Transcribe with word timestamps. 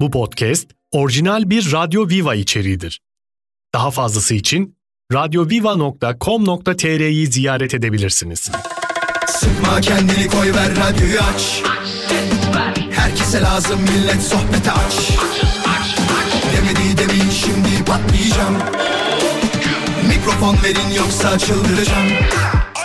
Bu 0.00 0.10
podcast 0.10 0.70
orijinal 0.90 1.50
bir 1.50 1.72
Radyo 1.72 2.08
Viva 2.08 2.34
içeriğidir. 2.34 3.00
Daha 3.74 3.90
fazlası 3.90 4.34
için 4.34 4.76
radyoviva.com.tr'yi 5.12 7.26
ziyaret 7.26 7.74
edebilirsiniz. 7.74 8.50
Sıkma 9.28 9.80
kendini 9.80 10.28
koy 10.28 10.54
ver 10.54 10.70
radyoyu 10.76 11.18
aç. 11.34 11.62
Herkese 12.90 13.40
lazım 13.40 13.80
millet 13.82 14.22
sohbete 14.22 14.72
aç. 14.72 15.10
Demedi 16.56 16.98
demin 16.98 17.30
şimdi 17.30 17.84
patlayacağım. 17.84 18.56
Mikrofon 20.08 20.56
verin 20.64 20.90
yoksa 20.96 21.38
çıldıracağım. 21.38 22.08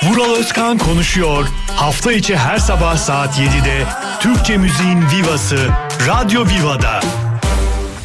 Vural 0.04 0.36
Özkan 0.36 0.78
konuşuyor. 0.78 1.48
Hafta 1.76 2.12
içi 2.12 2.38
her 2.38 2.58
sabah 2.58 2.98
saat 2.98 3.40
7'de 3.40 3.86
Türkçe 4.20 4.58
müziğin 4.58 5.02
vivası 5.02 5.70
Radyo 6.00 6.46
Viva'da. 6.46 7.00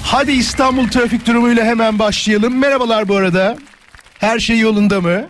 Hadi 0.02 0.32
İstanbul 0.32 0.88
trafik 0.88 1.26
durumuyla 1.26 1.64
hemen 1.64 1.98
başlayalım. 1.98 2.58
Merhabalar 2.58 3.08
bu 3.08 3.16
arada. 3.16 3.58
Her 4.18 4.38
şey 4.38 4.58
yolunda 4.58 5.00
mı? 5.00 5.28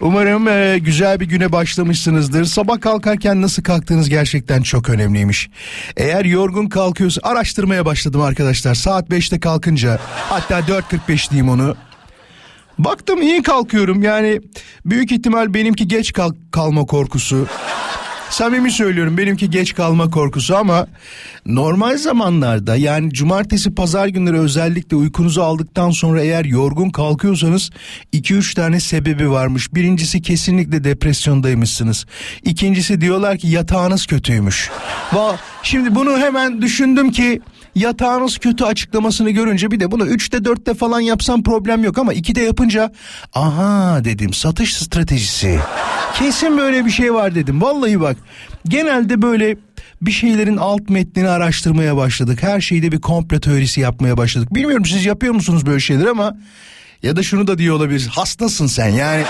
Umarım 0.00 0.48
e, 0.48 0.78
güzel 0.78 1.20
bir 1.20 1.26
güne 1.26 1.52
başlamışsınızdır. 1.52 2.44
Sabah 2.44 2.80
kalkarken 2.80 3.42
nasıl 3.42 3.62
kalktığınız 3.62 4.08
gerçekten 4.08 4.62
çok 4.62 4.88
önemliymiş. 4.88 5.50
Eğer 5.96 6.24
yorgun 6.24 6.66
kalkıyorsa 6.66 7.20
araştırmaya 7.24 7.86
başladım 7.86 8.20
arkadaşlar. 8.20 8.74
Saat 8.74 9.08
5'te 9.08 9.40
kalkınca 9.40 9.98
hatta 10.28 10.60
4.45 10.60 11.30
diyeyim 11.30 11.48
onu. 11.48 11.76
Baktım 12.78 13.22
iyi 13.22 13.42
kalkıyorum 13.42 14.02
yani 14.02 14.40
büyük 14.86 15.12
ihtimal 15.12 15.54
benimki 15.54 15.88
geç 15.88 16.12
kalk 16.12 16.36
kalma 16.52 16.84
korkusu. 16.86 17.46
Samimi 18.34 18.70
söylüyorum 18.70 19.18
benimki 19.18 19.50
geç 19.50 19.74
kalma 19.74 20.10
korkusu 20.10 20.56
ama 20.56 20.86
normal 21.46 21.96
zamanlarda 21.96 22.76
yani 22.76 23.12
cumartesi 23.12 23.74
pazar 23.74 24.06
günleri 24.06 24.38
özellikle 24.38 24.96
uykunuzu 24.96 25.42
aldıktan 25.42 25.90
sonra 25.90 26.22
eğer 26.22 26.44
yorgun 26.44 26.90
kalkıyorsanız 26.90 27.70
2-3 28.12 28.54
tane 28.54 28.80
sebebi 28.80 29.30
varmış. 29.30 29.74
Birincisi 29.74 30.22
kesinlikle 30.22 30.84
depresyondaymışsınız. 30.84 32.06
İkincisi 32.44 33.00
diyorlar 33.00 33.38
ki 33.38 33.48
yatağınız 33.48 34.06
kötüymüş. 34.06 34.70
Şimdi 35.62 35.94
bunu 35.94 36.18
hemen 36.18 36.62
düşündüm 36.62 37.10
ki 37.10 37.40
yatağınız 37.74 38.38
kötü 38.38 38.64
açıklamasını 38.64 39.30
görünce 39.30 39.70
bir 39.70 39.80
de 39.80 39.90
bunu 39.90 40.06
3'te 40.06 40.36
4'te 40.36 40.74
falan 40.74 41.00
yapsam 41.00 41.42
problem 41.42 41.84
yok 41.84 41.98
ama 41.98 42.14
2'de 42.14 42.40
yapınca 42.40 42.92
aha 43.34 44.04
dedim 44.04 44.32
satış 44.32 44.76
stratejisi. 44.76 45.60
Kesin 46.14 46.58
böyle 46.58 46.86
bir 46.86 46.90
şey 46.90 47.14
var 47.14 47.34
dedim. 47.34 47.62
Vallahi 47.62 48.00
bak 48.00 48.16
genelde 48.68 49.22
böyle 49.22 49.56
bir 50.02 50.12
şeylerin 50.12 50.56
alt 50.56 50.88
metnini 50.90 51.28
araştırmaya 51.28 51.96
başladık. 51.96 52.42
Her 52.42 52.60
şeyde 52.60 52.92
bir 52.92 53.00
komplo 53.00 53.40
teorisi 53.40 53.80
yapmaya 53.80 54.16
başladık. 54.16 54.54
Bilmiyorum 54.54 54.84
siz 54.84 55.04
yapıyor 55.04 55.34
musunuz 55.34 55.66
böyle 55.66 55.80
şeyler 55.80 56.06
ama 56.06 56.36
ya 57.02 57.16
da 57.16 57.22
şunu 57.22 57.46
da 57.46 57.58
diyor 57.58 57.76
olabilir. 57.76 58.08
Hastasın 58.12 58.66
sen 58.66 58.88
yani. 58.88 59.24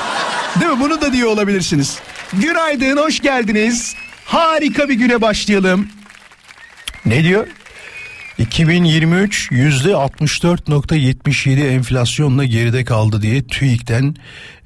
Değil 0.61 0.73
mi? 0.73 0.81
Bunu 0.81 1.01
da 1.01 1.13
diyor 1.13 1.29
olabilirsiniz. 1.29 1.99
Günaydın, 2.33 2.97
hoş 2.97 3.21
geldiniz. 3.21 3.95
Harika 4.25 4.89
bir 4.89 4.95
güne 4.95 5.21
başlayalım. 5.23 5.89
Ne 7.07 7.25
diyor? 7.25 7.47
2023 8.39 9.49
yüzde 9.51 9.91
64.77 9.91 11.67
enflasyonla 11.69 12.45
geride 12.45 12.85
kaldı 12.85 13.23
diye 13.23 13.43
TÜİK'ten 13.43 14.17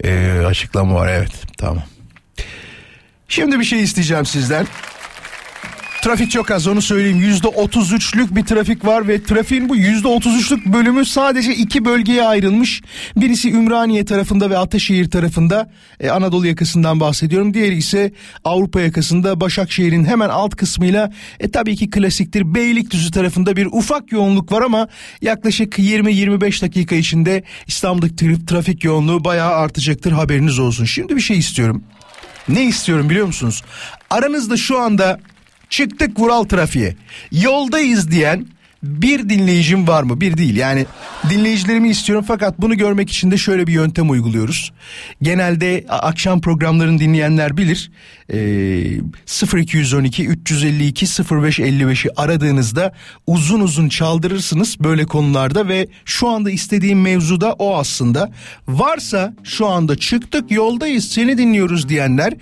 e, 0.04 0.30
açıklama 0.46 0.94
var. 0.94 1.08
Evet 1.08 1.32
tamam. 1.58 1.84
Şimdi 3.28 3.60
bir 3.60 3.64
şey 3.64 3.82
isteyeceğim 3.82 4.26
sizden. 4.26 4.66
Trafik 6.02 6.30
çok 6.30 6.50
az 6.50 6.66
onu 6.66 6.82
söyleyeyim. 6.82 7.18
Yüzde 7.18 7.48
otuz 7.48 7.92
üçlük 7.92 8.36
bir 8.36 8.44
trafik 8.44 8.84
var 8.84 9.08
ve 9.08 9.22
trafiğin 9.22 9.68
bu 9.68 9.76
yüzde 9.76 10.08
otuz 10.08 10.36
üçlük 10.40 10.66
bölümü 10.66 11.04
sadece 11.04 11.54
iki 11.54 11.84
bölgeye 11.84 12.24
ayrılmış. 12.24 12.82
Birisi 13.16 13.52
Ümraniye 13.52 14.04
tarafında 14.04 14.50
ve 14.50 14.58
Ataşehir 14.58 15.10
tarafında 15.10 15.70
e, 16.00 16.10
Anadolu 16.10 16.46
yakasından 16.46 17.00
bahsediyorum. 17.00 17.54
Diğeri 17.54 17.74
ise 17.74 18.12
Avrupa 18.44 18.80
yakasında 18.80 19.40
Başakşehir'in 19.40 20.04
hemen 20.04 20.28
alt 20.28 20.56
kısmıyla 20.56 21.10
e, 21.40 21.50
tabii 21.50 21.76
ki 21.76 21.90
klasiktir 21.90 22.54
Beylikdüzü 22.54 23.10
tarafında 23.10 23.56
bir 23.56 23.66
ufak 23.66 24.12
yoğunluk 24.12 24.52
var 24.52 24.62
ama 24.62 24.88
yaklaşık 25.22 25.78
20-25 25.78 26.62
dakika 26.62 26.94
içinde 26.94 27.42
İstanbul'daki 27.66 28.46
trafik 28.46 28.84
yoğunluğu 28.84 29.24
bayağı 29.24 29.52
artacaktır 29.52 30.12
haberiniz 30.12 30.58
olsun. 30.58 30.84
Şimdi 30.84 31.16
bir 31.16 31.20
şey 31.20 31.38
istiyorum. 31.38 31.84
Ne 32.48 32.64
istiyorum 32.64 33.10
biliyor 33.10 33.26
musunuz? 33.26 33.62
Aranızda 34.10 34.56
şu 34.56 34.78
anda 34.78 35.18
çıktık 35.70 36.20
Vural 36.20 36.44
trafiğe. 36.44 36.96
Yoldayız 37.32 38.10
diyen 38.10 38.46
bir 38.82 39.28
dinleyicim 39.28 39.88
var 39.88 40.02
mı? 40.02 40.20
Bir 40.20 40.36
değil 40.36 40.56
yani 40.56 40.86
dinleyicilerimi 41.30 41.90
istiyorum 41.90 42.24
fakat 42.28 42.58
bunu 42.58 42.76
görmek 42.76 43.10
için 43.10 43.30
de 43.30 43.36
şöyle 43.36 43.66
bir 43.66 43.72
yöntem 43.72 44.10
uyguluyoruz. 44.10 44.72
Genelde 45.22 45.84
akşam 45.88 46.40
programlarını 46.40 46.98
dinleyenler 46.98 47.56
bilir. 47.56 47.90
Ee, 48.32 49.00
0212 49.54 50.26
352 50.26 51.06
0555'i 51.06 52.10
aradığınızda 52.16 52.92
uzun 53.26 53.60
uzun 53.60 53.88
çaldırırsınız 53.88 54.76
böyle 54.80 55.04
konularda 55.04 55.68
ve 55.68 55.88
şu 56.04 56.28
anda 56.28 56.50
istediğim 56.50 57.00
mevzu 57.00 57.40
da 57.40 57.52
o 57.52 57.76
aslında. 57.76 58.30
Varsa 58.68 59.34
şu 59.44 59.66
anda 59.66 59.96
çıktık 59.96 60.50
yoldayız 60.50 61.04
seni 61.08 61.38
dinliyoruz 61.38 61.88
diyenler 61.88 62.34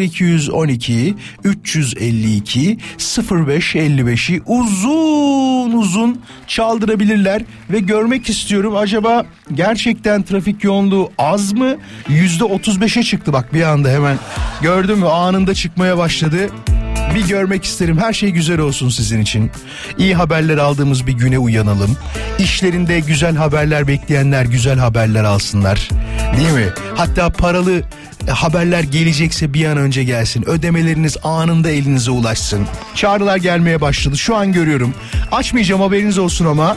0212 0.00 1.14
352 1.44 2.78
0555'i 2.98 4.42
uzun 4.46 5.72
uzun 5.72 6.20
çaldırabilirler 6.46 7.42
ve 7.70 7.78
görmek 7.78 8.28
istiyorum 8.28 8.76
acaba 8.76 9.26
gerçekten 9.54 10.22
trafik 10.22 10.64
yoğunluğu 10.64 11.12
az 11.18 11.52
mı? 11.52 11.76
Yüzde 12.08 12.44
35'e 12.44 13.02
çıktı 13.02 13.32
bak 13.32 13.54
bir 13.54 13.62
anda 13.62 13.88
hemen 13.88 14.18
gördün 14.62 14.98
mü 14.98 15.13
anında 15.14 15.54
çıkmaya 15.54 15.98
başladı. 15.98 16.48
Bir 17.14 17.28
görmek 17.28 17.64
isterim. 17.64 17.98
Her 17.98 18.12
şey 18.12 18.30
güzel 18.30 18.58
olsun 18.58 18.88
sizin 18.88 19.20
için. 19.20 19.50
İyi 19.98 20.14
haberler 20.14 20.58
aldığımız 20.58 21.06
bir 21.06 21.12
güne 21.12 21.38
uyanalım. 21.38 21.96
İşlerinde 22.38 23.00
güzel 23.00 23.36
haberler 23.36 23.88
bekleyenler 23.88 24.44
güzel 24.44 24.78
haberler 24.78 25.24
alsınlar. 25.24 25.88
Değil 26.36 26.50
mi? 26.52 26.68
Hatta 26.96 27.30
paralı 27.30 27.82
haberler 28.32 28.82
gelecekse 28.82 29.54
bir 29.54 29.64
an 29.64 29.76
önce 29.76 30.04
gelsin. 30.04 30.48
Ödemeleriniz 30.48 31.16
anında 31.22 31.70
elinize 31.70 32.10
ulaşsın. 32.10 32.66
Çağrılar 32.94 33.36
gelmeye 33.36 33.80
başladı. 33.80 34.16
Şu 34.18 34.36
an 34.36 34.52
görüyorum. 34.52 34.94
Açmayacağım 35.32 35.80
haberiniz 35.80 36.18
olsun 36.18 36.46
ama 36.46 36.76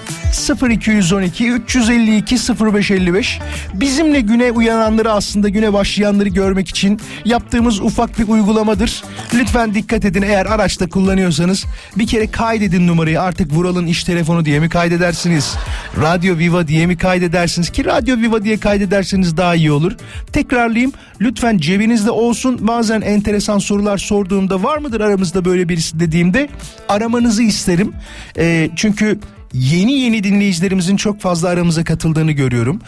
0212 0.69 1.51
352 1.51 2.35
0555 2.35 3.39
bizimle 3.73 4.21
güne 4.21 4.51
uyananları 4.51 5.11
aslında 5.11 5.49
güne 5.49 5.73
başlayanları 5.73 6.29
görmek 6.29 6.69
için 6.69 6.99
yaptığımız 7.25 7.79
ufak 7.79 8.19
bir 8.19 8.27
uygulamadır. 8.27 9.03
Lütfen 9.33 9.73
dikkat 9.73 10.05
edin 10.05 10.21
eğer 10.21 10.45
araçta 10.45 10.89
kullanıyorsanız 10.89 11.65
bir 11.97 12.07
kere 12.07 12.31
kaydedin 12.31 12.87
numarayı 12.87 13.21
artık 13.21 13.53
Vural'ın 13.53 13.87
iş 13.87 14.03
telefonu 14.03 14.45
diye 14.45 14.59
mi 14.59 14.69
kaydedersiniz? 14.69 15.55
Radyo 16.01 16.37
Viva 16.37 16.67
diye 16.67 16.85
mi 16.85 16.97
kaydedersiniz 16.97 17.69
ki 17.69 17.85
Radyo 17.85 18.17
Viva 18.17 18.43
diye 18.43 18.57
kaydederseniz 18.57 19.37
daha 19.37 19.55
iyi 19.55 19.71
olur. 19.71 19.91
Tekrarlayayım 20.33 20.91
lütfen 21.21 21.36
cebinizde 21.57 22.11
olsun 22.11 22.67
bazen 22.67 23.01
enteresan 23.01 23.59
sorular 23.59 23.97
sorduğumda 23.97 24.63
var 24.63 24.77
mıdır 24.77 25.01
aramızda 25.01 25.45
böyle 25.45 25.69
birisi 25.69 25.99
dediğimde 25.99 26.49
aramanızı 26.89 27.43
isterim. 27.43 27.93
Ee, 28.37 28.69
çünkü 28.75 29.19
yeni 29.57 29.93
yeni 29.93 30.23
dinleyicilerimizin 30.23 30.97
çok 30.97 31.21
fazla 31.21 31.49
aramıza 31.49 31.83
katıldığını 31.83 32.31
görüyorum. 32.31 32.81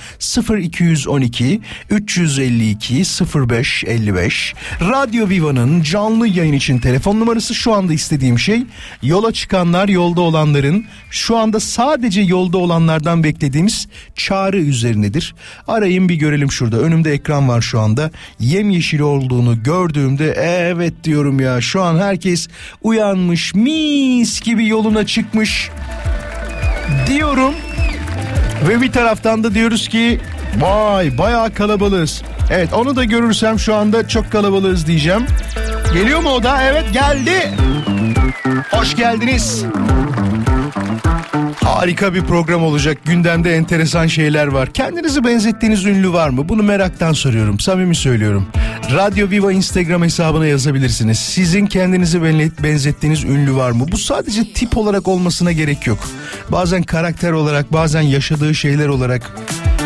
0212 0.59 1.61
352 1.89 3.03
0555 3.35 4.53
Radyo 4.81 5.29
Viva'nın 5.29 5.81
canlı 5.81 6.27
yayın 6.27 6.53
için 6.53 6.79
telefon 6.79 7.19
numarası 7.19 7.55
şu 7.55 7.73
anda 7.73 7.93
istediğim 7.93 8.39
şey. 8.39 8.63
Yola 9.03 9.31
çıkanlar 9.31 9.89
yolda 9.89 10.21
olanların 10.21 10.85
şu 11.11 11.37
anda 11.37 11.59
sadece 11.59 12.21
yolda 12.21 12.57
olanlardan 12.57 13.23
beklediğimiz 13.23 13.87
çağrı 14.15 14.57
üzerinedir. 14.57 15.35
Arayın 15.67 16.09
bir 16.09 16.15
görelim 16.15 16.51
şurada. 16.51 16.77
Önümde 16.77 17.11
ekran 17.11 17.49
var 17.49 17.61
şu 17.61 17.79
anda. 17.79 18.11
Yemyeşil 18.39 18.99
olduğunu 18.99 19.63
gördüğümde 19.63 20.31
evet 20.37 20.93
diyorum 21.03 21.39
ya. 21.39 21.61
Şu 21.61 21.81
an 21.81 21.97
herkes 21.97 22.47
uyanmış 22.81 23.55
mis 23.55 24.41
gibi 24.41 24.67
yoluna 24.67 25.05
çıkmış 25.05 25.69
diyorum 27.07 27.53
ve 28.69 28.81
bir 28.81 28.91
taraftan 28.91 29.43
da 29.43 29.53
diyoruz 29.53 29.87
ki 29.87 30.21
vay 30.59 31.17
bayağı 31.17 31.53
kalabalığız. 31.53 32.21
Evet 32.51 32.73
onu 32.73 32.95
da 32.95 33.03
görürsem 33.03 33.59
şu 33.59 33.75
anda 33.75 34.07
çok 34.07 34.31
kalabalığız 34.31 34.87
diyeceğim. 34.87 35.25
Geliyor 35.93 36.19
mu 36.19 36.29
o 36.29 36.43
da? 36.43 36.61
Evet 36.63 36.85
geldi. 36.93 37.51
Hoş 38.71 38.95
geldiniz. 38.95 39.65
Harika 41.63 42.13
bir 42.13 42.21
program 42.21 42.63
olacak. 42.63 42.97
Gündemde 43.05 43.55
enteresan 43.55 44.07
şeyler 44.07 44.47
var. 44.47 44.73
Kendinizi 44.73 45.23
benzettiğiniz 45.23 45.85
ünlü 45.85 46.13
var 46.13 46.29
mı? 46.29 46.49
Bunu 46.49 46.63
meraktan 46.63 47.13
soruyorum. 47.13 47.59
Samimi 47.59 47.95
söylüyorum. 47.95 48.47
Radyo 48.93 49.29
Viva 49.29 49.51
Instagram 49.51 50.03
hesabına 50.03 50.45
yazabilirsiniz. 50.45 51.19
Sizin 51.19 51.65
kendinizi 51.65 52.23
benzettiğiniz 52.63 53.23
ünlü 53.23 53.55
var 53.55 53.71
mı? 53.71 53.85
Bu 53.91 53.97
sadece 53.97 54.53
tip 54.53 54.77
olarak 54.77 55.07
olmasına 55.07 55.51
gerek 55.51 55.87
yok. 55.87 55.99
Bazen 56.49 56.83
karakter 56.83 57.31
olarak, 57.31 57.73
bazen 57.73 58.01
yaşadığı 58.01 58.55
şeyler 58.55 58.87
olarak 58.87 59.31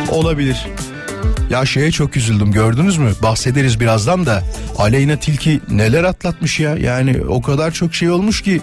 olabilir. 0.09 0.67
Ya 1.50 1.65
şeye 1.65 1.91
çok 1.91 2.17
üzüldüm 2.17 2.51
gördünüz 2.51 2.97
mü? 2.97 3.11
Bahsederiz 3.23 3.79
birazdan 3.79 4.25
da. 4.25 4.44
Aleyna 4.77 5.15
Tilki 5.15 5.61
neler 5.69 6.03
atlatmış 6.03 6.59
ya. 6.59 6.77
Yani 6.77 7.21
o 7.27 7.41
kadar 7.41 7.71
çok 7.71 7.95
şey 7.95 8.09
olmuş 8.09 8.41
ki 8.41 8.61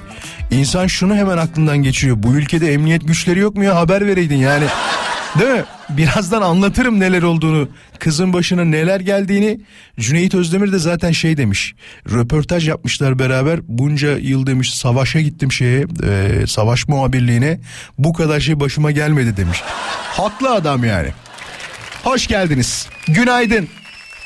insan 0.50 0.86
şunu 0.86 1.14
hemen 1.14 1.38
aklından 1.38 1.78
geçiriyor. 1.78 2.22
Bu 2.22 2.34
ülkede 2.34 2.72
emniyet 2.72 3.06
güçleri 3.06 3.38
yok 3.38 3.56
mu 3.56 3.64
ya 3.64 3.76
haber 3.76 4.06
vereydin 4.06 4.36
yani. 4.36 4.64
Değil 5.38 5.50
mi? 5.50 5.64
Birazdan 5.96 6.42
anlatırım 6.42 7.00
neler 7.00 7.22
olduğunu. 7.22 7.68
Kızın 7.98 8.32
başına 8.32 8.64
neler 8.64 9.00
geldiğini. 9.00 9.60
Cüneyt 10.00 10.34
Özdemir 10.34 10.72
de 10.72 10.78
zaten 10.78 11.12
şey 11.12 11.36
demiş. 11.36 11.74
Röportaj 12.10 12.68
yapmışlar 12.68 13.18
beraber. 13.18 13.60
Bunca 13.68 14.18
yıl 14.18 14.46
demiş 14.46 14.74
savaşa 14.74 15.20
gittim 15.20 15.52
şeye. 15.52 15.86
E, 16.04 16.46
savaş 16.46 16.88
muhabirliğine. 16.88 17.60
Bu 17.98 18.12
kadar 18.12 18.40
şey 18.40 18.60
başıma 18.60 18.90
gelmedi 18.90 19.36
demiş. 19.36 19.62
Haklı 20.16 20.50
adam 20.50 20.84
yani. 20.84 21.08
Hoş 22.04 22.26
geldiniz. 22.26 22.88
Günaydın. 23.08 23.68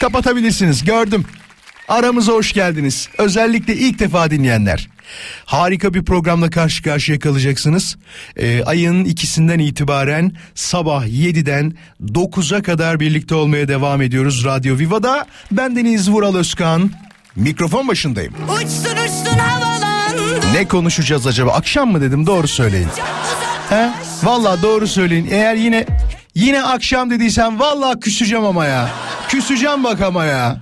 Kapatabilirsiniz. 0.01 0.85
Gördüm. 0.85 1.25
Aramıza 1.89 2.33
hoş 2.33 2.53
geldiniz. 2.53 3.09
Özellikle 3.19 3.77
ilk 3.77 3.99
defa 3.99 4.31
dinleyenler. 4.31 4.89
Harika 5.45 5.95
bir 5.95 6.05
programla 6.05 6.51
karşı 6.51 6.83
karşıya 6.83 7.19
kalacaksınız. 7.19 7.97
Ee, 8.37 8.63
ayın 8.65 9.05
ikisinden 9.05 9.59
itibaren 9.59 10.33
sabah 10.55 11.07
7'den 11.07 11.75
9'a 12.05 12.63
kadar 12.63 13.01
birlikte 13.01 13.35
olmaya 13.35 13.69
devam 13.69 14.03
ediyoruz 14.03 14.45
Radyo 14.45 14.79
Viva'da. 14.79 15.27
Ben 15.53 15.77
Deniz 15.77 16.11
Vural 16.11 16.35
Özkan. 16.35 16.91
Mikrofon 17.37 17.89
başındayım. 17.89 18.33
Uçsun 18.57 18.97
uçsun 19.05 19.39
havalandı. 19.39 20.47
Ne 20.55 20.69
konuşacağız 20.69 21.27
acaba? 21.27 21.53
Akşam 21.53 21.93
mı 21.93 22.01
dedim 22.01 22.27
doğru 22.27 22.49
söyleyin. 22.49 22.89
He? 23.71 23.91
Valla 24.23 24.63
doğru 24.63 24.87
söyleyin. 24.87 25.29
Eğer 25.31 25.55
yine 25.55 25.87
yine 26.35 26.63
akşam 26.63 27.11
dediysen 27.11 27.61
valla 27.61 28.01
küseceğim 28.01 28.45
ama 28.45 28.67
ya. 28.67 28.89
Küseceğim 29.29 29.85
bak 29.85 30.01
ama 30.01 30.25
ya. 30.25 30.57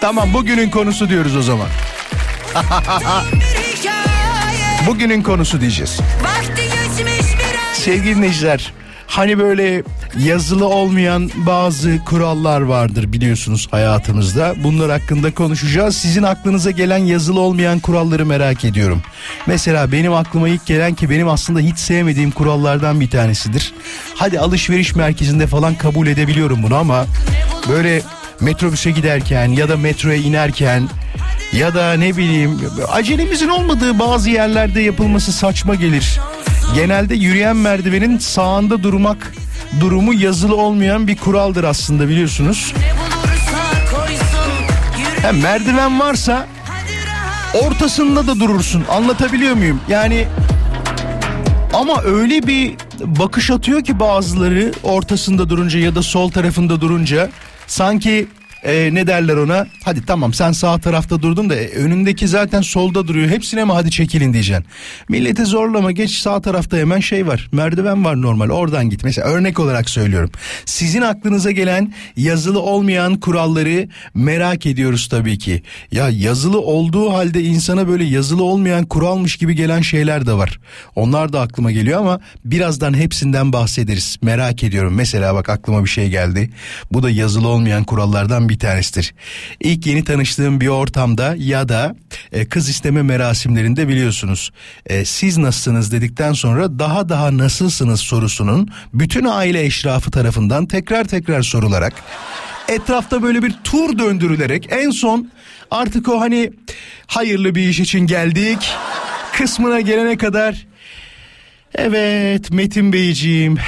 Tamam 0.00 0.34
bugünün 0.34 0.70
konusu 0.70 1.08
diyoruz 1.08 1.36
o 1.36 1.42
zaman. 1.42 1.68
Bugünün 4.86 5.22
konusu 5.22 5.60
diyeceğiz. 5.60 6.00
Sevgili 7.72 8.16
dinleyiciler, 8.16 8.72
hani 9.06 9.38
böyle 9.38 9.82
yazılı 10.18 10.68
olmayan 10.68 11.30
bazı 11.36 12.04
kurallar 12.04 12.60
vardır 12.60 13.12
biliyorsunuz 13.12 13.68
hayatımızda. 13.70 14.54
Bunlar 14.64 14.90
hakkında 14.90 15.34
konuşacağız. 15.34 15.96
Sizin 15.96 16.22
aklınıza 16.22 16.70
gelen 16.70 16.98
yazılı 16.98 17.40
olmayan 17.40 17.78
kuralları 17.78 18.26
merak 18.26 18.64
ediyorum. 18.64 19.02
Mesela 19.46 19.92
benim 19.92 20.12
aklıma 20.12 20.48
ilk 20.48 20.66
gelen 20.66 20.94
ki 20.94 21.10
benim 21.10 21.28
aslında 21.28 21.60
hiç 21.60 21.78
sevmediğim 21.78 22.30
kurallardan 22.30 23.00
bir 23.00 23.10
tanesidir. 23.10 23.72
Hadi 24.14 24.40
alışveriş 24.40 24.94
merkezinde 24.94 25.46
falan 25.46 25.74
kabul 25.74 26.06
edebiliyorum 26.06 26.62
bunu 26.62 26.76
ama 26.76 27.06
böyle 27.68 28.02
metrobüse 28.44 28.90
giderken 28.90 29.48
ya 29.48 29.68
da 29.68 29.76
metroya 29.76 30.16
inerken 30.16 30.88
ya 31.52 31.74
da 31.74 31.92
ne 31.92 32.16
bileyim 32.16 32.60
acelemizin 32.88 33.48
olmadığı 33.48 33.98
bazı 33.98 34.30
yerlerde 34.30 34.80
yapılması 34.80 35.32
saçma 35.32 35.74
gelir. 35.74 36.20
Genelde 36.74 37.14
yürüyen 37.14 37.56
merdivenin 37.56 38.18
sağında 38.18 38.82
durmak 38.82 39.32
durumu 39.80 40.14
yazılı 40.14 40.56
olmayan 40.56 41.06
bir 41.06 41.16
kuraldır 41.16 41.64
aslında 41.64 42.08
biliyorsunuz. 42.08 42.74
Hem 45.22 45.40
merdiven 45.40 46.00
varsa 46.00 46.46
ortasında 47.54 48.26
da 48.26 48.40
durursun. 48.40 48.84
Anlatabiliyor 48.90 49.54
muyum? 49.54 49.80
Yani 49.88 50.26
ama 51.72 52.02
öyle 52.02 52.46
bir 52.46 52.74
bakış 53.00 53.50
atıyor 53.50 53.84
ki 53.84 54.00
bazıları 54.00 54.72
ortasında 54.82 55.48
durunca 55.48 55.78
ya 55.78 55.94
da 55.94 56.02
sol 56.02 56.30
tarafında 56.30 56.80
durunca 56.80 57.30
sanki 57.66 58.28
e, 58.64 58.94
ne 58.94 59.06
derler 59.06 59.36
ona? 59.36 59.66
Hadi 59.84 60.06
tamam 60.06 60.34
sen 60.34 60.52
sağ 60.52 60.78
tarafta 60.78 61.22
durdun 61.22 61.50
da 61.50 61.54
e, 61.54 61.68
önündeki 61.68 62.28
zaten 62.28 62.60
solda 62.60 63.08
duruyor. 63.08 63.28
Hepsine 63.28 63.64
mi 63.64 63.72
hadi 63.72 63.90
çekilin 63.90 64.32
diyeceksin. 64.32 64.66
Milleti 65.08 65.44
zorlama 65.44 65.92
geç 65.92 66.10
sağ 66.10 66.40
tarafta 66.40 66.76
hemen 66.76 67.00
şey 67.00 67.26
var. 67.26 67.48
Merdiven 67.52 68.04
var 68.04 68.22
normal 68.22 68.50
oradan 68.50 68.90
git. 68.90 69.04
Mesela 69.04 69.28
örnek 69.28 69.60
olarak 69.60 69.90
söylüyorum. 69.90 70.30
Sizin 70.64 71.02
aklınıza 71.02 71.50
gelen 71.50 71.94
yazılı 72.16 72.60
olmayan 72.60 73.20
kuralları 73.20 73.88
merak 74.14 74.66
ediyoruz 74.66 75.08
tabii 75.08 75.38
ki. 75.38 75.62
Ya 75.92 76.08
yazılı 76.10 76.60
olduğu 76.60 77.12
halde 77.12 77.42
insana 77.42 77.88
böyle 77.88 78.04
yazılı 78.04 78.42
olmayan 78.42 78.84
kuralmış 78.84 79.36
gibi 79.36 79.54
gelen 79.54 79.80
şeyler 79.80 80.26
de 80.26 80.32
var. 80.32 80.60
Onlar 80.94 81.32
da 81.32 81.40
aklıma 81.40 81.72
geliyor 81.72 82.00
ama 82.00 82.20
birazdan 82.44 82.94
hepsinden 82.94 83.52
bahsederiz. 83.52 84.16
Merak 84.22 84.64
ediyorum. 84.64 84.94
Mesela 84.94 85.34
bak 85.34 85.48
aklıma 85.48 85.84
bir 85.84 85.90
şey 85.90 86.08
geldi. 86.08 86.50
Bu 86.92 87.02
da 87.02 87.10
yazılı 87.10 87.48
olmayan 87.48 87.84
kurallardan 87.84 88.48
bir 88.48 88.53
bir 88.54 88.58
tanesidir. 88.58 89.14
İlk 89.60 89.86
yeni 89.86 90.04
tanıştığım 90.04 90.60
bir 90.60 90.68
ortamda 90.68 91.34
ya 91.38 91.68
da 91.68 91.96
e, 92.32 92.48
kız 92.48 92.68
isteme 92.68 93.02
merasimlerinde 93.02 93.88
biliyorsunuz 93.88 94.52
e, 94.86 95.04
siz 95.04 95.38
nasılsınız 95.38 95.92
dedikten 95.92 96.32
sonra 96.32 96.78
daha 96.78 97.08
daha 97.08 97.38
nasılsınız 97.38 98.00
sorusunun 98.00 98.68
bütün 98.94 99.24
aile 99.24 99.64
eşrafı 99.64 100.10
tarafından 100.10 100.66
tekrar 100.66 101.04
tekrar 101.04 101.42
sorularak 101.42 101.92
etrafta 102.68 103.22
böyle 103.22 103.42
bir 103.42 103.54
tur 103.64 103.98
döndürülerek 103.98 104.68
en 104.70 104.90
son 104.90 105.30
artık 105.70 106.08
o 106.08 106.20
hani 106.20 106.50
hayırlı 107.06 107.54
bir 107.54 107.68
iş 107.68 107.80
için 107.80 108.00
geldik 108.00 108.70
kısmına 109.32 109.80
gelene 109.80 110.16
kadar 110.16 110.66
evet 111.74 112.50
Metin 112.50 112.92
Beyciğim 112.92 113.58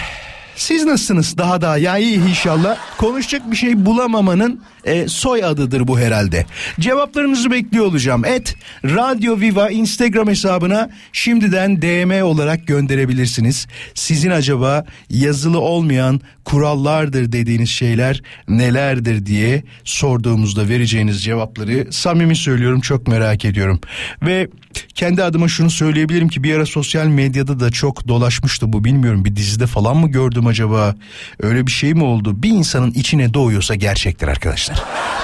siz 0.56 0.84
nasılsınız 0.84 1.38
daha 1.38 1.60
da 1.60 1.78
ya 1.78 1.98
iyi 1.98 2.28
inşallah. 2.28 2.76
Konuşacak 2.98 3.50
bir 3.50 3.56
şey 3.56 3.86
bulamamanın 3.86 4.62
e, 4.86 5.08
soy 5.08 5.44
adıdır 5.44 5.88
bu 5.88 5.98
herhalde. 5.98 6.46
Cevaplarınızı 6.80 7.50
bekliyor 7.50 7.86
olacağım. 7.86 8.24
Et 8.24 8.54
Radyo 8.84 9.40
Viva 9.40 9.70
Instagram 9.70 10.28
hesabına 10.28 10.90
şimdiden 11.12 11.82
DM 11.82 12.24
olarak 12.24 12.66
gönderebilirsiniz. 12.66 13.66
Sizin 13.94 14.30
acaba 14.30 14.84
yazılı 15.10 15.60
olmayan 15.60 16.20
kurallardır 16.44 17.32
dediğiniz 17.32 17.70
şeyler 17.70 18.22
nelerdir 18.48 19.26
diye 19.26 19.62
sorduğumuzda 19.84 20.68
vereceğiniz 20.68 21.24
cevapları 21.24 21.92
samimi 21.92 22.36
söylüyorum 22.36 22.80
çok 22.80 23.08
merak 23.08 23.44
ediyorum. 23.44 23.80
Ve 24.22 24.48
kendi 24.94 25.22
adıma 25.22 25.48
şunu 25.48 25.70
söyleyebilirim 25.70 26.28
ki 26.28 26.42
bir 26.42 26.54
ara 26.54 26.66
sosyal 26.66 27.06
medyada 27.06 27.60
da 27.60 27.70
çok 27.70 28.08
dolaşmıştı 28.08 28.72
bu 28.72 28.84
bilmiyorum 28.84 29.24
bir 29.24 29.36
dizide 29.36 29.66
falan 29.66 29.96
mı 29.96 30.08
gördüm 30.08 30.46
acaba 30.46 30.94
öyle 31.40 31.66
bir 31.66 31.72
şey 31.72 31.94
mi 31.94 32.04
oldu? 32.04 32.42
Bir 32.42 32.50
insanın 32.50 32.90
içine 32.90 33.34
doğuyorsa 33.34 33.74
gerçektir 33.74 34.28
arkadaşlar. 34.28 34.75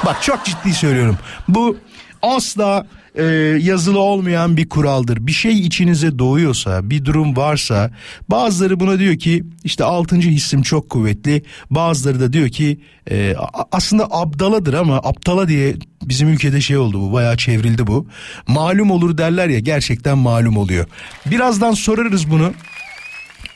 Bak 0.06 0.22
çok 0.22 0.44
ciddi 0.44 0.74
söylüyorum 0.74 1.18
bu 1.48 1.76
asla 2.22 2.86
e, 3.14 3.24
yazılı 3.60 3.98
olmayan 3.98 4.56
bir 4.56 4.68
kuraldır. 4.68 5.26
Bir 5.26 5.32
şey 5.32 5.60
içinize 5.60 6.18
doğuyorsa, 6.18 6.90
bir 6.90 7.04
durum 7.04 7.36
varsa 7.36 7.90
bazıları 8.28 8.80
buna 8.80 8.98
diyor 8.98 9.18
ki 9.18 9.44
işte 9.64 9.84
altıncı 9.84 10.28
hissim 10.30 10.62
çok 10.62 10.90
kuvvetli. 10.90 11.42
Bazıları 11.70 12.20
da 12.20 12.32
diyor 12.32 12.48
ki 12.48 12.80
e, 13.10 13.34
aslında 13.72 14.06
abdaladır 14.10 14.74
ama 14.74 14.96
aptala 14.96 15.48
diye 15.48 15.74
bizim 16.02 16.28
ülkede 16.28 16.60
şey 16.60 16.76
oldu 16.76 17.00
bu 17.00 17.12
bayağı 17.12 17.36
çevrildi 17.36 17.86
bu. 17.86 18.06
Malum 18.46 18.90
olur 18.90 19.18
derler 19.18 19.48
ya 19.48 19.58
gerçekten 19.58 20.18
malum 20.18 20.56
oluyor. 20.56 20.86
Birazdan 21.26 21.72
sorarız 21.72 22.30
bunu. 22.30 22.52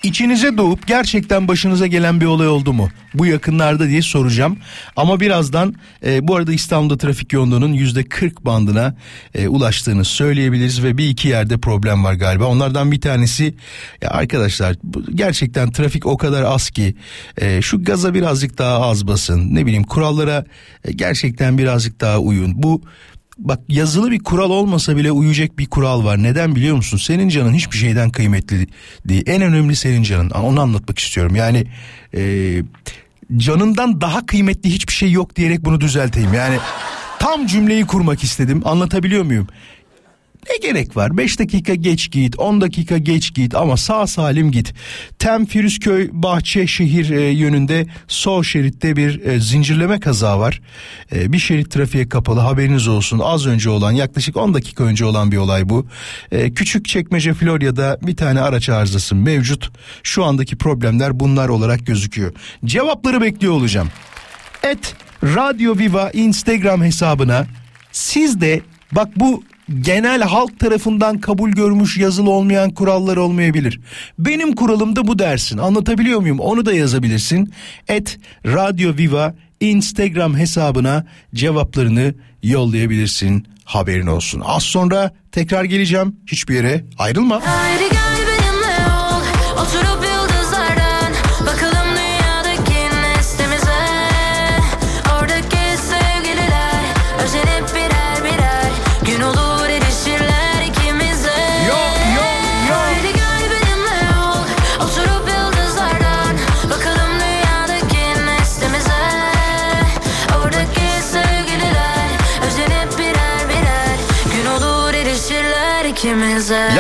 İçinize 0.02 0.56
doğup 0.56 0.86
gerçekten 0.86 1.48
başınıza 1.48 1.86
gelen 1.86 2.20
bir 2.20 2.26
olay 2.26 2.48
oldu 2.48 2.72
mu? 2.72 2.88
Bu 3.14 3.26
yakınlarda 3.26 3.88
diye 3.88 4.02
soracağım. 4.02 4.58
Ama 4.96 5.20
birazdan 5.20 5.74
e, 6.06 6.28
bu 6.28 6.36
arada 6.36 6.52
İstanbul'da 6.52 6.98
trafik 6.98 7.32
yoğunluğunun 7.32 7.72
yüzde 7.72 8.04
40 8.04 8.44
bandına 8.44 8.96
e, 9.34 9.48
ulaştığını 9.48 10.04
söyleyebiliriz 10.04 10.82
ve 10.82 10.98
bir 10.98 11.08
iki 11.08 11.28
yerde 11.28 11.58
problem 11.58 12.04
var 12.04 12.14
galiba. 12.14 12.44
Onlardan 12.44 12.92
bir 12.92 13.00
tanesi 13.00 13.54
ya 14.02 14.10
arkadaşlar 14.10 14.76
gerçekten 15.14 15.72
trafik 15.72 16.06
o 16.06 16.16
kadar 16.16 16.42
az 16.42 16.70
ki 16.70 16.94
e, 17.38 17.62
şu 17.62 17.84
gaza 17.84 18.14
birazcık 18.14 18.58
daha 18.58 18.80
az 18.80 19.06
basın. 19.06 19.54
Ne 19.54 19.66
bileyim 19.66 19.84
kurallara 19.84 20.44
e, 20.84 20.92
gerçekten 20.92 21.58
birazcık 21.58 22.00
daha 22.00 22.18
uyun. 22.18 22.62
Bu 22.62 22.82
bak 23.38 23.60
yazılı 23.68 24.10
bir 24.10 24.18
kural 24.18 24.50
olmasa 24.50 24.96
bile 24.96 25.12
uyacak 25.12 25.58
bir 25.58 25.66
kural 25.66 26.04
var. 26.04 26.22
Neden 26.22 26.56
biliyor 26.56 26.76
musun? 26.76 26.98
Senin 26.98 27.28
canın 27.28 27.54
hiçbir 27.54 27.76
şeyden 27.76 28.10
kıymetli 28.10 28.66
değil. 29.04 29.22
En 29.26 29.42
önemli 29.42 29.76
senin 29.76 30.02
canın. 30.02 30.30
Onu 30.30 30.60
anlatmak 30.60 30.98
istiyorum. 30.98 31.36
Yani 31.36 31.66
e, 32.14 32.52
canından 33.36 34.00
daha 34.00 34.26
kıymetli 34.26 34.70
hiçbir 34.70 34.92
şey 34.92 35.12
yok 35.12 35.36
diyerek 35.36 35.64
bunu 35.64 35.80
düzelteyim. 35.80 36.34
Yani 36.34 36.56
tam 37.18 37.46
cümleyi 37.46 37.86
kurmak 37.86 38.22
istedim. 38.22 38.62
Anlatabiliyor 38.64 39.24
muyum? 39.24 39.48
Ne 40.50 40.68
gerek 40.68 40.96
var? 40.96 41.16
5 41.16 41.38
dakika 41.38 41.74
geç 41.74 42.10
git, 42.10 42.38
10 42.38 42.60
dakika 42.60 42.98
geç 42.98 43.34
git 43.34 43.54
ama 43.54 43.76
sağ 43.76 44.06
salim 44.06 44.50
git. 44.50 44.74
Tem 45.18 45.46
Firuzköy 45.46 46.08
Bahçeşehir 46.12 47.10
e, 47.10 47.20
yönünde 47.20 47.86
sol 48.08 48.42
şeritte 48.42 48.96
bir 48.96 49.24
e, 49.24 49.40
zincirleme 49.40 50.00
kaza 50.00 50.40
var. 50.40 50.60
E, 51.12 51.32
bir 51.32 51.38
şerit 51.38 51.70
trafiğe 51.70 52.08
kapalı 52.08 52.40
haberiniz 52.40 52.88
olsun. 52.88 53.20
Az 53.24 53.46
önce 53.46 53.70
olan 53.70 53.92
yaklaşık 53.92 54.36
10 54.36 54.54
dakika 54.54 54.84
önce 54.84 55.04
olan 55.04 55.32
bir 55.32 55.36
olay 55.36 55.68
bu. 55.68 55.86
E, 56.32 56.54
küçük 56.54 56.88
çekmece 56.88 57.34
Florya'da 57.34 57.98
bir 58.02 58.16
tane 58.16 58.40
araç 58.40 58.68
arızası 58.68 59.14
mevcut. 59.14 59.70
Şu 60.02 60.24
andaki 60.24 60.56
problemler 60.56 61.20
bunlar 61.20 61.48
olarak 61.48 61.86
gözüküyor. 61.86 62.32
Cevapları 62.64 63.20
bekliyor 63.20 63.52
olacağım. 63.52 63.88
Et 64.62 64.94
Radyo 65.24 65.78
Viva 65.78 66.10
Instagram 66.10 66.82
hesabına 66.82 67.46
siz 67.92 68.40
de 68.40 68.60
bak 68.92 69.08
bu 69.16 69.42
genel 69.80 70.22
halk 70.22 70.60
tarafından 70.60 71.18
kabul 71.18 71.50
görmüş 71.50 71.98
yazılı 71.98 72.30
olmayan 72.30 72.70
kurallar 72.70 73.16
olmayabilir. 73.16 73.80
Benim 74.18 74.54
kuralım 74.54 74.96
da 74.96 75.06
bu 75.06 75.18
dersin. 75.18 75.58
Anlatabiliyor 75.58 76.20
muyum? 76.20 76.40
Onu 76.40 76.66
da 76.66 76.72
yazabilirsin. 76.72 77.52
Et 77.88 78.18
Radyo 78.46 78.96
Viva 78.96 79.34
Instagram 79.60 80.38
hesabına 80.38 81.06
cevaplarını 81.34 82.14
yollayabilirsin. 82.42 83.46
Haberin 83.64 84.06
olsun. 84.06 84.42
Az 84.44 84.62
sonra 84.62 85.14
tekrar 85.32 85.64
geleceğim. 85.64 86.16
Hiçbir 86.26 86.54
yere 86.54 86.84
ayrılma. 86.98 87.40
Haydi 87.44 87.95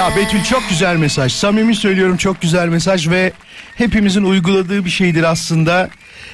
Ya 0.06 0.16
Betül 0.16 0.42
çok 0.42 0.68
güzel 0.68 0.96
mesaj. 0.96 1.32
Samimi 1.32 1.76
söylüyorum 1.76 2.16
çok 2.16 2.40
güzel 2.40 2.68
mesaj 2.68 3.08
ve 3.08 3.32
hepimizin 3.74 4.24
uyguladığı 4.24 4.84
bir 4.84 4.90
şeydir 4.90 5.22
aslında. 5.22 5.90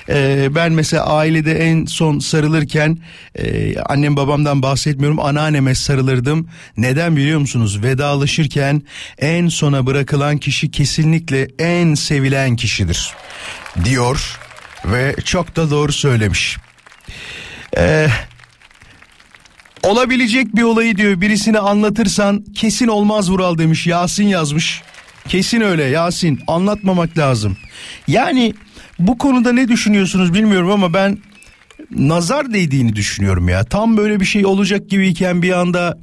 Ee, 0.09 0.49
ben 0.55 0.73
mesela 0.73 1.07
ailede 1.07 1.59
en 1.59 1.85
son 1.85 2.19
sarılırken 2.19 2.99
e, 3.35 3.79
annem 3.79 4.17
babamdan 4.17 4.63
bahsetmiyorum 4.63 5.21
anneanneme 5.21 5.75
sarılırdım. 5.75 6.49
Neden 6.77 7.17
biliyor 7.17 7.41
musunuz? 7.41 7.83
Vedalaşırken 7.83 8.83
en 9.19 9.49
sona 9.49 9.87
bırakılan 9.87 10.39
kişi 10.39 10.71
kesinlikle 10.71 11.49
en 11.59 11.95
sevilen 11.95 12.57
kişidir 12.57 13.15
diyor 13.85 14.39
ve 14.85 15.17
çok 15.25 15.57
da 15.57 15.71
doğru 15.71 15.93
söylemiş. 15.93 16.59
Ee, 17.77 18.09
Olabilecek 19.83 20.57
bir 20.57 20.63
olayı 20.63 20.97
diyor 20.97 21.21
birisine 21.21 21.59
anlatırsan 21.59 22.45
kesin 22.55 22.89
olmaz 22.89 23.31
Vural 23.31 23.59
demiş 23.59 23.87
Yasin 23.87 24.27
yazmış. 24.27 24.83
Kesin 25.29 25.61
öyle 25.61 25.85
Yasin 25.85 26.39
anlatmamak 26.47 27.19
lazım. 27.19 27.57
Yani 28.09 28.55
bu 28.99 29.19
konuda 29.19 29.53
ne 29.53 29.69
düşünüyorsunuz 29.69 30.35
bilmiyorum 30.35 30.71
ama 30.71 30.95
ben 30.95 31.19
nazar 31.91 32.53
değdiğini 32.53 32.97
düşünüyorum 32.97 33.49
ya. 33.49 33.65
Tam 33.65 33.97
böyle 33.97 34.21
bir 34.21 34.25
şey 34.25 34.47
olacak 34.47 34.91
gibiyken 34.91 35.43
bir 35.43 35.53
anda 35.53 35.99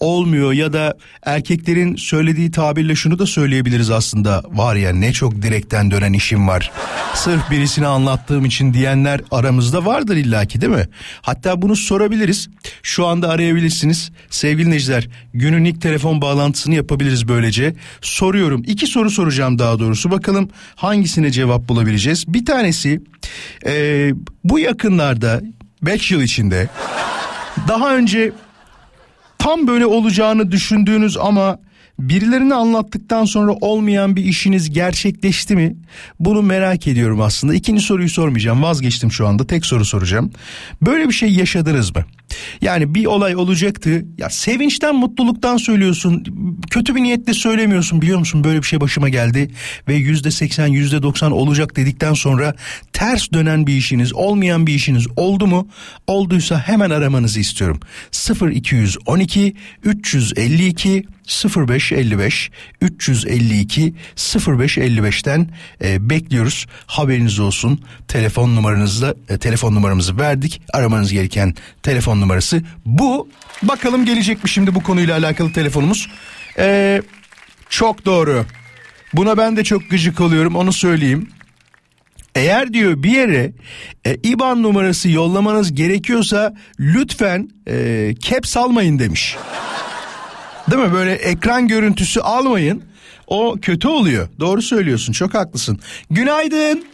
olmuyor 0.00 0.52
ya 0.52 0.72
da 0.72 0.94
erkeklerin 1.22 1.96
söylediği 1.96 2.50
tabirle 2.50 2.94
şunu 2.94 3.18
da 3.18 3.26
söyleyebiliriz 3.26 3.90
aslında. 3.90 4.42
Var 4.48 4.76
ya 4.76 4.92
ne 4.92 5.12
çok 5.12 5.42
direkten 5.42 5.90
dönen 5.90 6.12
işim 6.12 6.48
var. 6.48 6.72
Sırf 7.14 7.50
birisine 7.50 7.86
anlattığım 7.86 8.44
için 8.44 8.74
diyenler 8.74 9.20
aramızda 9.30 9.84
vardır 9.84 10.16
illaki 10.16 10.60
değil 10.60 10.72
mi? 10.72 10.88
Hatta 11.22 11.62
bunu 11.62 11.76
sorabiliriz. 11.76 12.48
Şu 12.82 13.06
anda 13.06 13.28
arayabilirsiniz. 13.28 14.10
Sevgili 14.30 14.66
dinleyiciler 14.66 15.08
günün 15.34 15.64
ilk 15.64 15.82
telefon 15.82 16.20
bağlantısını 16.20 16.74
yapabiliriz 16.74 17.28
böylece. 17.28 17.74
Soruyorum. 18.00 18.62
iki 18.66 18.86
soru 18.86 19.10
soracağım 19.10 19.58
daha 19.58 19.78
doğrusu. 19.78 20.10
Bakalım 20.10 20.50
hangisine 20.74 21.30
cevap 21.30 21.68
bulabileceğiz. 21.68 22.24
Bir 22.28 22.44
tanesi 22.44 23.00
e, 23.66 24.10
bu 24.44 24.58
yakınlarda 24.58 25.42
5 25.82 26.10
yıl 26.10 26.22
içinde 26.22 26.68
daha 27.68 27.96
önce 27.96 28.32
tam 29.44 29.66
böyle 29.66 29.86
olacağını 29.86 30.52
düşündüğünüz 30.52 31.16
ama 31.16 31.58
birilerine 31.98 32.54
anlattıktan 32.54 33.24
sonra 33.24 33.52
olmayan 33.52 34.16
bir 34.16 34.24
işiniz 34.24 34.70
gerçekleşti 34.70 35.56
mi? 35.56 35.76
Bunu 36.20 36.42
merak 36.42 36.86
ediyorum 36.86 37.20
aslında. 37.20 37.54
İkinci 37.54 37.82
soruyu 37.82 38.08
sormayacağım. 38.08 38.62
Vazgeçtim 38.62 39.12
şu 39.12 39.26
anda. 39.26 39.46
Tek 39.46 39.66
soru 39.66 39.84
soracağım. 39.84 40.30
Böyle 40.82 41.08
bir 41.08 41.12
şey 41.12 41.28
yaşadınız 41.28 41.96
mı? 41.96 42.04
Yani 42.60 42.94
bir 42.94 43.06
olay 43.06 43.36
olacaktı. 43.36 44.04
Ya 44.18 44.30
sevinçten, 44.30 44.94
mutluluktan 44.94 45.56
söylüyorsun. 45.56 46.24
Kötü 46.70 46.94
bir 46.94 47.02
niyetle 47.02 47.34
söylemiyorsun. 47.34 48.02
Biliyor 48.02 48.18
musun 48.18 48.44
böyle 48.44 48.58
bir 48.58 48.66
şey 48.66 48.80
başıma 48.80 49.08
geldi 49.08 49.50
ve 49.88 49.94
yüzde 49.94 50.30
seksen, 50.30 50.66
yüzde 50.66 51.02
doksan 51.02 51.32
olacak 51.32 51.76
dedikten 51.76 52.14
sonra 52.14 52.54
ters 52.92 53.32
dönen 53.32 53.66
bir 53.66 53.76
işiniz, 53.76 54.14
olmayan 54.14 54.66
bir 54.66 54.74
işiniz 54.74 55.06
oldu 55.16 55.46
mu? 55.46 55.68
Olduysa 56.06 56.58
hemen 56.58 56.90
aramanızı 56.90 57.40
istiyorum. 57.40 57.80
0212 58.52 59.54
352 59.84 61.04
0555 61.56 62.50
352 62.80 63.94
0555'ten 64.16 65.48
e, 65.82 66.10
bekliyoruz. 66.10 66.66
Haberiniz 66.86 67.38
olsun. 67.38 67.80
Telefon 68.08 68.56
numaranızla 68.56 69.14
e, 69.28 69.38
telefon 69.38 69.74
numaramızı 69.74 70.18
verdik. 70.18 70.62
Aramanız 70.72 71.12
gereken 71.12 71.54
telefon 71.82 72.13
numarası 72.20 72.62
bu. 72.86 73.28
Bakalım 73.62 74.04
gelecek 74.04 74.44
mi 74.44 74.50
şimdi 74.50 74.74
bu 74.74 74.82
konuyla 74.82 75.18
alakalı 75.18 75.52
telefonumuz? 75.52 76.08
E, 76.58 77.02
çok 77.68 78.04
doğru. 78.04 78.44
Buna 79.12 79.36
ben 79.36 79.56
de 79.56 79.64
çok 79.64 79.90
gıcık 79.90 80.20
oluyorum 80.20 80.56
onu 80.56 80.72
söyleyeyim. 80.72 81.28
Eğer 82.34 82.72
diyor 82.72 83.02
bir 83.02 83.10
yere 83.10 83.52
e, 84.04 84.14
IBAN 84.14 84.62
numarası 84.62 85.10
yollamanız 85.10 85.74
gerekiyorsa 85.74 86.54
lütfen 86.80 87.50
e, 87.68 88.14
caps 88.18 88.56
almayın 88.56 88.98
demiş. 88.98 89.36
Değil 90.70 90.82
mi? 90.82 90.92
Böyle 90.92 91.12
ekran 91.12 91.68
görüntüsü 91.68 92.20
almayın. 92.20 92.82
O 93.26 93.56
kötü 93.62 93.88
oluyor. 93.88 94.28
Doğru 94.40 94.62
söylüyorsun. 94.62 95.12
Çok 95.12 95.34
haklısın. 95.34 95.80
Günaydın. 96.10 96.84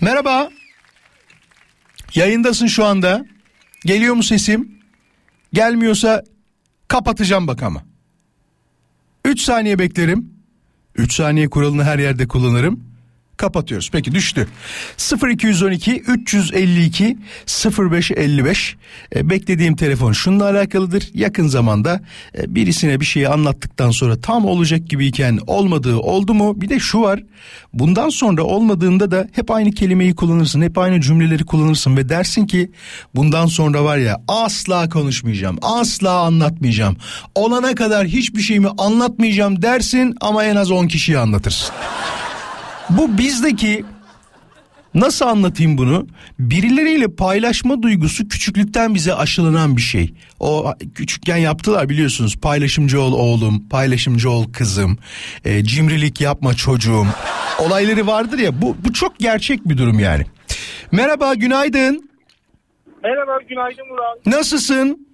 Merhaba. 0.00 0.50
Yayındasın 2.16 2.66
şu 2.66 2.84
anda. 2.84 3.26
Geliyor 3.84 4.14
mu 4.14 4.22
sesim? 4.22 4.78
Gelmiyorsa 5.52 6.22
kapatacağım 6.88 7.46
bak 7.46 7.62
ama. 7.62 7.82
3 9.24 9.40
saniye 9.40 9.78
beklerim. 9.78 10.30
3 10.96 11.14
saniye 11.14 11.48
kuralını 11.48 11.84
her 11.84 11.98
yerde 11.98 12.28
kullanırım. 12.28 12.84
Kapatıyoruz. 13.36 13.90
Peki 13.92 14.14
düştü. 14.14 14.48
0212 15.30 16.00
352 16.00 17.18
0555 17.78 18.76
e, 19.14 19.30
beklediğim 19.30 19.76
telefon 19.76 20.12
şununla 20.12 20.44
alakalıdır. 20.44 21.10
Yakın 21.14 21.46
zamanda 21.46 22.00
e, 22.38 22.54
birisine 22.54 23.00
bir 23.00 23.04
şeyi 23.04 23.28
anlattıktan 23.28 23.90
sonra 23.90 24.20
tam 24.20 24.44
olacak 24.44 24.88
gibiyken 24.88 25.38
olmadığı 25.46 25.98
oldu 25.98 26.34
mu? 26.34 26.60
Bir 26.60 26.68
de 26.68 26.78
şu 26.78 27.00
var. 27.00 27.22
Bundan 27.72 28.08
sonra 28.08 28.42
olmadığında 28.42 29.10
da 29.10 29.28
hep 29.32 29.50
aynı 29.50 29.70
kelimeyi 29.70 30.14
kullanırsın. 30.14 30.62
Hep 30.62 30.78
aynı 30.78 31.00
cümleleri 31.00 31.44
kullanırsın 31.44 31.96
ve 31.96 32.08
dersin 32.08 32.46
ki 32.46 32.70
bundan 33.14 33.46
sonra 33.46 33.84
var 33.84 33.96
ya 33.98 34.22
asla 34.28 34.88
konuşmayacağım. 34.88 35.58
Asla 35.62 36.20
anlatmayacağım. 36.20 36.96
Olana 37.34 37.74
kadar 37.74 38.06
hiçbir 38.06 38.42
şeyimi 38.42 38.68
anlatmayacağım 38.78 39.62
dersin 39.62 40.16
ama 40.20 40.44
en 40.44 40.56
az 40.56 40.70
10 40.70 40.86
kişiye 40.86 41.18
anlatırsın. 41.18 41.74
Bu 42.90 43.18
bizdeki 43.18 43.84
nasıl 44.94 45.26
anlatayım 45.26 45.78
bunu? 45.78 46.06
Birileriyle 46.38 47.06
paylaşma 47.08 47.82
duygusu 47.82 48.28
küçüklükten 48.28 48.94
bize 48.94 49.14
aşılanan 49.14 49.76
bir 49.76 49.82
şey. 49.82 50.14
O 50.40 50.74
küçükken 50.94 51.36
yaptılar 51.36 51.88
biliyorsunuz. 51.88 52.36
Paylaşımcı 52.36 53.00
ol 53.00 53.12
oğlum, 53.12 53.68
paylaşımcı 53.68 54.30
ol 54.30 54.52
kızım, 54.52 54.98
e, 55.44 55.64
cimrilik 55.64 56.20
yapma 56.20 56.54
çocuğum. 56.54 57.06
Olayları 57.58 58.06
vardır 58.06 58.38
ya 58.38 58.62
bu, 58.62 58.76
bu 58.84 58.92
çok 58.92 59.18
gerçek 59.18 59.68
bir 59.68 59.78
durum 59.78 59.98
yani. 59.98 60.24
Merhaba 60.92 61.34
günaydın. 61.34 62.10
Merhaba, 63.04 63.38
günaydın 63.48 63.88
Murat. 63.88 64.26
Nasılsın? 64.26 65.06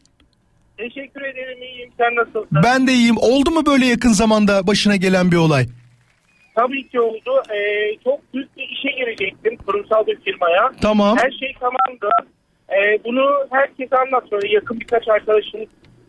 Teşekkür 0.77 1.21
ederim, 1.21 1.63
iyiyim. 1.63 1.91
Sen 1.99 2.17
nasılsın? 2.17 2.63
Ben 2.65 2.87
de 2.87 2.93
iyiyim. 2.93 3.17
Oldu 3.17 3.51
mu 3.51 3.67
böyle 3.67 3.87
yakın 3.87 4.13
zamanda 4.13 4.67
başına 4.67 4.97
gelen 4.97 5.33
bir 5.33 5.37
olay? 5.37 5.67
Tabii 6.55 6.89
ki 6.89 7.01
oldu. 7.01 7.43
Ee, 7.51 7.57
çok 8.05 8.35
büyük 8.35 8.57
bir 8.57 8.63
işe 8.63 8.91
girecektim 8.99 9.57
kurumsal 9.67 10.07
bir 10.07 10.21
firmaya. 10.21 10.71
Tamam. 10.83 11.17
Her 11.19 11.31
şey 11.31 11.55
tamamdı. 11.61 12.09
Ee, 12.71 12.99
bunu 13.05 13.25
herkese 13.51 13.97
anlat. 13.97 14.33
Böyle 14.33 14.55
yakın 14.55 14.81
birkaç 14.81 15.09
arkadaşım 15.09 15.61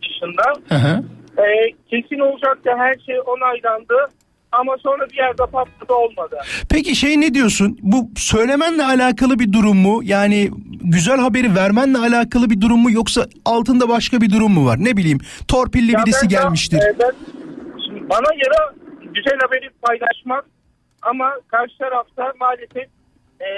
dışında. 0.02 0.42
Hı 0.68 0.74
hı. 0.74 1.04
E, 1.42 1.44
kesin 1.90 2.18
olacaktı 2.18 2.70
her 2.76 2.94
şey 3.06 3.16
onaylandı. 3.26 3.94
Ama 4.52 4.76
sonra 4.82 5.06
bir 5.12 5.16
yerde 5.16 5.42
patladı 5.52 5.92
olmadı. 5.92 6.36
Peki 6.70 6.96
şey 6.96 7.20
ne 7.20 7.34
diyorsun? 7.34 7.78
Bu 7.82 8.08
söylemenle 8.16 8.84
alakalı 8.84 9.38
bir 9.38 9.52
durum 9.52 9.76
mu? 9.76 10.00
Yani 10.04 10.50
güzel 10.82 11.18
haberi 11.20 11.54
vermenle 11.54 11.98
alakalı 11.98 12.50
bir 12.50 12.60
durum 12.60 12.80
mu 12.80 12.90
yoksa 12.90 13.26
altında 13.44 13.88
başka 13.88 14.20
bir 14.20 14.30
durum 14.30 14.52
mu 14.52 14.66
var? 14.66 14.76
Ne 14.80 14.96
bileyim 14.96 15.18
torpilli 15.48 15.92
Ya 15.92 15.98
birisi 16.04 16.22
ben 16.22 16.28
gelmiştir. 16.28 16.78
e, 16.78 16.94
ben, 16.98 17.12
şimdi 17.86 18.08
bana 18.10 18.34
göre 18.34 18.83
güzel 19.14 19.38
haberi 19.42 19.70
paylaşmak 19.82 20.44
ama 21.02 21.30
karşı 21.48 21.78
tarafta 21.78 22.32
maalesef 22.40 22.88
e, 23.40 23.48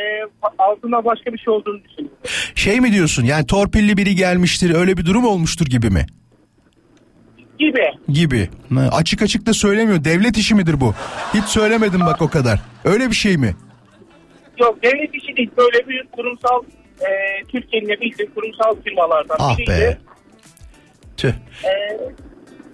altında 0.58 1.04
başka 1.04 1.32
bir 1.32 1.38
şey 1.38 1.54
olduğunu 1.54 1.84
düşünüyorum. 1.84 2.18
Şey 2.54 2.80
mi 2.80 2.92
diyorsun? 2.92 3.24
Yani 3.24 3.46
torpilli 3.46 3.96
biri 3.96 4.14
gelmiştir 4.14 4.74
öyle 4.74 4.96
bir 4.96 5.04
durum 5.06 5.24
olmuştur 5.26 5.66
gibi 5.66 5.90
mi? 5.90 6.06
Gibi. 7.58 7.84
Gibi. 8.08 8.48
Ha, 8.74 8.88
Açık 8.92 9.22
açık 9.22 9.46
da 9.46 9.52
söylemiyor. 9.52 10.04
Devlet 10.04 10.36
işi 10.38 10.54
midir 10.54 10.80
bu? 10.80 10.94
Hiç 11.34 11.44
söylemedim 11.44 12.00
bak 12.00 12.22
o 12.22 12.28
kadar. 12.30 12.60
Öyle 12.84 13.10
bir 13.10 13.14
şey 13.14 13.36
mi? 13.36 13.54
Yok 14.60 14.82
devlet 14.82 15.14
işi 15.14 15.36
değil 15.36 15.50
böyle 15.58 15.88
bir 15.88 16.06
kurumsal 16.12 16.62
e, 17.00 17.08
Türkiye'nin 17.48 17.88
bildiği 18.00 18.30
kurumsal 18.34 18.76
firmalardan 18.84 19.36
Ah 19.38 19.58
biriydi. 19.58 19.70
be. 19.70 19.98
Tüh. 21.16 21.28
E, 21.64 21.70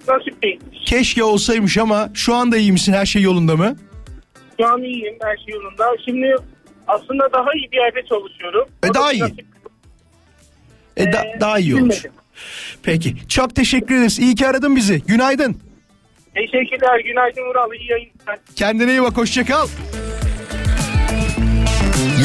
nasip 0.07 0.43
değilmiş. 0.43 0.77
Keşke 0.85 1.23
olsaymış 1.23 1.77
ama 1.77 2.09
şu 2.13 2.35
anda 2.35 2.57
iyi 2.57 2.71
misin? 2.71 2.93
Her 2.93 3.05
şey 3.05 3.21
yolunda 3.21 3.55
mı? 3.55 3.75
Şu 4.59 4.67
an 4.67 4.83
iyiyim 4.83 5.15
her 5.21 5.37
şey 5.37 5.53
yolunda. 5.55 5.85
Şimdi 6.05 6.35
aslında 6.87 7.33
daha 7.33 7.53
iyi 7.55 7.71
bir 7.71 7.77
yerde 7.77 7.99
çalışıyorum. 8.09 8.67
E, 8.83 8.87
O 8.89 8.89
da 8.89 8.93
daha 8.93 9.13
iyi. 9.13 9.21
nasip- 9.23 9.45
E, 10.97 11.13
da- 11.13 11.23
e, 11.25 11.39
daha 11.39 11.59
iyi 11.59 11.73
olur. 11.75 11.81
bilmedim. 11.83 12.11
Peki. 12.83 13.15
Çok 13.27 13.55
teşekkür 13.55 13.95
ederiz. 13.95 14.19
İyi 14.19 14.35
ki 14.35 14.47
aradın 14.47 14.75
bizi. 14.75 15.01
Günaydın. 15.07 15.57
Teşekkürler. 16.35 16.99
Günaydın 17.05 17.41
Vural. 17.41 17.71
İyi 17.73 17.91
yayınlar. 17.91 18.39
Kendine 18.55 18.91
iyi 18.91 19.01
bak 19.01 19.17
hoşça 19.17 19.45
kal. 19.45 19.67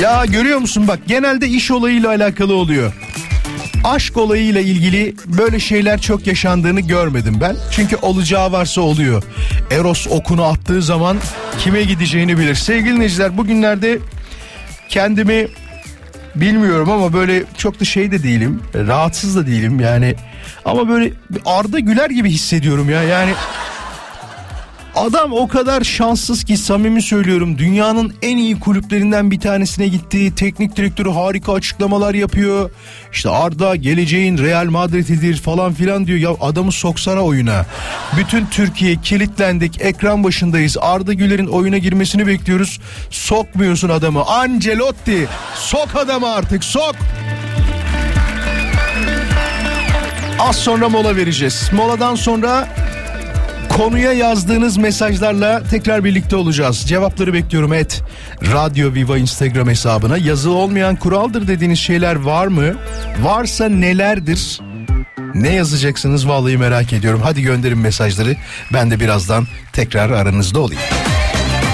Ya 0.02 0.24
görüyor 0.32 0.58
musun 0.58 0.88
bak 0.88 0.98
genelde 1.06 1.46
iş 1.46 1.70
olayıyla 1.70 2.08
alakalı 2.08 2.54
oluyor. 2.54 2.92
Aşk 3.84 4.16
olayıyla 4.16 4.60
ilgili 4.60 5.14
böyle 5.26 5.60
şeyler 5.60 6.00
çok 6.00 6.26
yaşandığını 6.26 6.80
görmedim 6.80 7.38
ben. 7.40 7.56
Çünkü 7.72 7.96
olacağı 7.96 8.52
varsa 8.52 8.80
oluyor. 8.80 9.22
Eros 9.70 10.06
okunu 10.10 10.42
attığı 10.42 10.82
zaman 10.82 11.16
kime 11.58 11.82
gideceğini 11.82 12.38
bilir. 12.38 12.54
Sevgili 12.54 12.94
dinleyiciler 12.94 13.36
bugünlerde 13.38 13.98
kendimi 14.88 15.48
bilmiyorum 16.34 16.90
ama 16.90 17.12
böyle 17.12 17.44
çok 17.58 17.80
da 17.80 17.84
şey 17.84 18.10
de 18.10 18.22
değilim. 18.22 18.62
Rahatsız 18.74 19.36
da 19.36 19.46
değilim 19.46 19.80
yani. 19.80 20.14
Ama 20.64 20.88
böyle 20.88 21.12
Arda 21.46 21.78
Güler 21.78 22.10
gibi 22.10 22.30
hissediyorum 22.30 22.90
ya. 22.90 23.02
Yani 23.02 23.30
Adam 24.98 25.32
o 25.32 25.48
kadar 25.48 25.84
şanssız 25.84 26.44
ki 26.44 26.56
samimi 26.56 27.02
söylüyorum. 27.02 27.58
Dünyanın 27.58 28.14
en 28.22 28.36
iyi 28.36 28.60
kulüplerinden 28.60 29.30
bir 29.30 29.40
tanesine 29.40 29.88
gitti. 29.88 30.34
Teknik 30.34 30.76
direktörü 30.76 31.10
harika 31.10 31.52
açıklamalar 31.52 32.14
yapıyor. 32.14 32.70
İşte 33.12 33.30
Arda 33.30 33.76
geleceğin 33.76 34.38
Real 34.38 34.64
Madrid'idir 34.64 35.36
falan 35.36 35.72
filan 35.72 36.06
diyor. 36.06 36.18
Ya 36.18 36.30
adamı 36.40 36.72
soksana 36.72 37.20
oyuna. 37.20 37.66
Bütün 38.16 38.46
Türkiye 38.46 38.96
kilitlendik. 38.96 39.80
Ekran 39.80 40.24
başındayız. 40.24 40.76
Arda 40.80 41.12
Güler'in 41.12 41.46
oyuna 41.46 41.78
girmesini 41.78 42.26
bekliyoruz. 42.26 42.80
Sokmuyorsun 43.10 43.88
adamı. 43.88 44.24
Ancelotti 44.24 45.28
sok 45.54 45.96
adamı 45.96 46.32
artık 46.32 46.64
sok. 46.64 46.94
Az 50.38 50.56
sonra 50.56 50.88
mola 50.88 51.16
vereceğiz. 51.16 51.70
Moladan 51.72 52.14
sonra 52.14 52.68
Konuya 53.78 54.12
yazdığınız 54.12 54.76
mesajlarla 54.76 55.62
tekrar 55.70 56.04
birlikte 56.04 56.36
olacağız. 56.36 56.84
Cevapları 56.86 57.32
bekliyorum 57.32 57.72
et. 57.72 58.02
Radyo 58.52 58.94
Viva 58.94 59.18
Instagram 59.18 59.68
hesabına. 59.68 60.18
Yazılı 60.18 60.54
olmayan 60.54 60.96
kuraldır 60.96 61.48
dediğiniz 61.48 61.78
şeyler 61.78 62.16
var 62.16 62.46
mı? 62.46 62.74
Varsa 63.22 63.68
nelerdir? 63.68 64.60
Ne 65.34 65.54
yazacaksınız 65.54 66.28
vallahi 66.28 66.56
merak 66.56 66.92
ediyorum. 66.92 67.20
Hadi 67.24 67.42
gönderin 67.42 67.78
mesajları. 67.78 68.36
Ben 68.72 68.90
de 68.90 69.00
birazdan 69.00 69.46
tekrar 69.72 70.10
aranızda 70.10 70.60
olayım. 70.60 70.82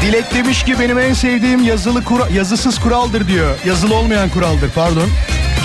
Dilek 0.03 0.35
demiş 0.35 0.65
ki 0.65 0.79
benim 0.81 0.99
en 0.99 1.13
sevdiğim 1.13 1.65
yazılı 1.65 2.05
kura, 2.05 2.29
yazısız 2.29 2.79
kuraldır 2.79 3.29
diyor. 3.29 3.57
Yazılı 3.67 3.95
olmayan 3.95 4.29
kuraldır 4.29 4.71
pardon. 4.75 5.09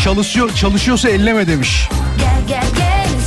Çalışıyor 0.04 0.50
çalışıyorsa 0.56 1.10
elleme 1.10 1.48
demiş. 1.48 1.90
Gel 2.20 2.48
gel 2.48 2.68
gel 2.78 3.19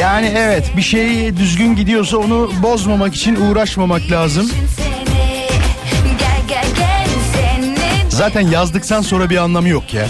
Yani 0.00 0.32
evet 0.36 0.72
bir 0.76 0.82
şey 0.82 1.36
düzgün 1.36 1.76
gidiyorsa 1.76 2.16
onu 2.16 2.50
bozmamak 2.62 3.14
için 3.14 3.36
uğraşmamak 3.36 4.10
lazım. 4.10 4.50
Zaten 8.08 8.40
yazdıktan 8.40 9.02
sonra 9.02 9.30
bir 9.30 9.36
anlamı 9.36 9.68
yok 9.68 9.94
ya. 9.94 10.06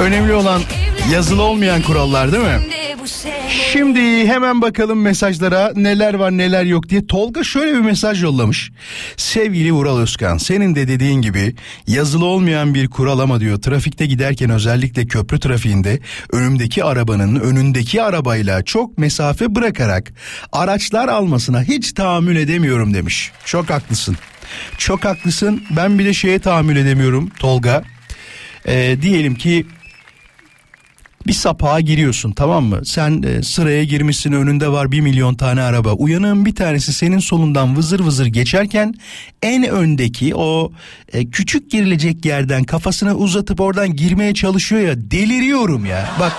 Önemli 0.00 0.32
olan 0.32 0.62
yazılı 1.12 1.42
olmayan 1.42 1.82
kurallar 1.82 2.32
değil 2.32 2.44
mi? 2.44 2.60
Şimdi 3.48 4.26
hemen 4.26 4.62
bakalım 4.62 5.00
mesajlara 5.00 5.72
neler 5.76 6.14
var 6.14 6.30
neler 6.30 6.64
yok 6.64 6.88
diye. 6.88 7.06
Tolga 7.06 7.44
şöyle 7.44 7.74
bir 7.74 7.80
mesaj 7.80 8.22
yollamış. 8.22 8.70
Sevgili 9.16 9.72
Ural 9.72 9.98
Özkan 9.98 10.38
senin 10.38 10.74
de 10.74 10.88
dediğin 10.88 11.22
gibi 11.22 11.54
yazılı 11.86 12.24
olmayan 12.24 12.74
bir 12.74 12.88
kural 12.88 13.18
ama 13.18 13.40
diyor 13.40 13.62
trafikte 13.62 14.06
giderken 14.06 14.50
özellikle 14.50 15.06
köprü 15.06 15.40
trafiğinde 15.40 16.00
önümdeki 16.32 16.84
arabanın 16.84 17.40
önündeki 17.40 18.02
arabayla 18.02 18.62
çok 18.62 18.98
mesafe 18.98 19.54
bırakarak 19.54 20.12
araçlar 20.52 21.08
almasına 21.08 21.62
hiç 21.62 21.92
tahammül 21.92 22.36
edemiyorum 22.36 22.94
demiş. 22.94 23.32
Çok 23.44 23.70
haklısın. 23.70 24.16
Çok 24.78 25.04
haklısın. 25.04 25.62
Ben 25.76 25.98
bir 25.98 26.04
de 26.04 26.14
şeye 26.14 26.38
tahammül 26.38 26.76
edemiyorum 26.76 27.30
Tolga. 27.38 27.82
Ee, 28.66 28.96
diyelim 29.02 29.34
ki 29.34 29.66
bir 31.26 31.32
sapağa 31.32 31.80
giriyorsun 31.80 32.32
tamam 32.32 32.64
mı? 32.64 32.80
Sen 32.84 33.22
e, 33.22 33.42
sıraya 33.42 33.84
girmişsin 33.84 34.32
önünde 34.32 34.68
var 34.68 34.92
bir 34.92 35.00
milyon 35.00 35.34
tane 35.34 35.62
araba. 35.62 35.92
Uyanığın 35.92 36.46
bir 36.46 36.54
tanesi 36.54 36.92
senin 36.92 37.18
solundan 37.18 37.76
vızır 37.76 38.00
vızır 38.00 38.26
geçerken 38.26 38.94
en 39.42 39.68
öndeki 39.68 40.34
o 40.34 40.72
e, 41.12 41.30
küçük 41.30 41.70
girilecek 41.70 42.24
yerden 42.24 42.64
kafasını 42.64 43.14
uzatıp 43.14 43.60
oradan 43.60 43.96
girmeye 43.96 44.34
çalışıyor 44.34 44.80
ya 44.80 45.10
deliriyorum 45.10 45.86
ya. 45.86 46.10
Bak 46.20 46.32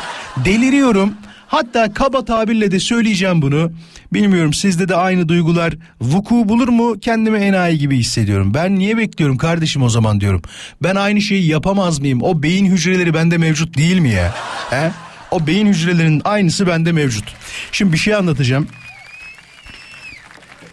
deliriyorum. 0.46 1.14
Hatta 1.50 1.94
kaba 1.94 2.26
tabirle 2.26 2.72
de 2.72 2.80
söyleyeceğim 2.80 3.42
bunu. 3.42 3.72
Bilmiyorum 4.14 4.54
sizde 4.54 4.90
de 4.90 4.96
aynı 4.96 5.30
duygular 5.30 5.74
vuku 6.02 6.50
bulur 6.50 6.68
mu? 6.68 7.00
Kendimi 7.00 7.38
enayi 7.38 7.78
gibi 7.78 7.98
hissediyorum. 7.98 8.54
Ben 8.54 8.76
niye 8.76 8.98
bekliyorum 8.98 9.38
kardeşim 9.38 9.84
o 9.84 9.90
zaman 9.90 10.22
diyorum. 10.22 10.42
Ben 10.84 10.96
aynı 10.96 11.22
şeyi 11.22 11.48
yapamaz 11.48 12.00
mıyım? 12.00 12.22
O 12.22 12.44
beyin 12.44 12.66
hücreleri 12.66 13.14
bende 13.14 13.38
mevcut 13.38 13.78
değil 13.78 14.00
mi 14.00 14.10
ya? 14.10 14.34
He? 14.70 14.92
O 15.32 15.48
beyin 15.48 15.68
hücrelerinin 15.68 16.22
aynısı 16.26 16.68
bende 16.68 16.92
mevcut. 16.92 17.34
Şimdi 17.72 17.94
bir 17.94 17.98
şey 17.98 18.16
anlatacağım. 18.16 18.68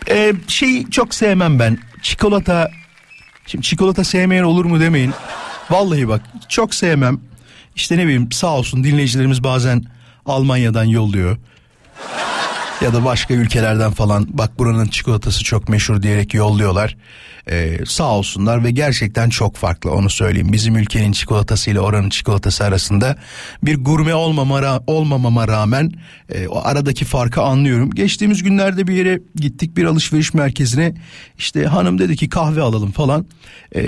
Ee, 0.09 0.33
şeyi 0.49 0.91
çok 0.91 1.15
sevmem 1.15 1.59
ben. 1.59 1.79
Çikolata. 2.03 2.71
Şimdi 3.47 3.65
çikolata 3.65 4.05
sevmeyen 4.05 4.43
olur 4.43 4.65
mu 4.65 4.81
demeyin. 4.81 5.13
Vallahi 5.71 6.09
bak 6.09 6.23
çok 6.49 6.75
sevmem. 6.75 7.21
İşte 7.77 7.99
ne 7.99 8.05
bileyim 8.05 8.33
sağ 8.33 8.57
olsun 8.57 8.85
dinleyicilerimiz 8.85 9.45
bazen 9.45 9.85
Almanya'dan 10.27 10.85
yolluyor. 10.85 11.37
Ya 12.83 12.93
da 12.93 13.05
başka 13.05 13.35
ülkelerden 13.35 13.91
falan 13.91 14.27
bak 14.31 14.59
buranın 14.59 14.87
çikolatası 14.87 15.45
çok 15.45 15.69
meşhur 15.69 16.03
diyerek 16.03 16.35
yolluyorlar. 16.35 16.97
Ee, 17.51 17.79
sağ 17.87 18.11
olsunlar 18.11 18.65
ve 18.65 18.71
gerçekten 18.71 19.29
çok 19.29 19.57
farklı 19.57 19.91
onu 19.91 20.11
söyleyeyim. 20.11 20.53
Bizim 20.53 20.77
ülkenin 20.77 21.13
çikolatasıyla 21.13 21.81
oranın 21.81 22.09
çikolatası 22.09 22.65
arasında 22.65 23.17
bir 23.63 23.85
gurme 23.85 24.15
olmama, 24.15 24.81
olmamama 24.87 25.49
rağmen 25.49 25.93
e, 26.35 26.49
o 26.49 26.61
aradaki 26.65 27.05
farkı 27.05 27.43
anlıyorum. 27.43 27.91
Geçtiğimiz 27.91 28.43
günlerde 28.43 28.87
bir 28.87 28.95
yere 28.95 29.21
gittik 29.35 29.77
bir 29.77 29.85
alışveriş 29.85 30.35
merkezine 30.35 30.95
işte 31.39 31.65
hanım 31.65 31.99
dedi 31.99 32.17
ki 32.17 32.29
kahve 32.29 32.63
alalım 32.63 32.93
falan. 32.93 33.27
Ee, 33.77 33.83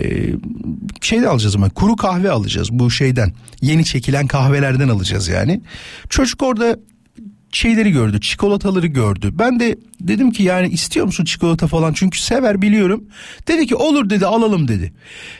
şey 1.01 1.22
de 1.22 1.29
alacağız 1.29 1.57
ama 1.57 1.70
kuru 1.70 1.96
kahve 1.96 2.31
alacağız 2.31 2.68
bu 2.72 2.90
şeyden 2.90 3.33
yeni 3.61 3.85
çekilen 3.85 4.27
kahvelerden 4.27 4.88
alacağız 4.88 5.29
yani. 5.29 5.61
Çocuk 6.09 6.42
orada 6.42 6.77
şeyleri 7.52 7.90
gördü 7.90 8.20
çikolataları 8.20 8.87
gördü. 8.87 9.30
Ben 9.32 9.61
de 9.61 9.78
dedim 10.00 10.30
ki 10.30 10.42
yani 10.42 10.68
istiyor 10.68 11.06
musun 11.06 11.24
çikolata 11.24 11.66
falan 11.66 11.92
çünkü 11.92 12.18
sever 12.18 12.62
biliyorum. 12.62 13.04
Dedi 13.48 13.66
ki 13.66 13.74
olur 13.74 14.11
dedi 14.11 14.26
alalım 14.26 14.68
dedi. 14.68 14.92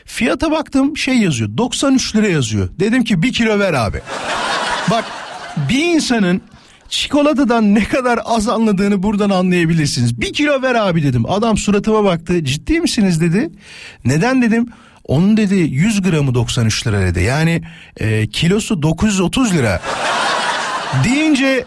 Fiyata 0.05 0.51
baktım 0.51 0.97
şey 0.97 1.17
yazıyor 1.17 1.57
93 1.57 2.15
lira 2.15 2.27
yazıyor. 2.27 2.69
Dedim 2.79 3.03
ki 3.03 3.23
bir 3.23 3.33
kilo 3.33 3.59
ver 3.59 3.73
abi. 3.73 4.01
Bak 4.91 5.05
bir 5.69 5.85
insanın 5.85 6.41
çikolatadan 6.89 7.75
ne 7.75 7.83
kadar 7.83 8.19
az 8.25 8.47
anladığını 8.47 9.03
buradan 9.03 9.29
anlayabilirsiniz. 9.29 10.21
Bir 10.21 10.33
kilo 10.33 10.61
ver 10.61 10.75
abi 10.75 11.03
dedim. 11.03 11.29
Adam 11.29 11.57
suratıma 11.57 12.03
baktı 12.03 12.45
ciddi 12.45 12.81
misiniz 12.81 13.21
dedi. 13.21 13.49
Neden 14.05 14.41
dedim. 14.41 14.69
Onun 15.03 15.37
dedi 15.37 15.55
100 15.55 16.01
gramı 16.01 16.33
93 16.33 16.87
lira 16.87 17.01
dedi. 17.01 17.23
Yani 17.23 17.61
e, 17.97 18.27
kilosu 18.27 18.81
930 18.81 19.53
lira 19.53 19.81
deyince 21.03 21.65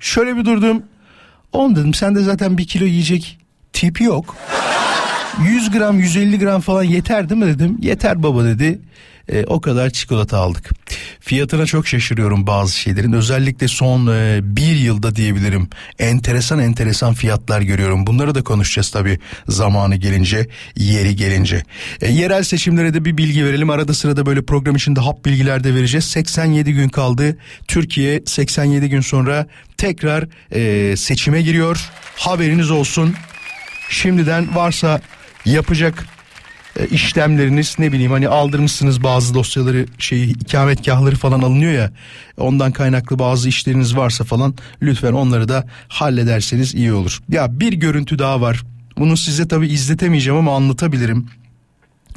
Şöyle 0.00 0.36
bir 0.36 0.44
durdum. 0.44 0.82
Oğlum 1.52 1.76
dedim 1.76 1.94
sende 1.94 2.20
zaten 2.20 2.58
bir 2.58 2.66
kilo 2.66 2.84
yiyecek 2.84 3.38
tipi 3.72 4.04
yok. 4.04 4.36
100 5.44 5.70
gram 5.70 5.98
150 5.98 6.38
gram 6.38 6.60
falan 6.60 6.82
yeter 6.82 7.28
değil 7.28 7.40
mi 7.40 7.46
dedim. 7.46 7.78
Yeter 7.80 8.22
baba 8.22 8.44
dedi. 8.44 8.80
E, 9.32 9.44
o 9.46 9.60
kadar 9.60 9.90
çikolata 9.90 10.38
aldık. 10.38 10.70
Fiyatına 11.20 11.66
çok 11.66 11.86
şaşırıyorum 11.88 12.46
bazı 12.46 12.78
şeylerin. 12.78 13.12
Özellikle 13.12 13.68
son 13.68 14.06
e, 14.06 14.40
bir 14.42 14.76
yılda 14.76 15.16
diyebilirim. 15.16 15.68
Enteresan 15.98 16.58
enteresan 16.58 17.14
fiyatlar 17.14 17.60
görüyorum. 17.60 18.06
Bunları 18.06 18.34
da 18.34 18.44
konuşacağız 18.44 18.90
tabii 18.90 19.18
zamanı 19.48 19.96
gelince, 19.96 20.46
yeri 20.76 21.16
gelince. 21.16 21.62
E, 22.00 22.12
yerel 22.12 22.42
seçimlere 22.42 22.94
de 22.94 23.04
bir 23.04 23.18
bilgi 23.18 23.44
verelim. 23.44 23.70
Arada 23.70 23.94
sırada 23.94 24.26
böyle 24.26 24.42
program 24.42 24.76
içinde 24.76 25.00
hap 25.00 25.24
bilgiler 25.24 25.64
de 25.64 25.74
vereceğiz. 25.74 26.04
87 26.04 26.72
gün 26.72 26.88
kaldı. 26.88 27.38
Türkiye 27.68 28.22
87 28.26 28.88
gün 28.88 29.00
sonra 29.00 29.46
tekrar 29.76 30.24
e, 30.52 30.96
seçime 30.96 31.42
giriyor. 31.42 31.90
Haberiniz 32.16 32.70
olsun. 32.70 33.14
Şimdiden 33.88 34.56
varsa 34.56 35.00
yapacak 35.44 36.06
işlemleriniz 36.90 37.76
ne 37.78 37.92
bileyim 37.92 38.12
hani 38.12 38.28
aldırmışsınız 38.28 39.02
bazı 39.02 39.34
dosyaları 39.34 39.86
şeyi 39.98 40.30
ikametgahları 40.30 41.16
falan 41.16 41.40
alınıyor 41.40 41.72
ya 41.72 41.90
ondan 42.38 42.72
kaynaklı 42.72 43.18
bazı 43.18 43.48
işleriniz 43.48 43.96
varsa 43.96 44.24
falan 44.24 44.54
lütfen 44.82 45.12
onları 45.12 45.48
da 45.48 45.66
hallederseniz 45.88 46.74
iyi 46.74 46.92
olur. 46.92 47.20
Ya 47.28 47.60
bir 47.60 47.72
görüntü 47.72 48.18
daha 48.18 48.40
var. 48.40 48.62
Bunu 48.98 49.16
size 49.16 49.48
tabi 49.48 49.68
izletemeyeceğim 49.68 50.38
ama 50.38 50.56
anlatabilirim. 50.56 51.26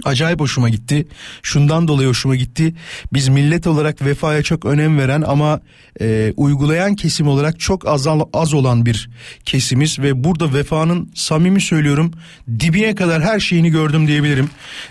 Acayip 0.03 0.39
hoşuma 0.39 0.69
gitti. 0.69 1.07
Şundan 1.43 1.87
dolayı 1.87 2.09
hoşuma 2.09 2.35
gitti. 2.35 2.75
Biz 3.13 3.27
millet 3.27 3.67
olarak 3.67 4.05
vefaya 4.05 4.43
çok 4.43 4.65
önem 4.65 4.97
veren 4.97 5.21
ama 5.21 5.61
e, 6.01 6.33
uygulayan 6.37 6.95
kesim 6.95 7.27
olarak 7.27 7.59
çok 7.59 7.87
az, 7.87 8.07
az 8.33 8.53
olan 8.53 8.85
bir 8.85 9.09
kesimiz 9.45 9.99
ve 9.99 10.23
burada 10.23 10.53
vefanın 10.53 11.11
samimi 11.15 11.61
söylüyorum 11.61 12.11
dibine 12.59 12.95
kadar 12.95 13.21
her 13.21 13.39
şeyini 13.39 13.69
gördüm 13.69 14.07
diyebilirim. 14.07 14.49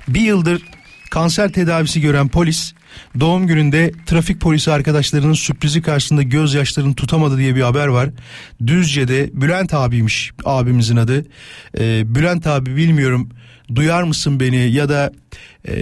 Bir 0.09 0.21
yıldır 0.21 0.63
kanser 1.11 1.53
tedavisi 1.53 2.01
gören 2.01 2.29
polis 2.29 2.75
doğum 3.21 3.47
gününde 3.47 3.93
trafik 4.07 4.41
polisi 4.41 4.73
arkadaşlarının 4.73 5.33
sürprizi 5.33 5.83
karşısında 5.83 6.23
gözyaşlarını 6.23 6.95
tutamadı 6.95 7.39
diye 7.39 7.55
bir 7.55 7.63
haber 7.63 7.87
var. 7.87 8.11
Düzce'de 8.67 9.31
Bülent 9.33 9.75
abiymiş 9.75 10.31
abimizin 10.45 10.97
adı. 10.97 11.27
Ee, 11.79 12.15
Bülent 12.15 12.47
abi 12.47 12.77
bilmiyorum 12.77 13.29
duyar 13.75 14.03
mısın 14.03 14.41
beni 14.41 14.71
ya 14.71 14.89
da 14.89 15.13
e, 15.69 15.75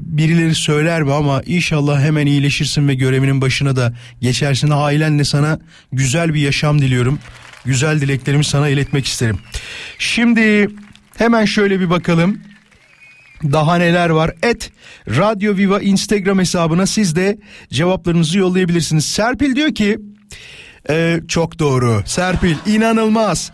birileri 0.00 0.54
söyler 0.54 1.02
mi 1.02 1.12
ama 1.12 1.42
inşallah 1.46 2.00
hemen 2.00 2.26
iyileşirsin 2.26 2.88
ve 2.88 2.94
görevinin 2.94 3.40
başına 3.40 3.76
da 3.76 3.94
geçersin. 4.20 4.70
Ailenle 4.70 5.24
sana 5.24 5.58
güzel 5.92 6.34
bir 6.34 6.40
yaşam 6.40 6.78
diliyorum. 6.82 7.18
Güzel 7.64 8.00
dileklerimi 8.00 8.44
sana 8.44 8.68
iletmek 8.68 9.06
isterim. 9.06 9.38
Şimdi 9.98 10.68
hemen 11.16 11.44
şöyle 11.44 11.80
bir 11.80 11.90
bakalım. 11.90 12.38
Daha 13.52 13.76
neler 13.76 14.10
var? 14.10 14.32
Et 14.42 14.70
Radyo 15.08 15.56
Viva 15.56 15.80
Instagram 15.80 16.38
hesabına 16.38 16.86
siz 16.86 17.16
de 17.16 17.38
cevaplarınızı 17.70 18.38
yollayabilirsiniz. 18.38 19.06
Serpil 19.06 19.56
diyor 19.56 19.74
ki 19.74 19.98
e, 20.90 21.20
çok 21.28 21.58
doğru. 21.58 22.02
Serpil 22.06 22.56
inanılmaz. 22.66 23.50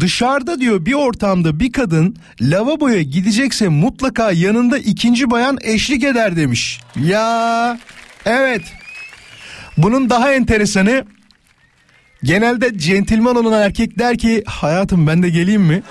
Dışarıda 0.00 0.60
diyor 0.60 0.86
bir 0.86 0.92
ortamda 0.92 1.60
bir 1.60 1.72
kadın 1.72 2.16
lavaboya 2.40 3.02
gidecekse 3.02 3.68
mutlaka 3.68 4.32
yanında 4.32 4.78
ikinci 4.78 5.30
bayan 5.30 5.58
eşlik 5.62 6.04
eder 6.04 6.36
demiş. 6.36 6.80
Ya 6.96 7.78
evet. 8.26 8.62
Bunun 9.76 10.10
daha 10.10 10.32
enteresanı 10.32 11.04
genelde 12.22 12.78
centilman 12.78 13.36
olan 13.36 13.62
erkek 13.62 13.98
der 13.98 14.18
ki 14.18 14.42
hayatım 14.46 15.06
ben 15.06 15.22
de 15.22 15.30
geleyim 15.30 15.62
mi? 15.62 15.82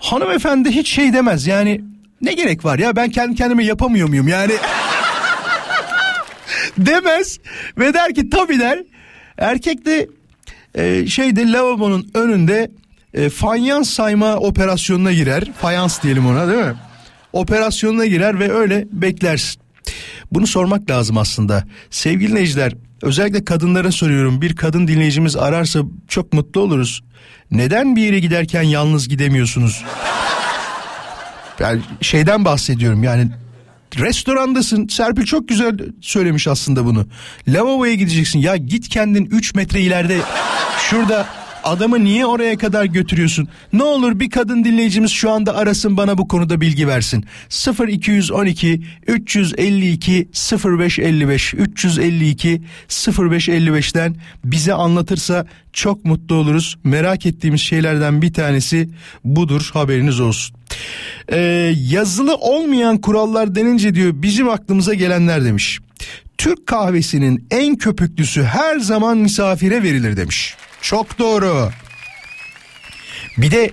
Hanımefendi 0.00 0.70
hiç 0.70 0.90
şey 0.90 1.12
demez. 1.12 1.46
Yani 1.46 1.80
ne 2.20 2.32
gerek 2.32 2.64
var 2.64 2.78
ya? 2.78 2.96
Ben 2.96 3.10
kendi 3.10 3.34
kendime 3.34 3.64
yapamıyor 3.64 4.08
muyum? 4.08 4.28
Yani 4.28 4.52
demez 6.78 7.38
ve 7.78 7.94
der 7.94 8.14
ki 8.14 8.30
tabii 8.30 8.58
der. 8.58 8.78
Erkek 9.38 9.86
de 9.86 10.08
e, 10.74 11.06
şeyde 11.06 11.52
lavabonun 11.52 12.10
önünde 12.14 12.70
e, 13.14 13.28
fayans 13.28 13.90
sayma 13.90 14.36
operasyonuna 14.36 15.12
girer. 15.12 15.44
Fayans 15.60 16.02
diyelim 16.02 16.26
ona 16.26 16.48
değil 16.48 16.64
mi? 16.64 16.74
Operasyonuna 17.32 18.06
girer 18.06 18.40
ve 18.40 18.52
öyle 18.52 18.86
beklersin. 18.92 19.60
Bunu 20.32 20.46
sormak 20.46 20.90
lazım 20.90 21.18
aslında. 21.18 21.64
Sevgili 21.90 22.30
dinleyiciler 22.30 22.72
özellikle 23.02 23.44
kadınlara 23.44 23.92
soruyorum. 23.92 24.42
Bir 24.42 24.56
kadın 24.56 24.88
dinleyicimiz 24.88 25.36
ararsa 25.36 25.80
çok 26.08 26.32
mutlu 26.32 26.60
oluruz. 26.60 27.02
Neden 27.50 27.96
bir 27.96 28.02
yere 28.02 28.20
giderken 28.20 28.62
yalnız 28.62 29.08
gidemiyorsunuz? 29.08 29.84
Yani 31.58 31.80
şeyden 32.00 32.44
bahsediyorum. 32.44 33.02
Yani 33.02 33.28
restorandasın. 33.98 34.88
Serpil 34.88 35.24
çok 35.24 35.48
güzel 35.48 35.78
söylemiş 36.00 36.48
aslında 36.48 36.84
bunu. 36.84 37.06
Lavaboya 37.48 37.94
gideceksin. 37.94 38.38
Ya 38.38 38.56
git 38.56 38.88
kendin 38.88 39.24
3 39.26 39.54
metre 39.54 39.80
ileride. 39.80 40.20
Şurada 40.90 41.26
adamı 41.64 42.04
niye 42.04 42.26
oraya 42.26 42.58
kadar 42.58 42.84
götürüyorsun? 42.84 43.48
Ne 43.72 43.82
olur 43.82 44.20
bir 44.20 44.30
kadın 44.30 44.64
dinleyicimiz 44.64 45.10
şu 45.10 45.30
anda 45.30 45.56
arasın 45.56 45.96
bana 45.96 46.18
bu 46.18 46.28
konuda 46.28 46.60
bilgi 46.60 46.88
versin. 46.88 47.24
0212 47.88 48.82
352 49.06 50.28
0555 50.64 51.54
352 51.54 52.62
0555'ten 52.88 54.16
bize 54.44 54.74
anlatırsa 54.74 55.46
çok 55.72 56.04
mutlu 56.04 56.34
oluruz. 56.34 56.78
Merak 56.84 57.26
ettiğimiz 57.26 57.60
şeylerden 57.60 58.22
bir 58.22 58.32
tanesi 58.32 58.88
budur 59.24 59.70
haberiniz 59.72 60.20
olsun. 60.20 60.56
Ee, 61.32 61.74
yazılı 61.88 62.34
olmayan 62.36 62.98
kurallar 62.98 63.54
denince 63.54 63.94
diyor 63.94 64.12
bizim 64.14 64.48
aklımıza 64.48 64.94
gelenler 64.94 65.44
demiş. 65.44 65.78
Türk 66.38 66.66
kahvesinin 66.66 67.46
en 67.50 67.76
köpüklüsü 67.76 68.42
her 68.42 68.78
zaman 68.78 69.18
misafire 69.18 69.82
verilir 69.82 70.16
demiş. 70.16 70.56
Çok 70.82 71.18
doğru. 71.18 71.70
Bir 73.38 73.50
de 73.50 73.70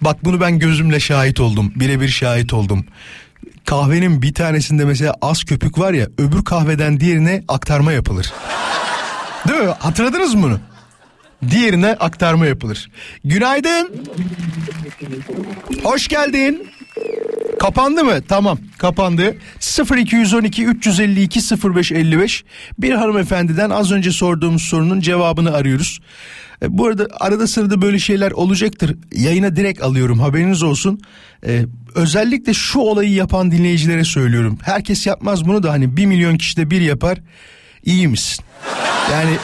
bak 0.00 0.24
bunu 0.24 0.40
ben 0.40 0.58
gözümle 0.58 1.00
şahit 1.00 1.40
oldum. 1.40 1.72
Birebir 1.76 2.08
şahit 2.08 2.52
oldum. 2.52 2.86
Kahvenin 3.64 4.22
bir 4.22 4.34
tanesinde 4.34 4.84
mesela 4.84 5.14
az 5.22 5.44
köpük 5.44 5.78
var 5.78 5.92
ya 5.92 6.06
öbür 6.18 6.44
kahveden 6.44 7.00
diğerine 7.00 7.44
aktarma 7.48 7.92
yapılır. 7.92 8.32
Değil 9.48 9.60
mi? 9.60 9.74
Hatırladınız 9.78 10.34
mı 10.34 10.42
bunu? 10.42 10.60
Diğerine 11.50 11.88
aktarma 11.88 12.46
yapılır. 12.46 12.90
Günaydın. 13.24 14.06
Hoş 15.82 16.08
geldin. 16.08 16.70
Kapandı 17.58 18.04
mı? 18.04 18.22
Tamam 18.28 18.58
kapandı. 18.78 19.36
0212 19.96 20.64
352 20.64 21.40
0555 21.40 22.44
bir 22.78 22.92
hanımefendiden 22.92 23.70
az 23.70 23.92
önce 23.92 24.12
sorduğumuz 24.12 24.62
sorunun 24.62 25.00
cevabını 25.00 25.52
arıyoruz. 25.54 26.00
E, 26.62 26.78
bu 26.78 26.86
arada 26.86 27.06
arada 27.20 27.46
sırada 27.46 27.82
böyle 27.82 27.98
şeyler 27.98 28.30
olacaktır. 28.30 28.96
Yayına 29.12 29.56
direkt 29.56 29.82
alıyorum 29.82 30.20
haberiniz 30.20 30.62
olsun. 30.62 31.00
E, 31.46 31.62
özellikle 31.94 32.54
şu 32.54 32.78
olayı 32.78 33.12
yapan 33.12 33.50
dinleyicilere 33.50 34.04
söylüyorum. 34.04 34.58
Herkes 34.62 35.06
yapmaz 35.06 35.44
bunu 35.44 35.62
da 35.62 35.70
hani 35.70 35.96
bir 35.96 36.06
milyon 36.06 36.36
kişi 36.36 36.56
de 36.56 36.70
bir 36.70 36.80
yapar. 36.80 37.18
İyi 37.84 38.08
misin? 38.08 38.44
Yani 39.12 39.36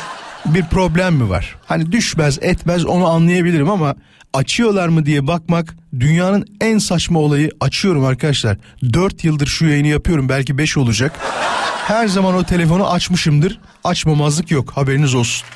bir 0.46 0.64
problem 0.64 1.14
mi 1.14 1.28
var? 1.28 1.56
Hani 1.66 1.92
düşmez 1.92 2.38
etmez 2.42 2.86
onu 2.86 3.06
anlayabilirim 3.06 3.70
ama 3.70 3.94
açıyorlar 4.32 4.88
mı 4.88 5.06
diye 5.06 5.26
bakmak 5.26 5.74
dünyanın 6.00 6.46
en 6.60 6.78
saçma 6.78 7.18
olayı 7.18 7.50
açıyorum 7.60 8.04
arkadaşlar. 8.04 8.56
4 8.92 9.24
yıldır 9.24 9.46
şu 9.46 9.66
yayını 9.66 9.86
yapıyorum 9.86 10.28
belki 10.28 10.58
5 10.58 10.76
olacak. 10.76 11.12
Her 11.86 12.08
zaman 12.08 12.34
o 12.34 12.44
telefonu 12.44 12.90
açmışımdır. 12.90 13.60
Açmamazlık 13.84 14.50
yok 14.50 14.70
haberiniz 14.70 15.14
olsun. 15.14 15.46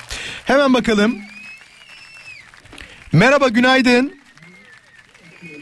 Hemen 0.45 0.75
bakalım. 0.75 1.17
Merhaba 3.13 3.49
günaydın. 3.49 4.13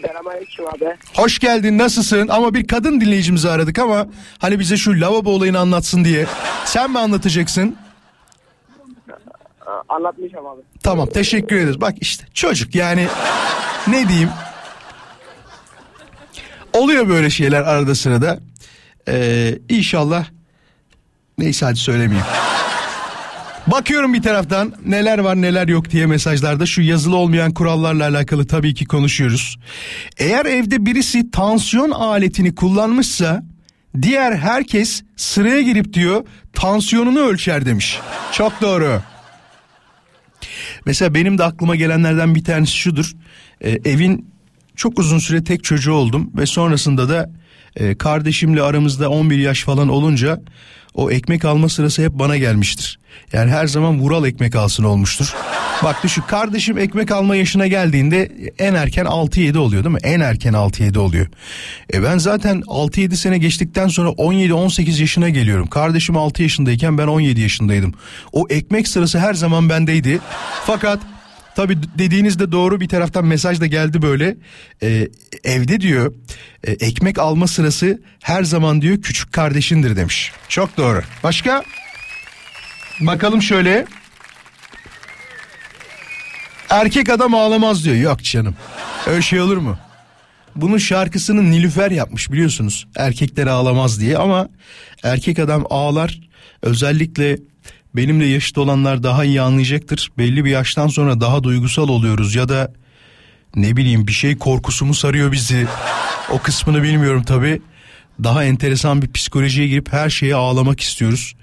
Selamünaleyküm 0.06 0.66
abi. 0.66 0.96
Hoş 1.14 1.38
geldin 1.38 1.78
nasılsın? 1.78 2.28
Ama 2.28 2.54
bir 2.54 2.66
kadın 2.66 3.00
dinleyicimizi 3.00 3.50
aradık 3.50 3.78
ama 3.78 4.06
hani 4.38 4.58
bize 4.58 4.76
şu 4.76 5.00
lavabo 5.00 5.30
olayını 5.30 5.58
anlatsın 5.58 6.04
diye. 6.04 6.26
Sen 6.64 6.90
mi 6.90 6.98
anlatacaksın? 6.98 7.76
Anlatmayacağım 9.96 10.46
abi. 10.46 10.60
Tamam 10.82 11.08
teşekkür 11.08 11.56
ederiz. 11.56 11.80
Bak 11.80 11.94
işte 12.00 12.24
çocuk 12.34 12.74
yani 12.74 13.06
ne 13.88 14.08
diyeyim. 14.08 14.28
Oluyor 16.72 17.08
böyle 17.08 17.30
şeyler 17.30 17.62
arada 17.62 17.94
sırada. 17.94 18.38
Ee, 19.08 19.58
inşallah 19.68 20.26
neyse 21.38 21.66
hadi 21.66 21.76
söylemeyeyim. 21.76 22.26
Bakıyorum 23.66 24.14
bir 24.14 24.22
taraftan 24.22 24.72
neler 24.86 25.18
var 25.18 25.36
neler 25.42 25.68
yok 25.68 25.90
diye 25.90 26.06
mesajlarda 26.06 26.66
şu 26.66 26.82
yazılı 26.82 27.16
olmayan 27.16 27.54
kurallarla 27.54 28.08
alakalı 28.08 28.46
tabii 28.46 28.74
ki 28.74 28.84
konuşuyoruz. 28.84 29.58
Eğer 30.18 30.46
evde 30.46 30.86
birisi 30.86 31.30
tansiyon 31.30 31.90
aletini 31.90 32.54
kullanmışsa 32.54 33.42
Diğer 34.02 34.36
herkes 34.36 35.02
sıraya 35.16 35.62
girip 35.62 35.92
diyor 35.92 36.26
tansiyonunu 36.52 37.20
ölçer 37.20 37.66
demiş. 37.66 38.00
Çok 38.32 38.60
doğru. 38.60 39.02
Mesela 40.86 41.14
benim 41.14 41.38
de 41.38 41.44
aklıma 41.44 41.76
gelenlerden 41.76 42.34
bir 42.34 42.44
tanesi 42.44 42.76
şudur. 42.76 43.12
Ee, 43.60 43.70
evin 43.84 44.32
çok 44.76 44.98
uzun 44.98 45.18
süre 45.18 45.44
tek 45.44 45.64
çocuğu 45.64 45.92
oldum 45.92 46.30
ve 46.36 46.46
sonrasında 46.46 47.08
da 47.08 47.30
e, 47.76 47.94
kardeşimle 47.94 48.62
aramızda 48.62 49.10
11 49.10 49.38
yaş 49.38 49.62
falan 49.62 49.88
olunca 49.88 50.40
o 50.94 51.10
ekmek 51.10 51.44
alma 51.44 51.68
sırası 51.68 52.02
hep 52.02 52.12
bana 52.12 52.36
gelmiştir. 52.36 52.98
Yani 53.32 53.50
her 53.50 53.66
zaman 53.66 54.00
Vural 54.00 54.26
ekmek 54.26 54.56
alsın 54.56 54.84
olmuştur. 54.84 55.34
Bak 55.84 56.04
düşün 56.04 56.22
kardeşim 56.22 56.78
ekmek 56.78 57.10
alma 57.10 57.36
yaşına 57.36 57.66
geldiğinde 57.66 58.32
en 58.58 58.74
erken 58.74 59.04
6-7 59.04 59.58
oluyor 59.58 59.84
değil 59.84 59.94
mi? 59.94 60.00
En 60.02 60.20
erken 60.20 60.52
6-7 60.52 60.98
oluyor. 60.98 61.26
E 61.94 62.02
ben 62.02 62.18
zaten 62.18 62.60
6-7 62.60 63.16
sene 63.16 63.38
geçtikten 63.38 63.88
sonra 63.88 64.08
17-18 64.08 65.00
yaşına 65.00 65.28
geliyorum. 65.28 65.66
Kardeşim 65.66 66.16
6 66.16 66.42
yaşındayken 66.42 66.98
ben 66.98 67.06
17 67.06 67.40
yaşındaydım. 67.40 67.94
O 68.32 68.46
ekmek 68.50 68.88
sırası 68.88 69.18
her 69.18 69.34
zaman 69.34 69.68
bendeydi. 69.68 70.20
Fakat 70.66 71.00
Tabi 71.54 71.78
dediğiniz 71.98 72.38
de 72.38 72.52
doğru 72.52 72.80
bir 72.80 72.88
taraftan 72.88 73.24
mesaj 73.24 73.60
da 73.60 73.66
geldi 73.66 74.02
böyle. 74.02 74.36
Ee, 74.82 75.08
evde 75.44 75.80
diyor 75.80 76.14
e, 76.64 76.72
ekmek 76.72 77.18
alma 77.18 77.46
sırası 77.46 78.02
her 78.22 78.44
zaman 78.44 78.82
diyor 78.82 79.02
küçük 79.02 79.32
kardeşindir 79.32 79.96
demiş. 79.96 80.32
Çok 80.48 80.76
doğru. 80.76 81.02
Başka? 81.22 81.62
Bakalım 83.00 83.42
şöyle. 83.42 83.86
Erkek 86.70 87.10
adam 87.10 87.34
ağlamaz 87.34 87.84
diyor. 87.84 87.96
Yok 87.96 88.24
canım. 88.24 88.56
Öyle 89.06 89.22
şey 89.22 89.40
olur 89.40 89.56
mu? 89.56 89.78
Bunun 90.56 90.78
şarkısını 90.78 91.50
Nilüfer 91.50 91.90
yapmış 91.90 92.32
biliyorsunuz. 92.32 92.86
Erkekler 92.96 93.46
ağlamaz 93.46 94.00
diye 94.00 94.18
ama 94.18 94.48
erkek 95.02 95.38
adam 95.38 95.64
ağlar. 95.70 96.20
Özellikle 96.62 97.38
benimle 97.96 98.26
yaşıt 98.26 98.58
olanlar 98.58 99.02
daha 99.02 99.24
iyi 99.24 99.40
anlayacaktır. 99.40 100.10
Belli 100.18 100.44
bir 100.44 100.50
yaştan 100.50 100.88
sonra 100.88 101.20
daha 101.20 101.42
duygusal 101.42 101.88
oluyoruz 101.88 102.34
ya 102.34 102.48
da 102.48 102.72
ne 103.56 103.76
bileyim 103.76 104.06
bir 104.06 104.12
şey 104.12 104.38
korkusu 104.38 104.84
mu 104.84 104.94
sarıyor 104.94 105.32
bizi. 105.32 105.66
O 106.30 106.38
kısmını 106.38 106.82
bilmiyorum 106.82 107.22
tabi. 107.22 107.62
Daha 108.24 108.44
enteresan 108.44 109.02
bir 109.02 109.12
psikolojiye 109.12 109.68
girip 109.68 109.92
her 109.92 110.10
şeye 110.10 110.34
ağlamak 110.34 110.80
istiyoruz. 110.80 111.34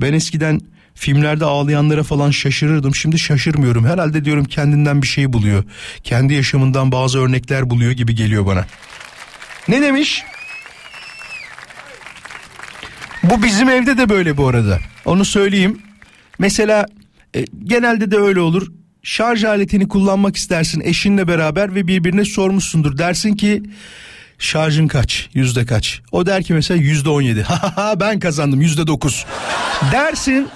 Ben 0.00 0.12
eskiden 0.12 0.60
filmlerde 0.96 1.44
ağlayanlara 1.44 2.02
falan 2.02 2.30
şaşırırdım. 2.30 2.94
Şimdi 2.94 3.18
şaşırmıyorum. 3.18 3.86
Herhalde 3.86 4.24
diyorum 4.24 4.44
kendinden 4.44 5.02
bir 5.02 5.06
şey 5.06 5.32
buluyor. 5.32 5.64
Kendi 6.04 6.34
yaşamından 6.34 6.92
bazı 6.92 7.18
örnekler 7.18 7.70
buluyor 7.70 7.92
gibi 7.92 8.14
geliyor 8.14 8.46
bana. 8.46 8.66
Ne 9.68 9.82
demiş? 9.82 10.24
Bu 13.22 13.42
bizim 13.42 13.68
evde 13.68 13.98
de 13.98 14.08
böyle 14.08 14.36
bu 14.36 14.48
arada. 14.48 14.78
Onu 15.04 15.24
söyleyeyim. 15.24 15.78
Mesela 16.38 16.86
e, 17.36 17.44
genelde 17.64 18.10
de 18.10 18.16
öyle 18.16 18.40
olur. 18.40 18.72
Şarj 19.02 19.44
aletini 19.44 19.88
kullanmak 19.88 20.36
istersin 20.36 20.80
eşinle 20.80 21.28
beraber 21.28 21.74
ve 21.74 21.86
birbirine 21.86 22.24
sormuşsundur. 22.24 22.98
Dersin 22.98 23.36
ki 23.36 23.62
şarjın 24.38 24.88
kaç 24.88 25.28
yüzde 25.34 25.66
kaç 25.66 26.00
o 26.12 26.26
der 26.26 26.42
ki 26.42 26.52
mesela 26.52 26.80
yüzde 26.80 27.08
on 27.08 27.20
yedi 27.20 27.46
ben 28.00 28.20
kazandım 28.20 28.60
yüzde 28.60 28.86
dokuz 28.86 29.26
dersin 29.92 30.48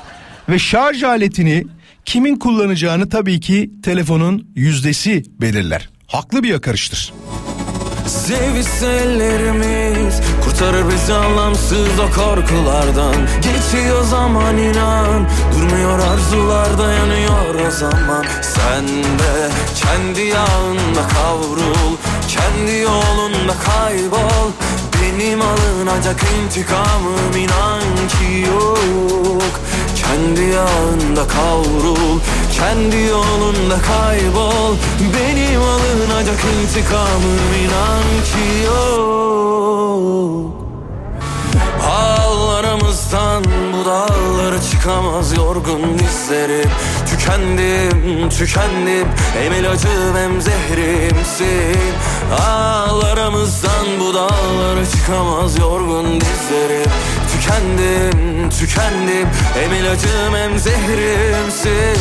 ve 0.50 0.58
şarj 0.58 1.02
aletini 1.02 1.64
kimin 2.04 2.36
kullanacağını 2.36 3.08
tabii 3.08 3.40
ki 3.40 3.70
telefonun 3.82 4.48
yüzdesi 4.54 5.22
belirler. 5.40 5.88
Haklı 6.06 6.42
bir 6.42 6.48
yakarıştır. 6.48 7.12
Ellerimiz 8.82 10.20
Kurtarır 10.44 10.84
bizi 10.92 11.14
anlamsız 11.14 11.98
o 11.98 12.20
korkulardan. 12.20 13.14
Geçiyor 13.36 14.04
zaman 14.04 14.58
inan 14.58 15.28
Durmuyor 15.54 15.98
arzular 15.98 16.78
dayanıyor 16.78 17.54
o 17.68 17.70
zaman. 17.70 18.24
Sen 18.42 18.86
de 18.88 19.50
kendi 19.76 20.20
yağında 20.20 21.08
kavrul 21.08 21.96
Kendi 22.28 22.76
yolunda 22.76 23.54
kaybol. 23.64 24.50
Benim 25.02 25.40
alınacak 25.42 26.20
intikamım 26.44 27.36
inan 27.36 27.80
ki 27.80 28.46
yok 28.50 29.60
Kendi 30.10 30.42
yağında 30.42 31.28
kavrul 31.28 32.20
Kendi 32.52 32.96
yolunda 32.96 33.78
kaybol. 33.82 34.76
Benim 35.14 35.60
alınacak 35.60 36.38
intikamım 36.44 37.40
inan 37.62 38.02
ki 38.24 38.66
yok. 38.66 40.50
Ağlarımızdan 41.90 43.44
bu 43.44 43.84
dağlara 43.84 44.62
çıkamaz 44.70 45.36
yorgun 45.36 45.98
dizlerim 45.98 46.70
Tükendim, 47.10 48.28
tükendim 48.28 49.08
Hem 49.34 49.52
ilacım 49.52 50.16
hem 50.16 50.40
zehrimsin. 50.40 51.76
Ağlarımızdan 52.48 53.86
bu 54.00 54.14
dağlara 54.14 54.86
çıkamaz 54.92 55.58
yorgun 55.58 56.20
dizlerim 56.20 56.90
Tükendim, 57.50 58.50
tükendim. 58.50 59.28
Hem 59.54 59.72
ilacım 59.72 60.34
hem 60.34 60.58
zehrimsin 60.58 62.00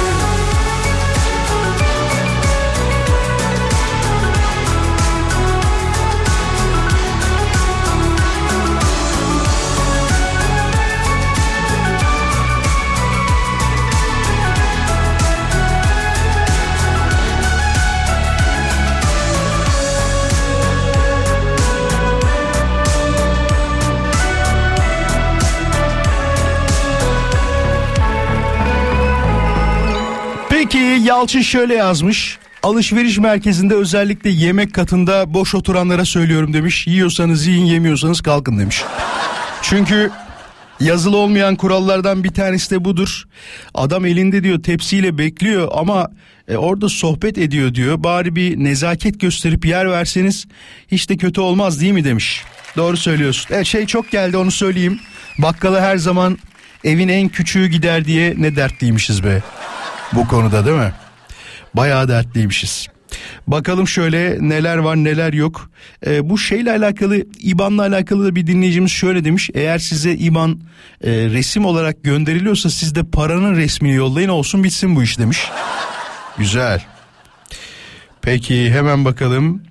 Peki 30.73 31.01
Yalçın 31.07 31.41
şöyle 31.41 31.75
yazmış. 31.75 32.37
Alışveriş 32.63 33.17
merkezinde 33.17 33.75
özellikle 33.75 34.29
yemek 34.29 34.73
katında 34.73 35.33
boş 35.33 35.55
oturanlara 35.55 36.05
söylüyorum 36.05 36.53
demiş. 36.53 36.87
Yiyorsanız 36.87 37.47
yiyin 37.47 37.65
yemiyorsanız 37.65 38.21
kalkın 38.21 38.59
demiş. 38.59 38.83
Çünkü 39.61 40.11
Yazılı 40.79 41.17
olmayan 41.17 41.55
kurallardan 41.55 42.23
bir 42.23 42.29
tanesi 42.29 42.71
de 42.71 42.85
budur. 42.85 43.23
Adam 43.73 44.05
elinde 44.05 44.43
diyor 44.43 44.63
tepsiyle 44.63 45.17
bekliyor 45.17 45.69
ama 45.73 46.09
e, 46.47 46.57
orada 46.57 46.89
sohbet 46.89 47.37
ediyor 47.37 47.75
diyor. 47.75 48.03
Bari 48.03 48.35
bir 48.35 48.63
nezaket 48.63 49.19
gösterip 49.19 49.65
yer 49.65 49.91
verseniz 49.91 50.45
hiç 50.87 51.09
de 51.09 51.17
kötü 51.17 51.41
olmaz 51.41 51.81
değil 51.81 51.93
mi 51.93 52.03
demiş. 52.03 52.43
Doğru 52.77 52.97
söylüyorsun. 52.97 53.49
Evet 53.53 53.65
şey 53.65 53.85
çok 53.85 54.11
geldi 54.11 54.37
onu 54.37 54.51
söyleyeyim. 54.51 54.99
Bakkala 55.37 55.81
her 55.81 55.97
zaman 55.97 56.37
evin 56.83 57.07
en 57.07 57.29
küçüğü 57.29 57.67
gider 57.67 58.05
diye 58.05 58.35
ne 58.37 58.55
dertliymişiz 58.55 59.23
be. 59.23 59.41
Bu 60.13 60.27
konuda 60.27 60.65
değil 60.65 60.77
mi? 60.77 60.93
Bayağı 61.73 62.07
dertliymişiz. 62.07 62.87
Bakalım 63.47 63.87
şöyle 63.87 64.37
neler 64.39 64.77
var 64.77 64.95
neler 64.95 65.33
yok. 65.33 65.69
Ee, 66.05 66.29
bu 66.29 66.37
şeyle 66.37 66.71
alakalı 66.71 67.17
İBAN'la 67.39 67.81
alakalı 67.81 68.25
da 68.25 68.35
bir 68.35 68.47
dinleyicimiz 68.47 68.91
şöyle 68.91 69.23
demiş. 69.23 69.49
Eğer 69.53 69.79
size 69.79 70.13
İBAN 70.13 70.59
e, 71.03 71.11
resim 71.11 71.65
olarak 71.65 72.03
gönderiliyorsa 72.03 72.69
siz 72.69 72.95
de 72.95 73.03
paranın 73.03 73.55
resmini 73.55 73.95
yollayın 73.95 74.29
olsun 74.29 74.63
bitsin 74.63 74.95
bu 74.95 75.03
iş 75.03 75.19
demiş. 75.19 75.49
Güzel. 76.37 76.83
Peki 78.21 78.71
hemen 78.71 79.05
bakalım. 79.05 79.63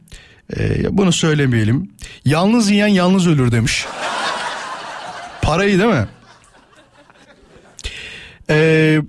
Ee, 0.59 0.97
bunu 0.97 1.13
söylemeyelim. 1.13 1.91
Yalnız 2.25 2.71
yiyen 2.71 2.87
yalnız 2.87 3.29
ölür 3.29 3.53
demiş. 3.53 3.87
Parayı 5.43 5.79
değil 5.79 5.91
mi? 5.91 6.07
Ee, 8.51 9.01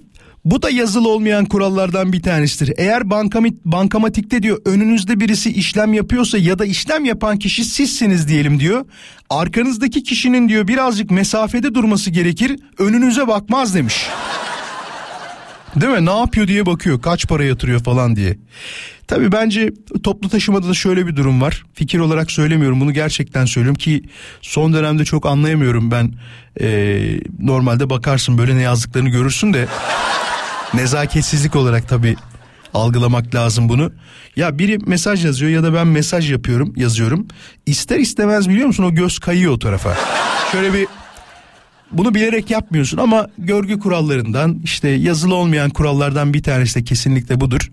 bu 0.45 0.61
da 0.61 0.69
yazılı 0.69 1.09
olmayan 1.09 1.45
kurallardan 1.45 2.13
bir 2.13 2.21
tanesidir. 2.21 2.73
Eğer 2.77 3.09
bankamit, 3.09 3.65
bankamatikte 3.65 4.43
diyor 4.43 4.57
önünüzde 4.65 5.19
birisi 5.19 5.51
işlem 5.51 5.93
yapıyorsa 5.93 6.37
ya 6.37 6.59
da 6.59 6.65
işlem 6.65 7.05
yapan 7.05 7.39
kişi 7.39 7.65
sizsiniz 7.65 8.27
diyelim 8.27 8.59
diyor. 8.59 8.85
Arkanızdaki 9.29 10.03
kişinin 10.03 10.49
diyor 10.49 10.67
birazcık 10.67 11.11
mesafede 11.11 11.75
durması 11.75 12.09
gerekir 12.09 12.59
önünüze 12.77 13.27
bakmaz 13.27 13.75
demiş. 13.75 14.07
Değil 15.75 15.91
mi? 15.91 16.05
Ne 16.05 16.19
yapıyor 16.19 16.47
diye 16.47 16.65
bakıyor. 16.65 17.01
Kaç 17.01 17.27
para 17.27 17.43
yatırıyor 17.43 17.83
falan 17.83 18.15
diye. 18.15 18.37
Tabii 19.07 19.31
bence 19.31 19.73
toplu 20.03 20.29
taşımada 20.29 20.69
da 20.69 20.73
şöyle 20.73 21.07
bir 21.07 21.15
durum 21.15 21.41
var. 21.41 21.63
Fikir 21.73 21.99
olarak 21.99 22.31
söylemiyorum. 22.31 22.81
Bunu 22.81 22.93
gerçekten 22.93 23.45
söylüyorum 23.45 23.77
ki 23.77 24.03
son 24.41 24.73
dönemde 24.73 25.05
çok 25.05 25.25
anlayamıyorum 25.25 25.91
ben. 25.91 26.13
Ee, 26.61 27.19
normalde 27.39 27.89
bakarsın 27.89 28.37
böyle 28.37 28.55
ne 28.55 28.61
yazdıklarını 28.61 29.09
görürsün 29.09 29.53
de 29.53 29.67
nezaketsizlik 30.73 31.55
olarak 31.55 31.87
tabii 31.87 32.15
algılamak 32.73 33.35
lazım 33.35 33.69
bunu. 33.69 33.91
Ya 34.35 34.59
biri 34.59 34.77
mesaj 34.77 35.25
yazıyor 35.25 35.51
ya 35.51 35.63
da 35.63 35.73
ben 35.73 35.87
mesaj 35.87 36.31
yapıyorum, 36.31 36.73
yazıyorum. 36.75 37.27
İster 37.65 37.99
istemez 37.99 38.49
biliyor 38.49 38.67
musun 38.67 38.83
o 38.83 38.91
göz 38.91 39.19
kayıyor 39.19 39.53
o 39.53 39.59
tarafa. 39.59 39.97
Şöyle 40.51 40.73
bir 40.73 40.87
bunu 41.91 42.15
bilerek 42.15 42.51
yapmıyorsun 42.51 42.97
ama 42.97 43.27
görgü 43.37 43.79
kurallarından 43.79 44.61
işte 44.63 44.89
yazılı 44.89 45.35
olmayan 45.35 45.69
kurallardan 45.69 46.33
bir 46.33 46.43
tanesi 46.43 46.79
de 46.79 46.83
kesinlikle 46.83 47.41
budur. 47.41 47.71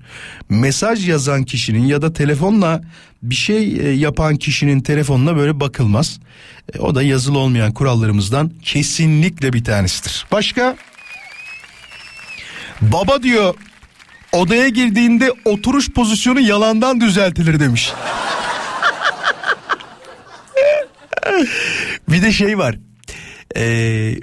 Mesaj 0.48 1.08
yazan 1.08 1.44
kişinin 1.44 1.86
ya 1.86 2.02
da 2.02 2.12
telefonla 2.12 2.82
bir 3.22 3.34
şey 3.34 3.80
e, 3.80 3.90
yapan 3.90 4.36
kişinin 4.36 4.80
telefonuna 4.80 5.36
böyle 5.36 5.60
bakılmaz. 5.60 6.20
E, 6.74 6.78
O 6.78 6.94
da 6.94 7.02
yazılı 7.02 7.38
olmayan 7.38 7.72
kurallarımızdan 7.72 8.52
kesinlikle 8.62 9.52
bir 9.52 9.64
tanesidir. 9.64 10.26
Başka? 10.32 10.76
Baba 12.80 13.22
diyor 13.22 13.54
odaya 14.32 14.68
girdiğinde 14.68 15.32
oturuş 15.44 15.90
pozisyonu 15.90 16.40
yalandan 16.40 17.00
düzeltilir 17.00 17.60
demiş. 17.60 17.92
bir 22.08 22.22
de 22.22 22.32
şey 22.32 22.58
var. 22.58 22.76
Ee, 23.56 24.14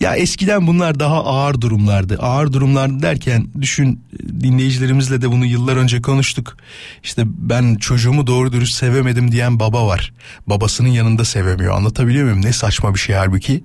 ya 0.00 0.16
eskiden 0.16 0.66
bunlar 0.66 1.00
daha 1.00 1.24
ağır 1.24 1.60
durumlardı. 1.60 2.18
Ağır 2.18 2.52
durumlar 2.52 3.02
derken 3.02 3.46
düşün 3.60 4.00
dinleyicilerimizle 4.40 5.22
de 5.22 5.32
bunu 5.32 5.44
yıllar 5.44 5.76
önce 5.76 6.02
konuştuk. 6.02 6.56
İşte 7.02 7.22
ben 7.26 7.74
çocuğumu 7.74 8.26
doğru 8.26 8.52
dürüst 8.52 8.74
sevemedim 8.74 9.32
diyen 9.32 9.60
baba 9.60 9.86
var. 9.86 10.12
Babasının 10.46 10.88
yanında 10.88 11.24
sevemiyor. 11.24 11.74
Anlatabiliyor 11.74 12.24
muyum? 12.24 12.44
Ne 12.44 12.52
saçma 12.52 12.94
bir 12.94 12.98
şey 12.98 13.16
halbuki. 13.16 13.64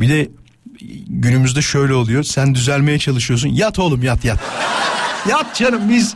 Bir 0.00 0.08
de 0.08 0.28
günümüzde 1.08 1.62
şöyle 1.62 1.94
oluyor. 1.94 2.22
Sen 2.22 2.54
düzelmeye 2.54 2.98
çalışıyorsun. 2.98 3.48
Yat 3.48 3.78
oğlum 3.78 4.02
yat 4.02 4.24
yat. 4.24 4.40
yat 5.28 5.56
canım 5.56 5.88
biz 5.88 6.14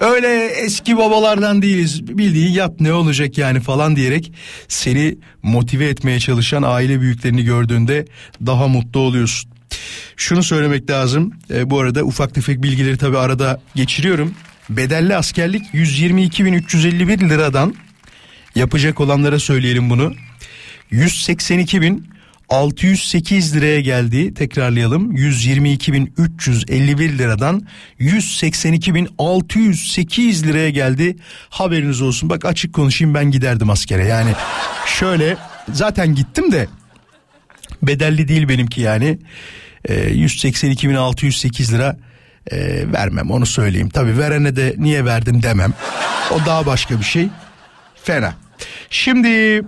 öyle 0.00 0.46
eski 0.46 0.96
babalardan 0.96 1.62
değiliz. 1.62 2.08
Bildiğin 2.08 2.52
yat 2.52 2.80
ne 2.80 2.92
olacak 2.92 3.38
yani 3.38 3.60
falan 3.60 3.96
diyerek 3.96 4.32
seni 4.68 5.18
motive 5.42 5.88
etmeye 5.88 6.20
çalışan 6.20 6.62
aile 6.62 7.00
büyüklerini 7.00 7.44
gördüğünde 7.44 8.06
daha 8.46 8.68
mutlu 8.68 9.00
oluyorsun. 9.00 9.50
Şunu 10.16 10.42
söylemek 10.42 10.90
lazım. 10.90 11.32
E, 11.50 11.70
bu 11.70 11.80
arada 11.80 12.02
ufak 12.02 12.34
tefek 12.34 12.62
bilgileri 12.62 12.96
tabii 12.96 13.18
arada 13.18 13.60
geçiriyorum. 13.74 14.34
Bedelli 14.70 15.16
askerlik 15.16 15.62
122.351 15.74 17.28
liradan 17.28 17.74
yapacak 18.54 19.00
olanlara 19.00 19.38
söyleyelim 19.38 19.90
bunu. 19.90 20.14
182 20.90 21.80
bin 21.80 22.10
608 22.50 23.56
liraya 23.56 23.80
geldi. 23.80 24.34
Tekrarlayalım. 24.34 25.16
122.351 25.16 27.18
liradan 27.18 27.66
182.608 28.00 30.46
liraya 30.46 30.70
geldi. 30.70 31.16
Haberiniz 31.50 32.02
olsun. 32.02 32.30
Bak 32.30 32.44
açık 32.44 32.72
konuşayım 32.72 33.14
ben 33.14 33.30
giderdim 33.30 33.70
askere. 33.70 34.06
Yani 34.06 34.32
şöyle 34.86 35.36
zaten 35.72 36.14
gittim 36.14 36.52
de 36.52 36.68
bedelli 37.82 38.28
değil 38.28 38.48
benimki 38.48 38.80
yani. 38.80 39.18
Ee, 39.84 39.94
182.608 39.94 41.72
lira 41.72 41.96
e, 42.50 42.56
vermem 42.92 43.30
onu 43.30 43.46
söyleyeyim. 43.46 43.88
Tabii 43.88 44.18
verene 44.18 44.56
de 44.56 44.74
niye 44.78 45.04
verdim 45.04 45.42
demem. 45.42 45.74
O 46.30 46.46
daha 46.46 46.66
başka 46.66 46.98
bir 46.98 47.04
şey. 47.04 47.28
Fena. 48.02 48.34
Şimdi 48.90 49.62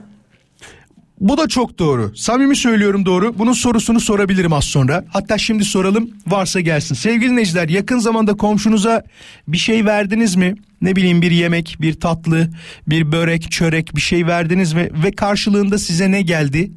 bu 1.23 1.39
da 1.39 1.49
çok 1.49 1.79
doğru. 1.79 2.13
Samimi 2.17 2.57
söylüyorum 2.57 3.07
doğru. 3.07 3.39
Bunun 3.39 3.53
sorusunu 3.53 4.01
sorabilirim 4.01 4.53
az 4.53 4.65
sonra. 4.65 5.05
Hatta 5.09 5.39
şimdi 5.39 5.65
soralım 5.65 6.11
varsa 6.27 6.61
gelsin. 6.61 6.95
Sevgili 6.95 7.31
dinleyiciler 7.31 7.69
yakın 7.69 7.99
zamanda 7.99 8.35
komşunuza 8.35 9.03
bir 9.49 9.57
şey 9.57 9.85
verdiniz 9.85 10.37
mi? 10.37 10.55
Ne 10.83 10.97
bileyim 10.97 11.23
bir 11.23 11.31
yemek, 11.31 11.77
bir 11.81 12.01
tatlı, 12.01 12.51
bir 12.87 13.13
börek, 13.13 13.51
çörek 13.51 13.97
bir 13.97 14.01
şey 14.01 14.27
verdiniz 14.27 14.73
mi? 14.73 14.89
Ve 15.05 15.11
karşılığında 15.11 15.79
size 15.79 16.11
ne 16.11 16.23
geldi? 16.23 16.73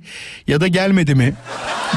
Ya 0.48 0.62
da 0.62 0.68
gelmedi 0.68 1.16
mi? 1.16 1.34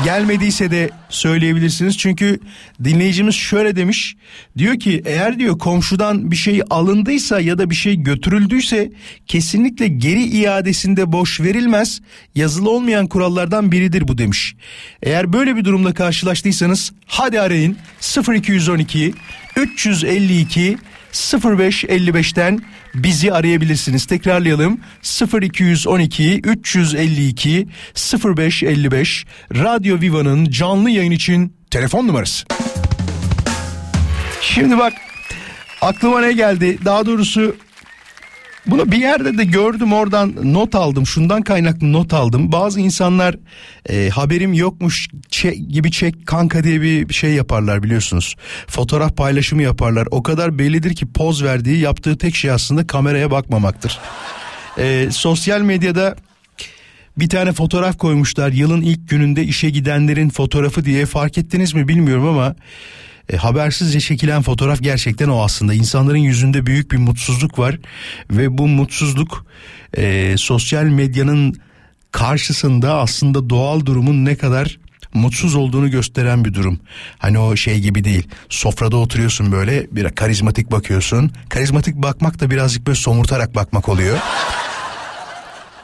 Gelmediyse 0.05 0.71
de 0.71 0.91
söyleyebilirsiniz. 1.09 1.99
Çünkü 1.99 2.41
dinleyicimiz 2.85 3.35
şöyle 3.35 3.77
demiş. 3.77 4.17
Diyor 4.59 4.79
ki 4.79 5.03
eğer 5.07 5.39
diyor 5.39 5.59
komşudan 5.59 6.31
bir 6.31 6.37
şey 6.37 6.63
alındıysa 6.71 7.41
ya 7.41 7.59
da 7.59 7.71
bir 7.71 7.75
şey 7.75 7.97
götürüldüyse 7.97 8.93
kesinlikle 9.27 9.89
geri 9.89 10.25
iadesinde 10.25 11.13
boş 11.13 11.41
verilmez. 11.41 12.01
Yazılı 12.35 12.71
olmayan 12.71 13.07
kurallardan 13.07 13.73
biridir 13.73 14.09
bu 14.09 14.19
demiş. 14.19 14.57
Eğer 15.03 15.33
böyle 15.33 15.57
bir 15.57 15.65
durumla 15.65 15.95
karşılaştıysanız 15.95 16.93
hadi 17.07 17.41
arayın 17.41 17.77
0212 18.29 19.15
352 19.57 20.79
0555'ten 21.13 22.61
bizi 22.95 23.33
arayabilirsiniz. 23.33 24.07
Tekrarlayalım 24.07 24.81
0212 25.43 26.41
352 26.45 27.69
0555 28.25 29.27
Radyo 29.55 30.01
Viva'nın 30.01 30.51
canlı 30.51 30.91
yayın 30.91 31.11
için 31.13 31.57
telefon 31.71 32.09
numarası. 32.09 32.47
Şimdi 34.43 34.79
bak 34.79 34.93
aklıma 35.81 36.21
ne 36.21 36.33
geldi? 36.33 36.79
Daha 36.85 37.07
doğrusu 37.07 37.57
bunu 38.69 38.93
bir 38.93 38.97
yerde 38.97 39.39
de 39.39 39.45
gördüm 39.45 39.93
oradan 39.93 40.35
not 40.43 40.75
aldım. 40.75 41.07
Şundan 41.07 41.43
kaynaklı 41.43 41.93
not 41.93 42.15
aldım. 42.15 42.53
Bazı 42.53 42.81
insanlar 42.81 43.37
e, 43.89 44.09
haberim 44.09 44.53
yokmuş 44.53 45.09
çe- 45.31 45.55
gibi 45.55 45.91
çek 45.91 46.27
kanka 46.27 46.65
diye 46.65 46.83
bir 46.83 47.15
şey 47.15 47.35
yaparlar 47.35 47.83
biliyorsunuz. 47.83 48.37
Fotoğraf 48.67 49.17
paylaşımı 49.17 49.63
yaparlar. 49.63 50.09
O 50.11 50.23
kadar 50.23 50.59
bellidir 50.59 50.95
ki 50.95 51.07
poz 51.13 51.45
verdiği 51.45 51.79
yaptığı 51.79 52.19
tek 52.19 52.35
şey 52.35 52.51
aslında 52.51 52.87
kameraya 52.87 53.31
bakmamaktır. 53.31 53.99
E, 54.79 55.09
sosyal 55.11 55.61
medyada 55.61 56.17
bir 57.19 57.29
tane 57.29 57.53
fotoğraf 57.53 57.99
koymuşlar 57.99 58.53
yılın 58.53 58.83
ilk 58.83 59.09
gününde 59.09 59.45
işe 59.45 59.71
gidenlerin 59.71 60.29
fotoğrafı 60.29 60.85
diye 60.85 61.07
fark 61.07 61.39
ettiniz 61.39 61.75
mi 61.75 61.89
bilmiyorum 61.89 62.27
ama 62.29 62.55
e, 63.33 63.37
habersizce 63.37 64.01
çekilen 64.01 64.43
fotoğraf 64.43 64.81
gerçekten 64.81 65.29
o 65.29 65.45
aslında. 65.45 65.75
İnsanların 65.75 66.19
yüzünde 66.19 66.67
büyük 66.67 66.93
bir 66.93 66.99
mutsuzluk 66.99 67.59
var 67.59 67.79
ve 68.31 68.59
bu 68.59 68.69
mutsuzluk 68.69 69.47
e, 69.97 70.35
sosyal 70.37 70.85
medyanın 70.85 71.61
karşısında 72.13 72.95
aslında 72.95 73.51
doğal 73.51 73.87
durumun 73.87 74.25
ne 74.25 74.37
kadar 74.37 74.79
mutsuz 75.15 75.55
olduğunu 75.55 75.91
gösteren 75.91 76.45
bir 76.45 76.55
durum. 76.55 76.81
Hani 77.19 77.39
o 77.39 77.57
şey 77.57 77.81
gibi 77.81 78.05
değil. 78.05 78.29
Sofrada 78.49 78.97
oturuyorsun 78.97 79.53
böyle 79.53 79.87
bir 79.93 80.09
karizmatik 80.09 80.73
bakıyorsun. 80.73 81.31
Karizmatik 81.49 81.97
bakmak 81.97 82.41
da 82.41 82.51
birazcık 82.51 82.87
böyle 82.87 82.97
somurtarak 82.97 83.55
bakmak 83.55 83.89
oluyor. 83.89 84.19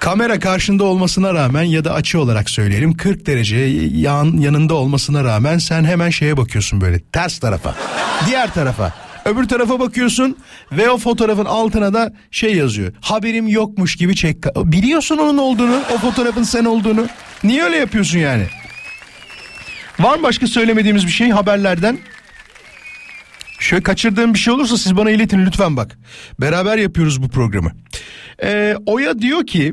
Kamera 0.05 0.41
karşında 0.41 0.85
olmasına 0.85 1.35
rağmen 1.35 1.63
ya 1.63 1.85
da 1.85 1.95
açı 1.95 2.21
olarak 2.21 2.51
söyleyelim 2.51 2.97
40 2.97 3.27
derece 3.27 3.57
yan, 3.57 4.37
yanında 4.37 4.75
olmasına 4.75 5.25
rağmen 5.25 5.59
sen 5.59 5.85
hemen 5.85 6.11
şeye 6.11 6.37
bakıyorsun 6.37 6.81
böyle 6.81 7.01
ters 7.01 7.39
tarafa. 7.39 7.75
Diğer 8.27 8.55
tarafa. 8.55 8.95
Öbür 9.25 9.49
tarafa 9.49 9.81
bakıyorsun 9.81 10.37
ve 10.73 10.91
o 10.91 10.99
fotoğrafın 10.99 11.45
altına 11.45 11.95
da 11.95 12.13
şey 12.31 12.55
yazıyor. 12.55 12.93
Haberim 13.01 13.49
yokmuş 13.49 13.97
gibi 13.97 14.17
çek. 14.17 14.37
Biliyorsun 14.57 15.19
onun 15.19 15.39
olduğunu, 15.39 15.83
o 15.95 15.99
fotoğrafın 15.99 16.43
sen 16.43 16.65
olduğunu. 16.65 17.07
Niye 17.45 17.65
öyle 17.65 17.77
yapıyorsun 17.77 18.19
yani? 18.19 18.47
Var 20.01 20.17
mı 20.17 20.23
başka 20.23 20.47
söylemediğimiz 20.47 21.07
bir 21.07 21.13
şey 21.13 21.31
haberlerden? 21.31 21.99
Şöyle 23.59 23.83
kaçırdığım 23.83 24.35
bir 24.35 24.39
şey 24.39 24.55
olursa 24.55 24.79
siz 24.79 24.97
bana 24.97 25.11
iletin 25.11 25.47
lütfen 25.47 25.77
bak. 25.77 25.99
Beraber 26.41 26.79
yapıyoruz 26.79 27.23
bu 27.23 27.29
programı. 27.29 27.73
Ee, 28.43 28.77
Oya 28.87 29.19
diyor 29.19 29.47
ki 29.47 29.73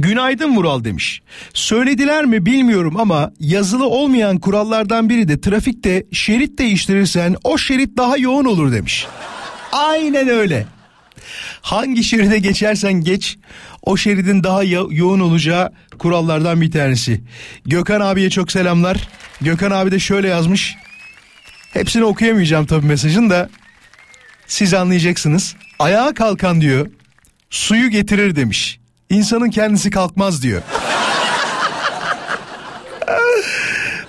Günaydın 0.00 0.56
Vural 0.56 0.84
demiş. 0.84 1.22
Söylediler 1.54 2.24
mi 2.24 2.46
bilmiyorum 2.46 2.96
ama 3.00 3.32
yazılı 3.40 3.86
olmayan 3.86 4.38
kurallardan 4.38 5.08
biri 5.08 5.28
de 5.28 5.40
trafikte 5.40 6.04
şerit 6.12 6.58
değiştirirsen 6.58 7.36
o 7.44 7.58
şerit 7.58 7.96
daha 7.96 8.16
yoğun 8.16 8.44
olur 8.44 8.72
demiş. 8.72 9.06
Aynen 9.72 10.28
öyle. 10.28 10.66
Hangi 11.60 12.04
şeride 12.04 12.38
geçersen 12.38 12.92
geç 12.92 13.38
o 13.82 13.96
şeridin 13.96 14.44
daha 14.44 14.62
yo- 14.64 14.88
yoğun 14.90 15.20
olacağı 15.20 15.72
kurallardan 15.98 16.60
bir 16.60 16.70
tanesi. 16.70 17.20
Gökhan 17.66 18.00
abiye 18.00 18.30
çok 18.30 18.52
selamlar. 18.52 19.08
Gökhan 19.40 19.70
abi 19.70 19.90
de 19.90 19.98
şöyle 19.98 20.28
yazmış. 20.28 20.74
Hepsini 21.72 22.04
okuyamayacağım 22.04 22.66
tabii 22.66 22.86
mesajın 22.86 23.30
da 23.30 23.48
siz 24.46 24.74
anlayacaksınız. 24.74 25.56
Ayağa 25.78 26.14
kalkan 26.14 26.60
diyor 26.60 26.90
suyu 27.50 27.90
getirir 27.90 28.36
demiş. 28.36 28.78
İnsanın 29.10 29.50
kendisi 29.50 29.90
kalkmaz 29.90 30.42
diyor. 30.42 30.62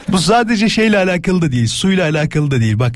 Bu 0.08 0.18
sadece 0.18 0.70
şeyle 0.70 0.98
alakalı 0.98 1.42
da 1.42 1.52
değil, 1.52 1.68
suyla 1.68 2.10
alakalı 2.10 2.52
da 2.52 2.62
değil. 2.62 2.80
Bak 2.80 2.96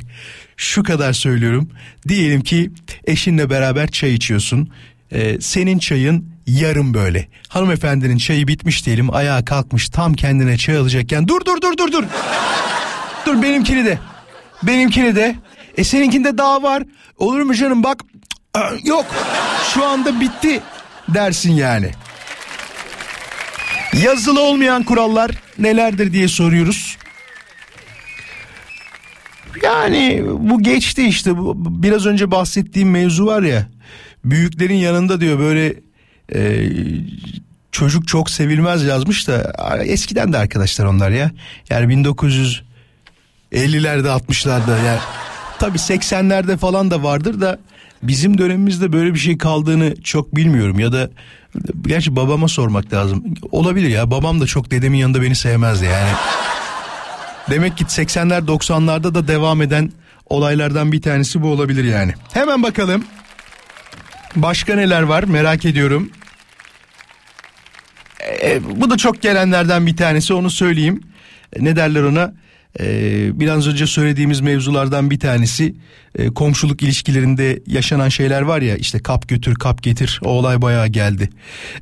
şu 0.57 0.83
kadar 0.83 1.13
söylüyorum. 1.13 1.69
Diyelim 2.07 2.41
ki 2.41 2.71
eşinle 3.05 3.49
beraber 3.49 3.91
çay 3.91 4.13
içiyorsun. 4.13 4.69
Ee, 5.11 5.41
senin 5.41 5.79
çayın 5.79 6.29
yarım 6.47 6.93
böyle. 6.93 7.27
Hanımefendinin 7.47 8.17
çayı 8.17 8.47
bitmiş 8.47 8.85
diyelim, 8.85 9.15
ayağa 9.15 9.45
kalkmış 9.45 9.89
tam 9.89 10.13
kendine 10.13 10.57
çay 10.57 10.77
alacakken 10.77 11.27
dur 11.27 11.45
dur 11.45 11.61
dur 11.61 11.77
dur 11.77 11.91
dur. 11.91 12.03
dur 13.25 13.41
benimkini 13.41 13.85
de. 13.85 13.99
Benimkini 14.63 15.15
de. 15.15 15.35
E 15.77 15.83
seninkinde 15.83 16.37
daha 16.37 16.63
var. 16.63 16.83
Olur 17.17 17.41
mu 17.41 17.55
canım 17.55 17.83
bak. 17.83 18.03
Yok. 18.83 19.05
Şu 19.73 19.85
anda 19.85 20.19
bitti 20.19 20.61
dersin 21.13 21.51
yani. 21.51 21.91
Yazılı 24.03 24.41
olmayan 24.41 24.83
kurallar 24.83 25.31
nelerdir 25.59 26.13
diye 26.13 26.27
soruyoruz. 26.27 26.97
Yani 29.63 30.23
bu 30.29 30.63
geçti 30.63 31.07
işte 31.07 31.31
biraz 31.55 32.05
önce 32.05 32.31
bahsettiğim 32.31 32.91
mevzu 32.91 33.25
var 33.25 33.41
ya 33.41 33.67
büyüklerin 34.25 34.75
yanında 34.75 35.21
diyor 35.21 35.39
böyle 35.39 35.73
e, 36.35 36.69
çocuk 37.71 38.07
çok 38.07 38.29
sevilmez 38.29 38.83
yazmış 38.83 39.27
da 39.27 39.53
eskiden 39.83 40.33
de 40.33 40.37
arkadaşlar 40.37 40.85
onlar 40.85 41.09
ya 41.09 41.31
yani 41.69 41.93
1950'lerde 41.93 44.07
60'larda 44.07 44.85
yani 44.85 44.99
tabi 45.59 45.77
80'lerde 45.77 46.57
falan 46.57 46.91
da 46.91 47.03
vardır 47.03 47.41
da 47.41 47.59
bizim 48.03 48.37
dönemimizde 48.37 48.93
böyle 48.93 49.13
bir 49.13 49.19
şey 49.19 49.37
kaldığını 49.37 50.01
çok 50.03 50.35
bilmiyorum 50.35 50.79
ya 50.79 50.93
da 50.93 51.09
gerçi 51.81 52.15
babama 52.15 52.47
sormak 52.47 52.93
lazım. 52.93 53.23
Olabilir 53.51 53.89
ya 53.89 54.11
babam 54.11 54.41
da 54.41 54.45
çok 54.45 54.71
dedemin 54.71 54.97
yanında 54.97 55.21
beni 55.21 55.35
sevmezdi 55.35 55.85
yani. 55.85 56.11
Demek 57.49 57.77
ki 57.77 57.83
80'ler 57.83 58.45
90'larda 58.45 59.15
da 59.15 59.27
devam 59.27 59.61
eden 59.61 59.91
olaylardan 60.25 60.91
bir 60.91 61.01
tanesi 61.01 61.41
bu 61.41 61.47
olabilir 61.47 61.83
yani. 61.83 62.13
Hemen 62.33 62.63
bakalım. 62.63 63.05
Başka 64.35 64.75
neler 64.75 65.01
var? 65.01 65.23
Merak 65.23 65.65
ediyorum. 65.65 66.11
E, 68.43 68.59
bu 68.81 68.89
da 68.89 68.97
çok 68.97 69.21
gelenlerden 69.21 69.87
bir 69.87 69.97
tanesi 69.97 70.33
onu 70.33 70.49
söyleyeyim. 70.49 71.03
Ne 71.59 71.75
derler 71.75 72.03
ona 72.03 72.33
ee, 72.79 73.39
biraz 73.39 73.67
önce 73.67 73.87
söylediğimiz 73.87 74.41
mevzulardan 74.41 75.11
bir 75.11 75.19
tanesi 75.19 75.75
e, 76.15 76.27
komşuluk 76.27 76.81
ilişkilerinde 76.81 77.59
yaşanan 77.67 78.09
şeyler 78.09 78.41
var 78.41 78.61
ya 78.61 78.75
işte 78.75 78.99
kap 78.99 79.27
götür 79.27 79.55
kap 79.55 79.83
getir 79.83 80.19
o 80.23 80.29
olay 80.29 80.61
bayağı 80.61 80.87
geldi. 80.87 81.29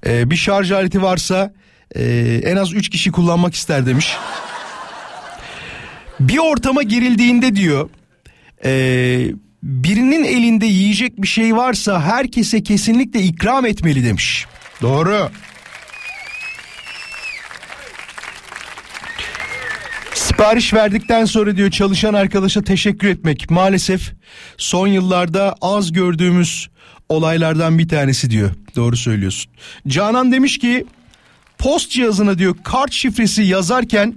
Ee, 0.05 0.29
bir 0.29 0.35
şarj 0.35 0.71
aleti 0.71 1.01
varsa 1.01 1.53
e, 1.95 2.03
en 2.43 2.55
az 2.55 2.73
3 2.73 2.89
kişi 2.89 3.11
kullanmak 3.11 3.53
ister 3.53 3.85
demiş. 3.85 4.17
Bir 6.19 6.37
ortama 6.37 6.83
girildiğinde 6.83 7.55
diyor 7.55 7.89
e, 8.65 8.71
birinin 9.63 10.23
elinde 10.23 10.65
yiyecek 10.65 11.21
bir 11.21 11.27
şey 11.27 11.55
varsa 11.55 12.01
herkese 12.01 12.63
kesinlikle 12.63 13.21
ikram 13.21 13.65
etmeli 13.65 14.05
demiş. 14.05 14.45
Doğru. 14.81 15.29
Sipariş 20.39 20.73
verdikten 20.73 21.25
sonra 21.25 21.57
diyor 21.57 21.71
çalışan 21.71 22.13
arkadaşa 22.13 22.61
teşekkür 22.61 23.07
etmek 23.07 23.49
maalesef 23.49 24.11
son 24.57 24.87
yıllarda 24.87 25.55
az 25.61 25.91
gördüğümüz 25.91 26.69
olaylardan 27.09 27.79
bir 27.79 27.87
tanesi 27.87 28.29
diyor. 28.31 28.51
Doğru 28.75 28.97
söylüyorsun. 28.97 29.51
Canan 29.87 30.31
demiş 30.31 30.57
ki 30.59 30.85
post 31.57 31.91
cihazına 31.91 32.37
diyor 32.37 32.55
kart 32.63 32.91
şifresi 32.91 33.43
yazarken 33.43 34.15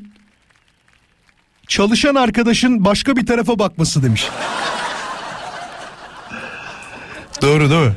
çalışan 1.68 2.14
arkadaşın 2.14 2.84
başka 2.84 3.16
bir 3.16 3.26
tarafa 3.26 3.58
bakması 3.58 4.02
demiş. 4.02 4.26
Doğru 7.42 7.70
değil 7.70 7.86
mi? 7.86 7.96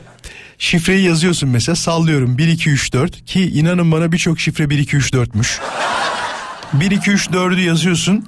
Şifreyi 0.57 1.05
yazıyorsun 1.05 1.49
mesela 1.49 1.75
sallıyorum 1.75 2.37
1 2.37 2.47
2 2.47 2.69
3 2.69 2.93
4 2.93 3.25
ki 3.25 3.41
inanın 3.41 3.91
bana 3.91 4.11
birçok 4.11 4.39
şifre 4.39 4.69
1 4.69 4.79
2 4.79 4.97
3 4.97 5.13
4'müş. 5.13 5.59
1 6.79 6.91
2 6.91 7.11
3 7.11 7.27
4'ü 7.27 7.59
yazıyorsun 7.59 8.25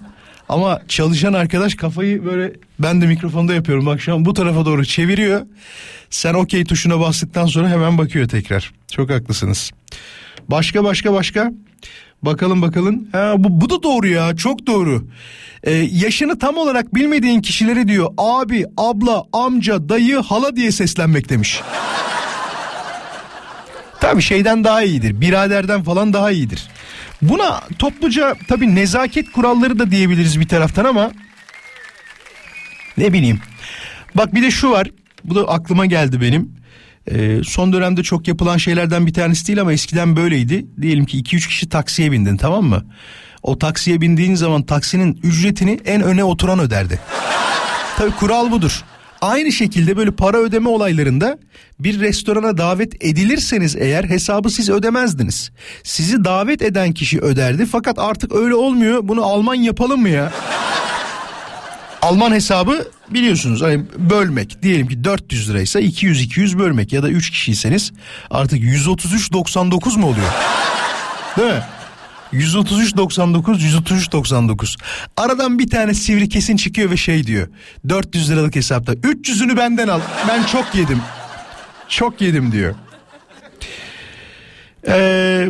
ama 0.49 0.81
çalışan 0.87 1.33
arkadaş 1.33 1.75
kafayı 1.75 2.25
böyle 2.25 2.53
ben 2.79 3.01
de 3.01 3.07
mikrofonda 3.07 3.53
yapıyorum 3.53 3.85
bak 3.85 4.01
şu 4.01 4.13
an 4.13 4.25
bu 4.25 4.33
tarafa 4.33 4.65
doğru 4.65 4.85
çeviriyor. 4.85 5.41
Sen 6.09 6.33
okey 6.33 6.65
tuşuna 6.65 6.99
bastıktan 6.99 7.45
sonra 7.45 7.69
hemen 7.69 7.97
bakıyor 7.97 8.27
tekrar. 8.27 8.73
Çok 8.91 9.09
haklısınız. 9.09 9.71
Başka 10.49 10.83
başka 10.83 11.13
başka. 11.13 11.51
Bakalım 12.21 12.61
bakalım. 12.61 13.07
Ha, 13.11 13.33
bu, 13.37 13.61
bu 13.61 13.69
da 13.69 13.83
doğru 13.83 14.07
ya 14.07 14.35
çok 14.35 14.67
doğru. 14.67 15.07
Ee, 15.63 15.71
yaşını 15.73 16.39
tam 16.39 16.57
olarak 16.57 16.95
bilmediğin 16.95 17.41
kişileri 17.41 17.87
diyor 17.87 18.13
abi, 18.17 18.65
abla, 18.77 19.23
amca, 19.33 19.89
dayı, 19.89 20.17
hala 20.17 20.55
diye 20.55 20.71
seslenmek 20.71 21.29
demiş. 21.29 21.61
Tabii 24.01 24.21
şeyden 24.21 24.63
daha 24.63 24.83
iyidir. 24.83 25.21
Biraderden 25.21 25.83
falan 25.83 26.13
daha 26.13 26.31
iyidir. 26.31 26.67
Buna 27.21 27.61
topluca 27.79 28.35
tabii 28.47 28.75
nezaket 28.75 29.31
kuralları 29.31 29.79
da 29.79 29.91
diyebiliriz 29.91 30.39
bir 30.39 30.47
taraftan 30.47 30.85
ama 30.85 31.11
ne 32.97 33.13
bileyim. 33.13 33.39
Bak 34.15 34.35
bir 34.35 34.43
de 34.43 34.51
şu 34.51 34.71
var. 34.71 34.87
Bu 35.23 35.35
da 35.35 35.47
aklıma 35.47 35.85
geldi 35.85 36.21
benim. 36.21 36.57
Ee, 37.11 37.37
son 37.43 37.73
dönemde 37.73 38.03
çok 38.03 38.27
yapılan 38.27 38.57
şeylerden 38.57 39.07
bir 39.07 39.13
tanesi 39.13 39.47
değil 39.47 39.61
ama 39.61 39.73
eskiden 39.73 40.15
böyleydi. 40.15 40.65
Diyelim 40.81 41.05
ki 41.05 41.21
2-3 41.21 41.47
kişi 41.47 41.69
taksiye 41.69 42.11
bindin 42.11 42.37
tamam 42.37 42.65
mı? 42.65 42.85
O 43.43 43.59
taksiye 43.59 44.01
bindiğin 44.01 44.35
zaman 44.35 44.63
taksinin 44.63 45.19
ücretini 45.23 45.79
en 45.85 46.01
öne 46.01 46.23
oturan 46.23 46.59
öderdi. 46.59 46.99
Tabii 47.97 48.11
kural 48.11 48.51
budur. 48.51 48.83
Aynı 49.21 49.51
şekilde 49.51 49.97
böyle 49.97 50.11
para 50.11 50.37
ödeme 50.37 50.69
olaylarında 50.69 51.37
bir 51.79 51.99
restorana 51.99 52.57
davet 52.57 53.05
edilirseniz 53.05 53.75
eğer 53.75 54.03
hesabı 54.03 54.49
siz 54.49 54.69
ödemezdiniz. 54.69 55.51
Sizi 55.83 56.23
davet 56.25 56.61
eden 56.61 56.93
kişi 56.93 57.19
öderdi 57.19 57.65
fakat 57.65 57.99
artık 57.99 58.35
öyle 58.35 58.55
olmuyor. 58.55 58.99
Bunu 59.03 59.23
Alman 59.25 59.55
yapalım 59.55 60.01
mı 60.01 60.09
ya? 60.09 60.31
Alman 62.01 62.31
hesabı 62.31 62.87
biliyorsunuz 63.09 63.61
hani 63.61 63.85
bölmek 63.97 64.63
diyelim 64.63 64.87
ki 64.87 65.03
400 65.03 65.49
liraysa 65.49 65.79
200 65.79 66.21
200 66.21 66.57
bölmek 66.57 66.93
ya 66.93 67.03
da 67.03 67.09
3 67.09 67.29
kişiyseniz 67.29 67.91
artık 68.31 68.59
133.99 68.59 69.99
mu 69.99 70.07
oluyor? 70.07 70.27
Değil 71.37 71.53
mi? 71.53 71.63
133.99 72.33 73.57
133.99 73.57 74.77
aradan 75.17 75.59
bir 75.59 75.69
tane 75.69 75.93
sivri 75.93 76.29
kesin 76.29 76.57
çıkıyor 76.57 76.91
ve 76.91 76.97
şey 76.97 77.27
diyor 77.27 77.47
400 77.89 78.31
liralık 78.31 78.55
hesapta 78.55 78.93
300'ünü 78.93 79.57
benden 79.57 79.87
al 79.87 80.01
ben 80.27 80.43
çok 80.43 80.75
yedim 80.75 80.99
çok 81.89 82.21
yedim 82.21 82.51
diyor. 82.51 82.75
Ee, 84.87 85.47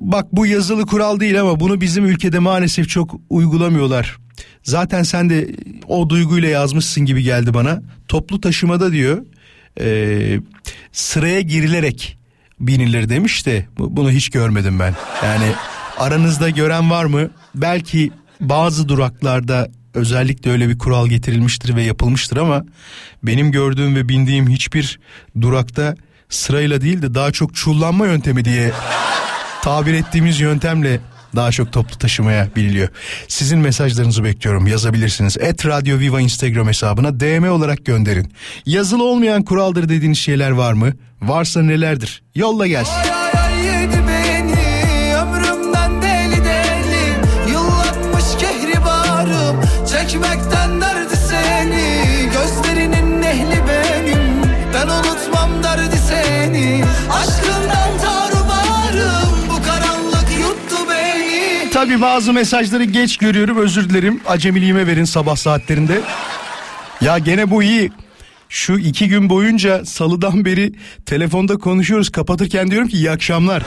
bak 0.00 0.26
bu 0.32 0.46
yazılı 0.46 0.86
kural 0.86 1.20
değil 1.20 1.40
ama 1.40 1.60
bunu 1.60 1.80
bizim 1.80 2.04
ülkede 2.04 2.38
maalesef 2.38 2.88
çok 2.88 3.14
uygulamıyorlar. 3.30 4.16
Zaten 4.62 5.02
sen 5.02 5.30
de 5.30 5.50
o 5.88 6.08
duyguyla 6.10 6.48
yazmışsın 6.48 7.04
gibi 7.04 7.22
geldi 7.22 7.54
bana. 7.54 7.82
Toplu 8.08 8.40
taşımada 8.40 8.92
diyor 8.92 9.22
e, 9.80 10.40
sıraya 10.92 11.40
girilerek 11.40 12.18
binilir 12.60 13.08
demiş 13.08 13.46
de 13.46 13.66
bu- 13.78 13.96
bunu 13.96 14.10
hiç 14.10 14.28
görmedim 14.30 14.78
ben. 14.78 14.94
Yani 15.24 15.52
aranızda 16.00 16.50
gören 16.50 16.90
var 16.90 17.04
mı? 17.04 17.30
Belki 17.54 18.10
bazı 18.40 18.88
duraklarda 18.88 19.68
özellikle 19.94 20.50
öyle 20.50 20.68
bir 20.68 20.78
kural 20.78 21.06
getirilmiştir 21.06 21.76
ve 21.76 21.82
yapılmıştır 21.82 22.36
ama 22.36 22.64
benim 23.22 23.52
gördüğüm 23.52 23.96
ve 23.96 24.08
bindiğim 24.08 24.48
hiçbir 24.48 25.00
durakta 25.40 25.94
sırayla 26.28 26.80
değil 26.80 27.02
de 27.02 27.14
daha 27.14 27.32
çok 27.32 27.54
çullanma 27.54 28.06
yöntemi 28.06 28.44
diye 28.44 28.72
tabir 29.62 29.94
ettiğimiz 29.94 30.40
yöntemle 30.40 31.00
daha 31.36 31.50
çok 31.50 31.72
toplu 31.72 31.98
taşımaya 31.98 32.48
biniliyor. 32.56 32.88
Sizin 33.28 33.58
mesajlarınızı 33.58 34.24
bekliyorum. 34.24 34.66
Yazabilirsiniz. 34.66 35.36
Et 35.40 35.66
Radio 35.66 35.98
Viva 35.98 36.20
Instagram 36.20 36.68
hesabına 36.68 37.20
DM 37.20 37.50
olarak 37.50 37.86
gönderin. 37.86 38.32
Yazılı 38.66 39.04
olmayan 39.04 39.42
kuraldır 39.42 39.88
dediğiniz 39.88 40.18
şeyler 40.18 40.50
var 40.50 40.72
mı? 40.72 40.92
Varsa 41.22 41.62
nelerdir? 41.62 42.22
Yolla 42.34 42.66
gelsin. 42.66 43.19
Çekmekten 50.10 50.80
derdi 50.80 51.16
seni 51.16 52.30
Gözlerinin 52.32 53.22
ehli 53.22 53.62
benim 53.68 54.22
ben 54.74 54.88
unutmam 54.88 55.62
derdi 55.62 55.96
seni 56.08 56.84
Aşkından 57.10 57.98
tarumarım 58.02 59.38
bu 59.48 59.62
karanlık 59.66 60.30
yuttu 60.40 60.76
beni 60.90 61.70
Tabi 61.70 62.00
bazı 62.00 62.32
mesajları 62.32 62.84
geç 62.84 63.16
görüyorum 63.16 63.56
özür 63.56 63.88
dilerim. 63.88 64.20
Acemiliğime 64.26 64.86
verin 64.86 65.04
sabah 65.04 65.36
saatlerinde. 65.36 66.00
Ya 67.00 67.18
gene 67.18 67.50
bu 67.50 67.62
iyi. 67.62 67.92
Şu 68.48 68.72
iki 68.72 69.08
gün 69.08 69.28
boyunca 69.28 69.84
salıdan 69.84 70.44
beri 70.44 70.72
telefonda 71.06 71.56
konuşuyoruz 71.56 72.10
kapatırken 72.10 72.70
diyorum 72.70 72.88
ki 72.88 72.96
iyi 72.96 73.10
akşamlar. 73.10 73.62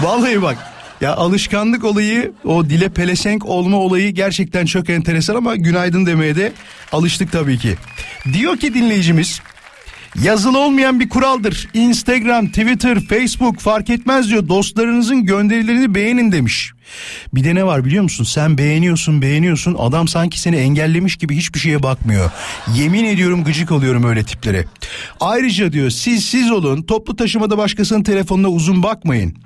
Vallahi 0.00 0.42
bak 0.42 0.71
ya 1.02 1.16
alışkanlık 1.16 1.84
olayı 1.84 2.32
o 2.44 2.64
dile 2.64 2.88
pelesenk 2.88 3.46
olma 3.46 3.76
olayı 3.76 4.10
gerçekten 4.10 4.66
çok 4.66 4.90
enteresan 4.90 5.34
ama 5.34 5.56
günaydın 5.56 6.06
demeye 6.06 6.36
de 6.36 6.52
alıştık 6.92 7.32
tabii 7.32 7.58
ki. 7.58 7.76
Diyor 8.32 8.56
ki 8.56 8.74
dinleyicimiz 8.74 9.40
Yazılı 10.20 10.58
olmayan 10.58 11.00
bir 11.00 11.08
kuraldır. 11.08 11.68
Instagram, 11.74 12.46
Twitter, 12.46 13.00
Facebook 13.00 13.58
fark 13.58 13.90
etmez 13.90 14.28
diyor. 14.28 14.48
Dostlarınızın 14.48 15.24
gönderilerini 15.24 15.94
beğenin 15.94 16.32
demiş. 16.32 16.72
Bir 17.34 17.44
de 17.44 17.54
ne 17.54 17.66
var 17.66 17.84
biliyor 17.84 18.02
musun? 18.02 18.24
Sen 18.24 18.58
beğeniyorsun, 18.58 19.22
beğeniyorsun. 19.22 19.76
Adam 19.78 20.08
sanki 20.08 20.40
seni 20.40 20.56
engellemiş 20.56 21.16
gibi 21.16 21.36
hiçbir 21.36 21.58
şeye 21.60 21.82
bakmıyor. 21.82 22.30
Yemin 22.74 23.04
ediyorum 23.04 23.44
gıcık 23.44 23.72
oluyorum 23.72 24.04
öyle 24.04 24.24
tiplere. 24.24 24.64
Ayrıca 25.20 25.72
diyor 25.72 25.90
siz 25.90 26.24
siz 26.24 26.50
olun. 26.50 26.82
Toplu 26.82 27.16
taşımada 27.16 27.58
başkasının 27.58 28.02
telefonuna 28.02 28.48
uzun 28.48 28.82
bakmayın. 28.82 29.36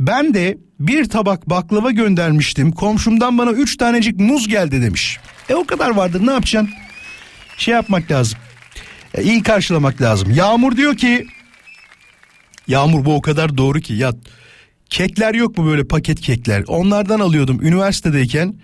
Ben 0.00 0.34
de 0.34 0.58
bir 0.80 1.08
tabak 1.08 1.50
baklava 1.50 1.90
göndermiştim. 1.90 2.72
Komşumdan 2.72 3.38
bana 3.38 3.50
üç 3.50 3.76
tanecik 3.76 4.20
muz 4.20 4.48
geldi 4.48 4.82
demiş. 4.82 5.18
E 5.48 5.54
o 5.54 5.64
kadar 5.64 5.90
vardır 5.90 6.26
ne 6.26 6.32
yapacaksın? 6.32 6.70
Şey 7.56 7.74
yapmak 7.74 8.10
lazım. 8.10 8.38
Ya 9.16 9.22
iyi 9.22 9.42
karşılamak 9.42 10.02
lazım. 10.02 10.30
Yağmur 10.30 10.76
diyor 10.76 10.96
ki 10.96 11.26
Yağmur 12.68 13.04
bu 13.04 13.14
o 13.14 13.22
kadar 13.22 13.56
doğru 13.56 13.80
ki 13.80 13.94
ya 13.94 14.12
kekler 14.90 15.34
yok 15.34 15.58
mu 15.58 15.66
böyle 15.66 15.84
paket 15.84 16.20
kekler? 16.20 16.64
Onlardan 16.66 17.20
alıyordum 17.20 17.62
üniversitedeyken. 17.62 18.54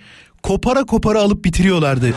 Kopara 0.42 0.84
kopara 0.84 1.18
alıp 1.20 1.44
bitiriyorlardı. 1.44 2.14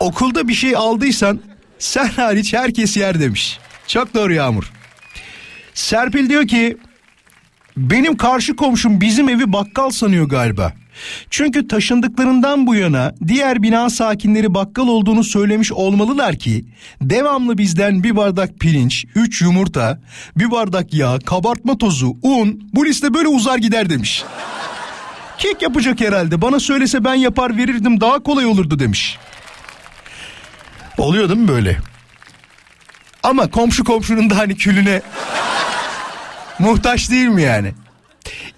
Okulda 0.00 0.48
bir 0.48 0.54
şey 0.54 0.76
aldıysan 0.76 1.40
sen 1.78 2.06
hariç 2.06 2.54
herkes 2.54 2.96
yer 2.96 3.20
demiş. 3.20 3.58
Çok 3.86 4.14
doğru 4.14 4.32
Yağmur. 4.34 4.72
Serpil 5.74 6.28
diyor 6.28 6.48
ki 6.48 6.76
benim 7.76 8.16
karşı 8.16 8.56
komşum 8.56 9.00
bizim 9.00 9.28
evi 9.28 9.52
bakkal 9.52 9.90
sanıyor 9.90 10.28
galiba. 10.28 10.72
Çünkü 11.30 11.68
taşındıklarından 11.68 12.66
bu 12.66 12.74
yana 12.74 13.14
diğer 13.26 13.62
bina 13.62 13.90
sakinleri 13.90 14.54
bakkal 14.54 14.88
olduğunu 14.88 15.24
söylemiş 15.24 15.72
olmalılar 15.72 16.36
ki 16.36 16.64
devamlı 17.00 17.58
bizden 17.58 18.02
bir 18.02 18.16
bardak 18.16 18.60
pirinç, 18.60 19.04
üç 19.14 19.42
yumurta, 19.42 20.00
bir 20.36 20.50
bardak 20.50 20.94
yağ, 20.94 21.18
kabartma 21.18 21.78
tozu, 21.78 22.16
un 22.22 22.70
bu 22.74 22.86
liste 22.86 23.14
böyle 23.14 23.28
uzar 23.28 23.58
gider 23.58 23.90
demiş. 23.90 24.24
Kek 25.38 25.62
yapacak 25.62 26.00
herhalde 26.00 26.42
bana 26.42 26.60
söylese 26.60 27.04
ben 27.04 27.14
yapar 27.14 27.56
verirdim 27.56 28.00
daha 28.00 28.22
kolay 28.22 28.46
olurdu 28.46 28.78
demiş. 28.78 29.18
Oluyor 30.98 31.28
değil 31.28 31.40
mi 31.40 31.48
böyle? 31.48 31.78
Ama 33.22 33.50
komşu 33.50 33.84
komşunun 33.84 34.30
da 34.30 34.38
hani 34.38 34.56
külüne 34.56 35.02
muhtaç 36.58 37.10
değil 37.10 37.26
mi 37.26 37.42
yani? 37.42 37.72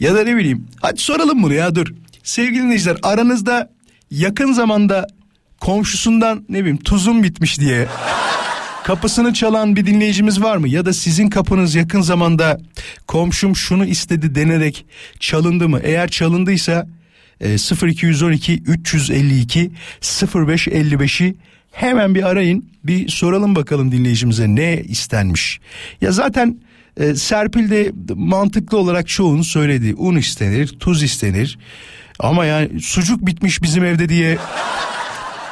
Ya 0.00 0.14
da 0.14 0.24
ne 0.24 0.36
bileyim 0.36 0.68
hadi 0.82 1.00
soralım 1.00 1.42
bunu 1.42 1.54
ya 1.54 1.74
dur. 1.74 1.86
Sevgili 2.26 2.62
dinleyiciler 2.62 2.96
aranızda 3.02 3.70
yakın 4.10 4.52
zamanda 4.52 5.06
komşusundan 5.60 6.44
ne 6.48 6.60
bileyim 6.60 6.76
tuzum 6.76 7.22
bitmiş 7.22 7.60
diye 7.60 7.86
kapısını 8.84 9.34
çalan 9.34 9.76
bir 9.76 9.86
dinleyicimiz 9.86 10.42
var 10.42 10.56
mı? 10.56 10.68
Ya 10.68 10.86
da 10.86 10.92
sizin 10.92 11.30
kapınız 11.30 11.74
yakın 11.74 12.00
zamanda 12.00 12.60
komşum 13.06 13.56
şunu 13.56 13.86
istedi 13.86 14.34
denerek 14.34 14.86
çalındı 15.20 15.68
mı? 15.68 15.80
Eğer 15.82 16.08
çalındıysa 16.08 16.86
e, 17.40 17.54
0212 17.88 18.62
352 18.66 19.70
0555'i 20.02 21.36
hemen 21.72 22.14
bir 22.14 22.22
arayın 22.22 22.70
bir 22.84 23.08
soralım 23.08 23.54
bakalım 23.54 23.92
dinleyicimize 23.92 24.54
ne 24.54 24.82
istenmiş. 24.82 25.60
Ya 26.00 26.12
zaten 26.12 26.58
e, 26.96 27.14
Serpil 27.14 27.70
de 27.70 27.92
mantıklı 28.14 28.78
olarak 28.78 29.08
çoğunu 29.08 29.44
söyledi. 29.44 29.94
Un 29.94 30.16
istenir, 30.16 30.68
tuz 30.68 31.02
istenir. 31.02 31.58
Ama 32.18 32.44
yani 32.44 32.80
sucuk 32.80 33.26
bitmiş 33.26 33.62
bizim 33.62 33.84
evde 33.84 34.08
diye 34.08 34.38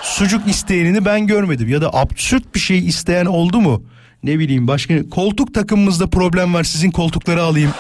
sucuk 0.02 0.48
isteyenini 0.48 1.04
ben 1.04 1.26
görmedim. 1.26 1.68
Ya 1.68 1.82
da 1.82 1.94
absürt 1.94 2.54
bir 2.54 2.60
şey 2.60 2.86
isteyen 2.86 3.26
oldu 3.26 3.60
mu? 3.60 3.82
Ne 4.22 4.38
bileyim 4.38 4.68
başka 4.68 5.08
koltuk 5.08 5.54
takımımızda 5.54 6.06
problem 6.06 6.54
var 6.54 6.64
sizin 6.64 6.90
koltukları 6.90 7.42
alayım. 7.42 7.70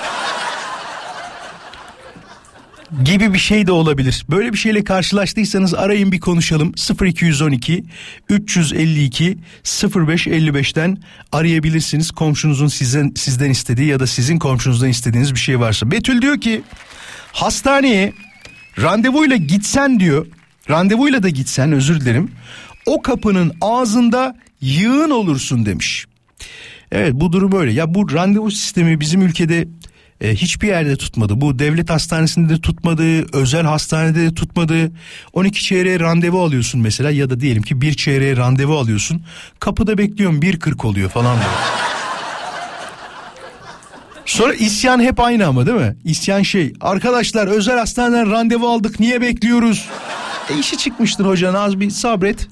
gibi 3.04 3.34
bir 3.34 3.38
şey 3.38 3.66
de 3.66 3.72
olabilir. 3.72 4.24
Böyle 4.30 4.52
bir 4.52 4.58
şeyle 4.58 4.84
karşılaştıysanız 4.84 5.74
arayın 5.74 6.12
bir 6.12 6.20
konuşalım. 6.20 6.72
0212 7.02 7.84
352 8.28 9.38
0555'ten 9.64 10.98
arayabilirsiniz. 11.32 12.10
Komşunuzun 12.10 12.68
sizden 12.68 13.12
sizden 13.16 13.50
istediği 13.50 13.88
ya 13.88 14.00
da 14.00 14.06
sizin 14.06 14.38
komşunuzdan 14.38 14.88
istediğiniz 14.88 15.34
bir 15.34 15.40
şey 15.40 15.60
varsa. 15.60 15.90
Betül 15.90 16.22
diyor 16.22 16.40
ki 16.40 16.62
hastaneye 17.32 18.12
randevuyla 18.82 19.36
gitsen 19.36 20.00
diyor. 20.00 20.26
Randevuyla 20.70 21.22
da 21.22 21.28
gitsen 21.28 21.72
özür 21.72 22.00
dilerim. 22.00 22.30
O 22.86 23.02
kapının 23.02 23.52
ağzında 23.60 24.36
yığın 24.60 25.10
olursun 25.10 25.66
demiş. 25.66 26.06
Evet 26.92 27.12
bu 27.14 27.32
durum 27.32 27.52
böyle. 27.52 27.72
Ya 27.72 27.94
bu 27.94 28.12
randevu 28.12 28.50
sistemi 28.50 29.00
bizim 29.00 29.22
ülkede 29.22 29.68
e, 30.20 30.34
hiçbir 30.34 30.68
yerde 30.68 30.96
tutmadı. 30.96 31.40
Bu 31.40 31.58
devlet 31.58 31.90
hastanesinde 31.90 32.54
de 32.54 32.60
tutmadı, 32.60 33.36
özel 33.36 33.62
hastanede 33.62 34.22
de 34.22 34.34
tutmadı. 34.34 34.92
12 35.32 35.62
çeyreğe 35.62 36.00
randevu 36.00 36.42
alıyorsun 36.42 36.80
mesela 36.80 37.10
ya 37.10 37.30
da 37.30 37.40
diyelim 37.40 37.62
ki 37.62 37.80
bir 37.80 37.94
çeyreğe 37.94 38.36
randevu 38.36 38.78
alıyorsun. 38.78 39.22
Kapıda 39.60 39.98
bekliyorum 39.98 40.40
1.40 40.40 40.86
oluyor 40.86 41.10
falan 41.10 41.36
böyle. 41.36 41.93
Sonra 44.26 44.54
isyan 44.54 45.00
hep 45.00 45.20
aynı 45.20 45.46
ama 45.46 45.66
değil 45.66 45.78
mi? 45.78 45.96
İsyan 46.04 46.42
şey 46.42 46.72
arkadaşlar 46.80 47.46
özel 47.46 47.78
hastaneden 47.78 48.30
randevu 48.30 48.68
aldık 48.68 49.00
niye 49.00 49.20
bekliyoruz? 49.20 49.88
E 50.50 50.58
işi 50.58 50.78
çıkmıştır 50.78 51.24
hocan 51.24 51.54
az 51.54 51.80
bir 51.80 51.90
sabret. 51.90 52.48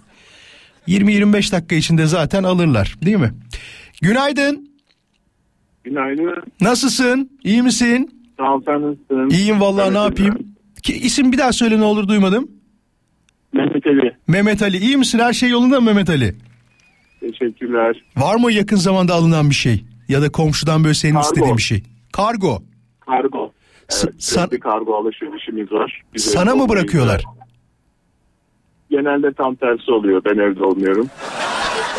20-25 0.88 1.52
dakika 1.52 1.74
içinde 1.76 2.06
zaten 2.06 2.42
alırlar 2.42 2.96
değil 3.04 3.16
mi? 3.16 3.32
Günaydın. 4.02 4.70
Günaydın. 5.84 6.42
Nasılsın? 6.60 7.30
İyi 7.44 7.62
misin? 7.62 8.10
Sağ 8.36 8.54
ol 8.54 8.62
sen 8.66 8.82
nasılsın? 8.82 9.30
İyiyim 9.30 9.60
vallahi 9.60 9.84
Evet, 9.84 9.92
ne 9.92 9.98
yapayım? 10.02 10.38
Ki, 10.82 10.92
isim 10.96 11.32
bir 11.32 11.38
daha 11.38 11.52
söyle 11.52 11.78
ne 11.78 11.84
olur 11.84 12.08
duymadım. 12.08 12.50
Mehmet 13.52 13.86
Ali. 13.86 14.16
Mehmet 14.28 14.62
Ali 14.62 14.76
iyi 14.76 14.96
misin? 14.96 15.18
Her 15.18 15.32
şey 15.32 15.48
yolunda 15.50 15.80
mı 15.80 15.86
Mehmet 15.86 16.10
Ali? 16.10 16.34
Teşekkürler. 17.20 18.02
Var 18.16 18.34
mı 18.36 18.52
yakın 18.52 18.76
zamanda 18.76 19.14
alınan 19.14 19.50
bir 19.50 19.54
şey? 19.54 19.84
Ya 20.12 20.22
da 20.22 20.32
komşudan 20.32 20.84
böyle 20.84 20.94
senin 20.94 21.12
Kargo. 21.14 21.26
istediğin 21.26 21.56
bir 21.56 21.62
şey? 21.62 21.82
Kargo. 22.12 22.62
Kargo. 23.00 23.52
Evet, 23.82 23.92
san- 23.92 24.12
sürekli 24.18 24.60
kargo 24.60 24.94
alışverişimiz 24.96 25.72
var. 25.72 26.02
Biz 26.14 26.24
Sana 26.24 26.54
mı 26.54 26.68
bırakıyorlar? 26.68 27.24
Genelde 28.90 29.32
tam 29.32 29.54
tersi 29.54 29.90
oluyor. 29.92 30.22
Ben 30.24 30.38
evde 30.38 30.64
olmuyorum. 30.64 31.06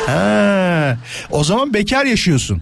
Ha, 0.07 0.97
o 1.31 1.43
zaman 1.43 1.73
bekar 1.73 2.05
yaşıyorsun. 2.05 2.61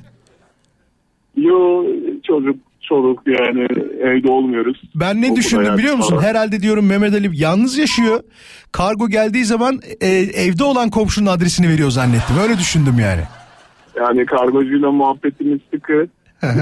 Yo 1.38 1.84
çocuk 2.28 2.56
çoluk 2.82 3.20
yani 3.28 3.68
evde 4.04 4.32
olmuyoruz. 4.32 4.82
Ben 4.96 5.22
ne 5.22 5.26
Okul 5.26 5.36
düşündüm 5.36 5.78
biliyor 5.78 5.96
musun? 5.96 6.16
falan. 6.16 6.24
Herhalde 6.28 6.62
diyorum 6.62 6.86
Mehmet 6.86 7.14
Ali 7.14 7.30
yalnız 7.34 7.78
yaşıyor. 7.78 8.24
Kargo 8.72 9.08
geldiği 9.10 9.46
zaman 9.46 9.80
e, 10.02 10.08
evde 10.18 10.64
olan 10.64 10.90
komşunun 10.90 11.26
adresini 11.30 11.70
veriyor 11.70 11.90
zannettim. 11.92 12.36
Öyle 12.44 12.58
düşündüm 12.58 13.00
yani. 13.00 13.22
Yani 13.96 14.26
kargocuyla 14.26 14.92
muhabbetimiz 14.92 15.60
sıkı. 15.74 16.08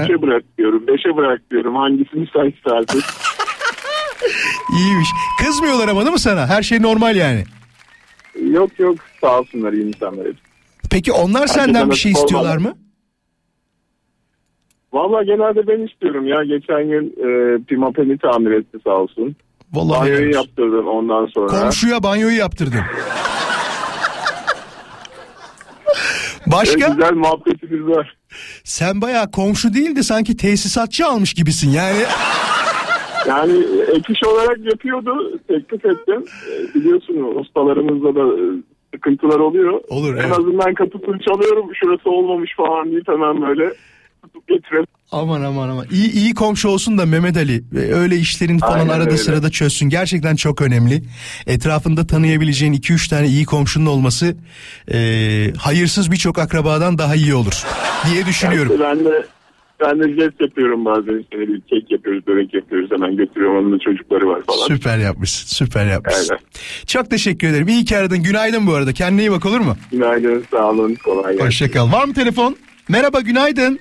Üçe 0.04 0.22
bırak 0.22 0.42
diyorum. 0.58 0.86
Beşe 0.86 1.16
bırak 1.16 1.50
diyorum. 1.50 1.76
Hangisi 1.76 2.16
müsaitse 2.16 2.70
artık. 2.70 3.04
İyiymiş. 4.78 5.08
Kızmıyorlar 5.44 5.88
ama 5.88 6.00
değil 6.00 6.12
mi 6.12 6.18
sana? 6.20 6.46
Her 6.46 6.62
şey 6.62 6.82
normal 6.82 7.16
yani. 7.16 7.44
yok 8.50 8.78
yok 8.78 8.96
sağ 9.20 9.38
olsunlar 9.40 9.72
iyi 9.72 9.84
insanlar 9.84 10.26
hepsi. 10.26 10.40
Peki 10.90 11.12
onlar 11.12 11.46
senden 11.46 11.90
bir 11.90 11.96
şey 11.96 12.12
istiyorlar 12.12 12.56
mı? 12.56 12.72
Valla 14.92 15.22
genelde 15.22 15.66
ben 15.66 15.86
istiyorum 15.86 16.26
ya. 16.26 16.44
Geçen 16.44 16.88
gün 16.88 17.06
e, 17.06 17.58
Pimapen'i 17.64 18.18
tamir 18.18 18.50
etti 18.50 18.78
sağ 18.84 18.90
olsun. 18.90 19.36
Vallahi 19.72 20.00
Banyoyu 20.00 20.34
yaptırdım 20.34 20.88
ondan 20.88 21.26
sonra. 21.26 21.46
Komşuya 21.46 22.02
banyoyu 22.02 22.36
yaptırdın. 22.36 22.80
Başka? 26.46 26.88
güzel 26.88 27.14
muhabbetimiz 27.14 27.86
var. 27.86 28.16
Sen 28.64 29.00
bayağı 29.00 29.30
komşu 29.30 29.74
değil 29.74 29.96
de 29.96 30.02
sanki 30.02 30.36
tesisatçı 30.36 31.06
almış 31.06 31.34
gibisin 31.34 31.70
yani. 31.70 31.98
Yani 33.28 33.52
ek 33.94 34.12
iş 34.12 34.28
olarak 34.28 34.58
yapıyordu. 34.72 35.38
Teklif 35.48 35.84
ettim. 35.84 36.24
E, 36.50 36.74
biliyorsun 36.74 37.40
ustalarımızla 37.40 38.14
da 38.14 38.20
e, 38.20 38.44
sıkıntılar 38.94 39.38
oluyor. 39.40 39.80
Olur, 39.88 40.14
En 40.14 40.18
evet. 40.18 40.38
azından 40.38 40.74
kapısını 40.74 41.18
çalıyorum. 41.18 41.70
Şurası 41.74 42.10
olmamış 42.10 42.56
falan 42.56 42.90
deyip 42.90 43.08
hemen 43.08 43.42
böyle 43.42 43.72
tutup 44.32 44.48
getirelim. 44.48 44.86
Aman 45.12 45.42
aman 45.42 45.68
aman. 45.68 45.86
İyi, 45.90 46.12
iyi 46.12 46.34
komşu 46.34 46.68
olsun 46.68 46.98
da 46.98 47.06
Mehmet 47.06 47.36
Ali. 47.36 47.64
Öyle 47.94 48.16
işlerin 48.16 48.58
falan 48.58 48.78
Aynen 48.78 48.88
arada 48.88 49.04
öyle. 49.10 49.16
sırada 49.16 49.50
çözsün. 49.50 49.88
Gerçekten 49.88 50.36
çok 50.36 50.62
önemli. 50.62 51.02
Etrafında 51.46 52.06
tanıyabileceğin 52.06 52.72
2-3 52.72 53.10
tane 53.10 53.26
iyi 53.28 53.44
komşunun 53.44 53.86
olması 53.86 54.36
e, 54.92 54.98
hayırsız 55.58 56.10
birçok 56.10 56.38
akrabadan 56.38 56.98
daha 56.98 57.14
iyi 57.14 57.34
olur 57.34 57.62
diye 58.12 58.26
düşünüyorum. 58.26 58.72
Ben 58.80 59.04
de 59.04 59.26
ben 59.80 59.98
de 60.00 60.08
jest 60.20 60.40
yapıyorum 60.40 60.84
bazen 60.84 61.18
işte 61.18 61.38
bir 61.38 61.60
kek 61.60 61.90
yapıyoruz, 61.90 62.26
börek 62.26 62.54
yapıyoruz 62.54 62.90
hemen 62.90 63.16
götürüyorum 63.16 63.56
onun 63.66 63.72
da 63.72 63.82
çocukları 63.84 64.28
var 64.28 64.40
falan. 64.46 64.66
Süper 64.66 64.98
yapmışsın. 64.98 65.46
Süper 65.64 65.86
yapmışsın. 65.86 66.34
Aynen. 66.34 66.44
Çok 66.86 67.10
teşekkür 67.10 67.48
ederim. 67.48 67.68
İyi 67.68 67.84
ki 67.84 67.96
aradın. 67.98 68.22
Günaydın 68.22 68.66
bu 68.66 68.74
arada. 68.74 68.92
Kendine 68.92 69.20
iyi 69.22 69.30
bak 69.30 69.46
olur 69.46 69.60
mu? 69.60 69.76
Günaydın, 69.92 70.44
sağ 70.50 70.70
olun, 70.70 70.94
kolay 71.04 71.32
gelsin. 71.32 71.46
Hoşçakal. 71.46 71.92
Var 71.92 72.04
mı 72.04 72.14
telefon? 72.14 72.56
Merhaba 72.88 73.20
günaydın. 73.20 73.78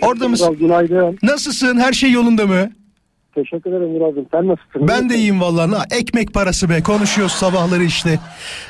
Orada 0.00 0.28
mısın? 0.28 0.56
Günaydın. 0.60 1.18
Nasılsın? 1.22 1.78
Her 1.78 1.92
şey 1.92 2.10
yolunda 2.10 2.46
mı? 2.46 2.70
Teşekkür 3.34 3.70
ederim 3.70 3.90
Murat'ım. 3.92 4.26
Sen 4.32 4.48
nasılsın? 4.48 4.88
Ben 4.88 5.10
de 5.10 5.14
iyiyim 5.14 5.40
vallahi. 5.40 5.84
Ekmek 6.00 6.34
parası 6.34 6.70
be. 6.70 6.82
Konuşuyoruz 6.82 7.32
sabahları 7.34 7.84
işte. 7.84 8.18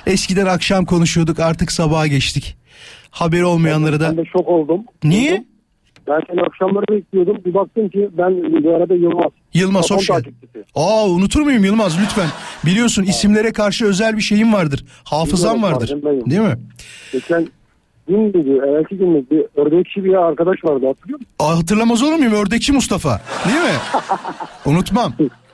Eskiden 0.06 0.46
akşam 0.46 0.84
konuşuyorduk. 0.84 1.40
Artık 1.40 1.72
sabaha 1.72 2.06
geçtik. 2.06 2.56
Haberi 3.10 3.44
olmayanları 3.44 4.00
da. 4.00 4.10
Ben 4.10 4.16
de 4.16 4.24
şok 4.32 4.48
oldum. 4.48 4.80
Niye? 5.04 5.44
Ben 6.08 6.20
seni 6.30 6.42
akşamları 6.42 6.84
bekliyordum. 6.90 7.38
Bir 7.46 7.54
baktım 7.54 7.88
ki 7.88 8.08
ben 8.18 8.64
bu 8.64 8.74
arada 8.74 8.94
Yılmaz. 8.94 9.32
Yılmaz 9.54 9.90
hoş 9.90 10.06
geldin. 10.06 10.34
Aa 10.74 11.08
unutur 11.08 11.40
muyum 11.42 11.64
Yılmaz 11.64 11.98
lütfen. 12.02 12.28
Biliyorsun 12.66 13.02
isimlere 13.02 13.52
karşı 13.52 13.86
özel 13.86 14.16
bir 14.16 14.22
şeyim 14.22 14.52
vardır. 14.52 14.84
Hafızam 15.04 15.62
vardır. 15.62 15.88
Değil 16.02 16.40
mi? 16.40 16.56
Geçen 17.12 17.48
gün 18.08 18.20
müydü? 18.20 18.56
Evvelki 18.68 18.96
gün 18.98 19.08
müydü? 19.08 19.26
Bir 19.30 19.46
ördekçi 19.62 20.04
bir 20.04 20.14
arkadaş 20.14 20.64
vardı 20.64 20.86
hatırlıyor 20.86 21.18
musun? 21.18 21.32
Aa, 21.38 21.58
hatırlamaz 21.58 22.02
olur 22.02 22.14
muyum? 22.14 22.32
Ördekçi 22.32 22.72
Mustafa. 22.72 23.20
Değil 23.48 23.60
mi? 23.60 23.78
Unutmam. 24.66 25.12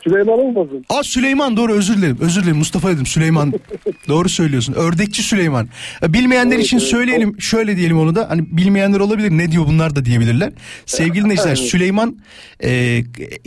Süleyman 0.08 0.38
olmasın? 0.38 0.84
Aa 0.88 1.02
Süleyman 1.02 1.56
doğru 1.56 1.72
özür 1.72 1.96
dilerim. 1.96 2.18
Özür 2.20 2.42
dilerim 2.42 2.56
Mustafa 2.56 2.88
dedim 2.90 3.06
Süleyman. 3.06 3.52
doğru 4.08 4.28
söylüyorsun. 4.28 4.72
Ördekçi 4.72 5.22
Süleyman. 5.22 5.68
E, 6.02 6.12
Bilmeyenler 6.12 6.54
Evet, 6.56 6.64
için 6.64 6.78
evet. 6.78 6.88
söyleyelim. 6.88 7.40
Şöyle 7.40 7.76
diyelim 7.76 7.98
onu 7.98 8.14
da. 8.14 8.30
Hani 8.30 8.56
bilmeyenler 8.56 9.00
olabilir. 9.00 9.30
Ne 9.30 9.52
diyor 9.52 9.64
bunlar 9.66 9.96
da 9.96 10.04
diyebilirler. 10.04 10.52
Sevgili 10.86 11.24
dinleyiciler. 11.24 11.56
Süleyman 11.70 12.16
e, 12.64 13.00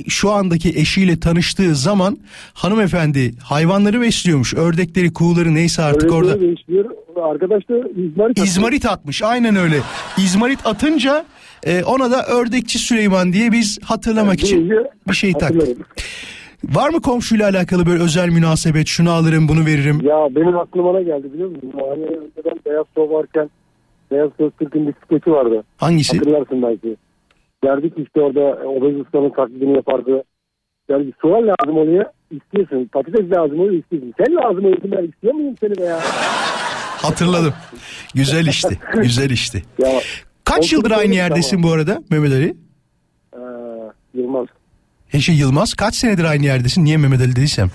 şu 0.07 0.31
andaki 0.31 0.69
eşiyle 0.69 1.19
tanıştığı 1.19 1.75
zaman 1.75 2.17
hanımefendi 2.53 3.33
hayvanları 3.43 4.01
besliyormuş. 4.01 4.53
Ördekleri, 4.53 5.13
kuğuları 5.13 5.55
neyse 5.55 5.81
artık 5.81 6.03
Öyle 6.03 6.13
orada. 6.13 6.39
değiştiriyor. 6.41 6.85
Arkadaş 7.23 7.69
da 7.69 7.75
İzmarit. 8.01 8.39
İzmarit 8.39 8.85
atmış. 8.85 9.21
Aynen 9.21 9.55
öyle. 9.55 9.79
İzmarit 10.17 10.59
atınca 10.65 11.25
e, 11.63 11.83
ona 11.83 12.11
da 12.11 12.25
ördekçi 12.25 12.79
Süleyman 12.79 13.33
diye 13.33 13.51
biz 13.51 13.79
hatırlamak 13.83 14.39
için 14.43 14.71
bir 15.09 15.15
şey 15.15 15.33
taktık. 15.33 15.77
Var 16.63 16.89
mı 16.89 17.01
komşuyla 17.01 17.49
alakalı 17.49 17.85
böyle 17.85 18.03
özel 18.03 18.29
münasebet? 18.29 18.87
Şunu 18.87 19.11
alırım, 19.11 19.47
bunu 19.47 19.65
veririm. 19.65 20.01
Ya 20.03 20.27
benim 20.35 20.57
aklıma 20.57 20.93
ne 20.93 21.03
geldi 21.03 21.33
biliyor 21.33 21.49
musun? 21.49 21.73
Hani 21.89 22.03
önceden 22.03 22.59
Beyaz 22.65 22.85
Şov 22.95 23.11
varken 23.11 23.49
Beyaz 24.11 24.29
Öztürk'ün 24.39 24.87
bisikleti 24.87 25.31
vardı. 25.31 25.63
Hangisi? 25.77 26.17
Hatırlarsın 26.17 26.61
belki. 26.61 26.97
Derdik 27.63 27.93
işte 27.97 28.21
orada 28.21 28.39
Obez 28.69 28.95
Usta'nın 29.01 29.29
taklidini 29.29 29.75
yapardı. 29.75 30.23
Yani 30.89 31.07
bir 31.07 31.13
soğan 31.21 31.47
lazım 31.47 31.77
oraya 31.77 32.11
istiyorsun. 32.31 32.89
Patates 32.93 33.31
lazım 33.31 33.59
oraya 33.59 33.77
istiyorsun. 33.77 34.13
Sen 34.17 34.35
lazım 34.35 34.65
oraya 34.65 34.97
ben 35.01 35.07
istiyor 35.07 35.33
muyum 35.33 35.55
seni 35.59 35.77
be 35.77 35.83
ya? 35.83 35.99
Hatırladım. 37.01 37.53
Güzel 38.15 38.47
işti. 38.47 38.79
Güzel 38.93 39.29
işti. 39.29 39.63
Ya 39.79 39.89
Kaç 40.43 40.73
yıldır 40.73 40.91
aynı 40.91 41.15
yerdesin 41.15 41.63
bu 41.63 41.71
arada 41.71 42.01
Mehmet 42.11 42.31
Ali? 42.31 42.55
Ee, 43.33 43.39
Yılmaz 44.13 44.47
Eşi 45.13 45.31
Yılmaz. 45.31 45.73
Kaç 45.73 45.95
senedir 45.95 46.23
aynı 46.23 46.45
yerdesin? 46.45 46.85
Niye 46.85 46.97
Mehmet 46.97 47.21
Ali 47.21 47.35
dediysem? 47.35 47.69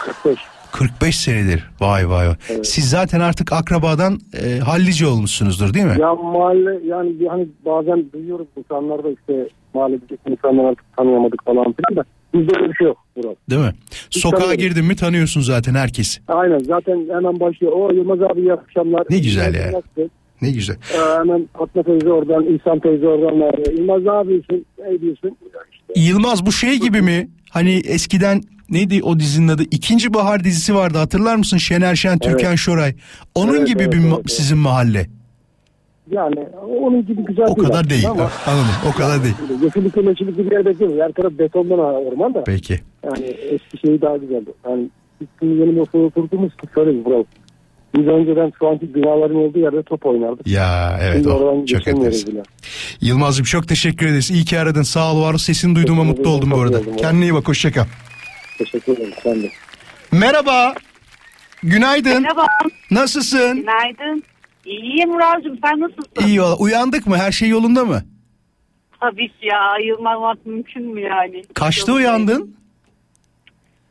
45. 0.00 0.38
45 0.72 1.16
senedir. 1.18 1.64
Vay 1.80 2.08
vay 2.08 2.28
vay. 2.28 2.34
Siz 2.62 2.90
zaten 2.90 3.20
artık 3.20 3.52
akrabadan 3.52 4.18
e, 4.44 4.58
hallice 4.58 5.06
olmuşsunuzdur 5.06 5.74
değil 5.74 5.86
mi? 5.86 5.96
Ya 6.00 6.14
mahalle 6.14 6.86
yani 6.86 7.12
hani 7.28 7.48
bazen 7.66 8.12
duyuyoruz 8.12 8.46
insanlar 8.56 9.04
da 9.04 9.08
işte 9.10 9.48
mahalledeki 9.74 10.16
insanlar 10.28 10.64
artık 10.64 10.96
tanıyamadık 10.96 11.44
falan 11.44 11.64
filan 11.72 11.96
da 11.96 12.04
bizde 12.34 12.52
öyle 12.60 12.70
bir 12.72 12.76
şey 12.76 12.86
yok 12.86 12.96
Murat. 13.16 13.36
Değil 13.50 13.60
mi? 13.62 13.72
Sokağa 14.10 14.38
tanıyorum. 14.38 14.58
girdin 14.60 14.84
mi 14.84 14.96
tanıyorsun 14.96 15.40
zaten 15.40 15.74
herkesi. 15.74 16.20
Aynen 16.28 16.58
zaten 16.58 17.06
hemen 17.14 17.40
başlıyor. 17.40 17.72
O 17.76 17.92
Yılmaz 17.94 18.22
abi 18.22 18.40
iyi 18.40 18.52
akşamlar. 18.52 19.02
Ne 19.10 19.18
güzel 19.18 19.54
ya. 19.54 19.80
Ne 20.42 20.50
güzel. 20.50 20.76
Ee, 20.94 21.18
hemen 21.18 21.48
Fatma 21.58 21.82
teyze 21.82 22.12
oradan, 22.12 22.44
İhsan 22.54 22.80
teyze 22.80 23.06
oradan. 23.08 23.40
var. 23.40 23.54
Yılmaz 23.78 24.02
ne 24.02 24.12
yapıyorsun? 24.14 24.64
Ne 24.78 25.00
diyorsun? 25.00 25.36
Yılmaz 25.96 26.46
bu 26.46 26.52
şey 26.52 26.76
gibi 26.80 27.02
mi? 27.02 27.28
Hani 27.50 27.74
eskiden 27.84 28.42
neydi 28.70 29.02
o 29.02 29.18
dizinin 29.20 29.48
adı? 29.48 29.62
İkinci 29.70 30.14
Bahar 30.14 30.44
dizisi 30.44 30.74
vardı 30.74 30.98
hatırlar 30.98 31.36
mısın? 31.36 31.56
Şener 31.56 31.96
Şen, 31.96 32.18
Türkan 32.18 32.54
Şoray. 32.54 32.94
Onun 33.34 33.54
Evet, 33.56 33.66
gibi 33.68 33.82
evet, 33.82 33.92
bir 33.92 33.98
evet, 33.98 34.12
evet. 34.14 34.30
sizin 34.30 34.58
mahalle. 34.58 35.06
yani 36.10 36.46
onun 36.80 37.06
gibi 37.06 37.24
güzel 37.24 37.44
O 37.48 37.54
kadar 37.54 37.70
aslında 37.74 37.90
değil. 37.90 38.08
Ama 38.10 38.30
Anladım. 38.46 38.70
O 38.88 38.92
kadar 38.92 39.24
değil. 39.24 39.34
böyle 39.50 39.64
yeşillikli 39.64 40.02
meşillikli 40.02 40.46
bir 40.46 40.52
yer 40.52 40.66
bekliyoruz. 40.66 40.98
Her 41.00 41.12
taraf 41.12 41.32
betondan 41.38 41.78
orman 41.78 42.34
da. 42.34 42.44
Peki. 42.44 42.80
Yani 43.04 43.24
eski 43.26 43.78
şeyi 43.86 44.00
daha 44.00 44.16
güzeldi. 44.16 44.50
Yani 44.68 44.88
biz 45.20 45.28
şimdi 45.38 45.60
yeni 45.60 45.72
masada 45.72 46.02
oturduğumuz 46.02 46.52
şöyle 46.74 46.90
bir 47.00 47.04
bravo. 47.04 47.24
Biz 47.96 48.06
önceden 48.06 48.52
şu 48.58 48.68
anki 48.68 48.94
binaların 48.94 49.36
olduğu 49.36 49.58
yerde 49.58 49.82
top 49.82 50.06
oynardık. 50.06 50.46
Ya 50.46 50.98
evet 51.02 51.14
Şimdi 51.14 51.28
o. 51.28 51.66
Çok 51.66 51.88
enteresan. 51.88 52.44
Yılmaz'cığım 53.00 53.44
çok 53.44 53.68
teşekkür 53.68 54.06
ederiz. 54.06 54.30
İyi 54.30 54.44
ki 54.44 54.58
aradın. 54.58 54.82
Sağ 54.82 55.12
ol 55.12 55.22
var 55.22 55.34
ol. 55.34 55.38
Sesini 55.38 55.74
duyduğuma 55.74 56.02
Teşekkür 56.02 56.18
mutlu 56.18 56.30
oldum 56.30 56.50
bu 56.50 56.60
arada. 56.60 56.78
Oldum. 56.78 56.96
Kendine 56.96 57.24
iyi 57.24 57.34
bak. 57.34 57.48
Hoşça 57.48 57.72
kal. 57.72 57.84
Teşekkür 58.58 58.92
ederim. 58.92 59.12
Sen 59.22 59.42
de. 59.42 59.50
Merhaba. 60.12 60.74
Günaydın. 61.62 62.22
Merhaba, 62.22 62.46
Nasılsın? 62.90 63.56
günaydın. 63.56 64.22
İyiyim 64.66 65.08
Murat'cığım, 65.08 65.58
sen 65.64 65.80
nasılsın? 65.80 66.26
İyi 66.26 66.42
valla. 66.42 66.56
Uyandık 66.56 67.06
mı? 67.06 67.16
Her 67.16 67.32
şey 67.32 67.48
yolunda 67.48 67.84
mı? 67.84 68.02
Tabii 69.00 69.28
ki 69.28 69.46
ya, 69.46 69.58
ayılmamak 69.60 70.46
mümkün 70.46 70.94
mü 70.94 71.00
yani? 71.00 71.42
Kaçta 71.54 71.92
Yok, 71.92 71.98
uyandın? 71.98 72.56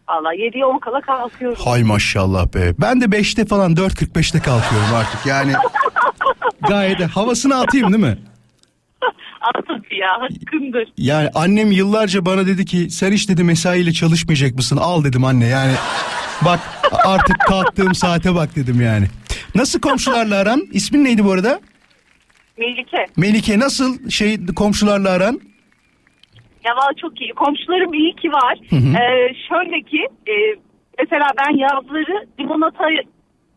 Valla 0.09 0.35
7'ye 0.35 0.65
10 0.65 0.79
kala 0.79 1.01
kalkıyorum. 1.01 1.57
Hay 1.65 1.83
maşallah 1.83 2.53
be. 2.53 2.73
Ben 2.79 3.01
de 3.01 3.05
5'te 3.05 3.45
falan 3.45 3.75
4.45'te 3.75 4.39
kalkıyorum 4.39 4.95
artık. 4.95 5.25
Yani 5.25 5.53
gayet 6.69 7.01
havasını 7.01 7.59
atayım 7.59 7.93
değil 7.93 8.03
mi? 8.03 8.17
Atıp 9.41 9.93
ya, 9.93 10.07
hakkındır. 10.19 10.87
Yani 10.97 11.29
annem 11.35 11.71
yıllarca 11.71 12.25
bana 12.25 12.47
dedi 12.47 12.65
ki 12.65 12.89
sen 12.89 13.11
hiç 13.11 13.29
dedi 13.29 13.43
mesaiyle 13.43 13.93
çalışmayacak 13.93 14.55
mısın? 14.55 14.77
Al 14.77 15.03
dedim 15.03 15.23
anne 15.25 15.47
yani. 15.47 15.73
Bak 16.45 16.59
artık 17.05 17.39
kalktığım 17.39 17.95
saate 17.95 18.35
bak 18.35 18.55
dedim 18.55 18.81
yani. 18.81 19.07
Nasıl 19.55 19.79
komşularla 19.79 20.35
aran? 20.35 20.67
İsmin 20.71 21.03
neydi 21.05 21.25
bu 21.25 21.31
arada? 21.31 21.59
Melike, 22.57 23.05
Melike 23.17 23.59
nasıl 23.59 24.09
şey 24.09 24.45
komşularla 24.45 25.09
aran? 25.09 25.41
Ya 26.67 26.75
valla 26.77 26.93
çok 27.01 27.21
iyi. 27.21 27.31
Komşularım 27.33 27.93
iyi 27.93 28.15
ki 28.15 28.29
var. 28.31 28.55
hı. 28.69 28.75
Ee, 28.75 29.33
şöyle 29.49 29.81
ki, 29.81 30.01
e, 30.31 30.33
mesela 30.99 31.27
ben 31.39 31.57
yazları 31.57 32.15
limonata 32.39 32.85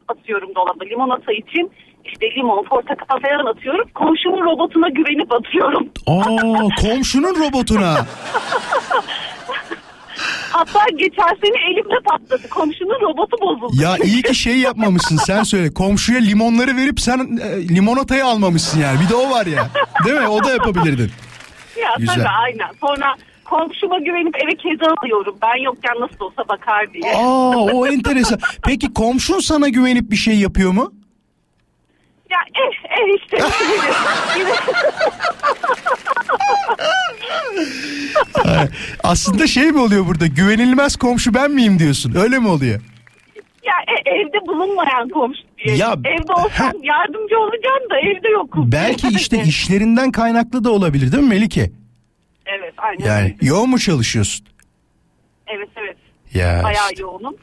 atıyorum 0.09 0.55
dolaba. 0.55 0.85
Limonata 0.85 1.33
için 1.33 1.71
işte 2.05 2.27
limon, 2.37 2.65
portakal 2.65 3.19
falan 3.21 3.47
atıyorum. 3.53 3.89
Komşumun 3.95 4.45
robotuna 4.45 4.89
güvenip 4.89 5.33
atıyorum. 5.33 5.89
Aa 6.07 6.69
komşunun 6.83 7.35
robotuna. 7.47 8.07
Hatta 10.53 10.81
geçen 10.97 11.35
sene 11.45 11.73
elimde 11.73 11.95
patladı. 12.05 12.49
Komşunun 12.49 13.01
robotu 13.01 13.37
bozuldu. 13.41 13.83
Ya 13.83 13.97
iyi 14.05 14.23
ki 14.23 14.35
şey 14.35 14.57
yapmamışsın 14.59 15.17
sen 15.17 15.43
söyle. 15.43 15.75
Komşuya 15.75 16.21
limonları 16.21 16.77
verip 16.77 17.01
sen 17.01 17.39
e, 17.43 17.69
limonatayı 17.69 18.25
almamışsın 18.27 18.81
yani. 18.81 19.01
Bir 19.01 19.09
de 19.09 19.15
o 19.15 19.31
var 19.31 19.47
ya. 19.47 19.69
Değil 20.05 20.21
mi? 20.21 20.29
O 20.29 20.45
da 20.45 20.51
yapabilirdin. 20.51 21.11
Ya 21.83 21.95
Güzel. 21.99 22.15
tabii 22.15 22.29
aynen. 22.29 22.69
Sonra 22.81 23.15
komşuma 23.45 23.99
güvenip 23.99 24.37
eve 24.45 24.57
kedi 24.57 24.85
alıyorum. 24.87 25.37
Ben 25.43 25.63
yokken 25.63 25.95
nasıl 26.01 26.25
olsa 26.25 26.49
bakar 26.49 26.93
diye. 26.93 27.13
Aa 27.17 27.51
o 27.57 27.87
enteresan. 27.87 28.39
Peki 28.65 28.93
komşun 28.95 29.41
sana 29.41 29.69
güvenip 29.69 30.11
bir 30.11 30.17
şey 30.17 30.39
yapıyor 30.39 30.73
mu? 30.73 30.93
Ya 32.31 32.39
eh 32.55 32.91
eh 32.91 33.17
işte. 33.23 33.39
Aslında 39.05 39.47
şey 39.47 39.73
mi 39.73 39.79
oluyor 39.81 40.07
burada? 40.07 40.27
Güvenilmez 40.27 40.97
komşu 40.97 41.35
ben 41.35 41.51
miyim 41.51 41.79
diyorsun? 41.79 42.15
Öyle 42.15 42.39
mi 42.39 42.49
oluyor? 42.49 42.81
Ya 43.71 43.95
e, 43.95 44.11
evde 44.11 44.47
bulunmayan 44.47 45.09
komşu 45.09 45.43
diye. 45.65 45.77
Ya, 45.77 45.93
evde 46.05 46.33
olsam 46.33 46.73
yardımcı 46.83 47.39
olacağım 47.39 47.91
da 47.91 47.99
evde 48.01 48.29
yokum. 48.29 48.73
Belki 48.73 49.09
işte 49.09 49.43
işlerinden 49.43 50.11
kaynaklı 50.13 50.65
da 50.65 50.71
olabilir 50.71 51.13
değil 51.13 51.23
mi 51.23 51.29
Melike? 51.29 51.71
Evet 52.47 52.75
aynen. 52.77 53.07
Yani 53.07 53.37
yoğun 53.43 53.71
mu 53.71 53.79
çalışıyorsun? 53.79 54.47
Evet 55.47 55.69
evet. 55.77 55.97
Ya 56.35 56.61
Bayağı 56.65 56.91
işte, 56.91 57.03
yoğunum. 57.03 57.37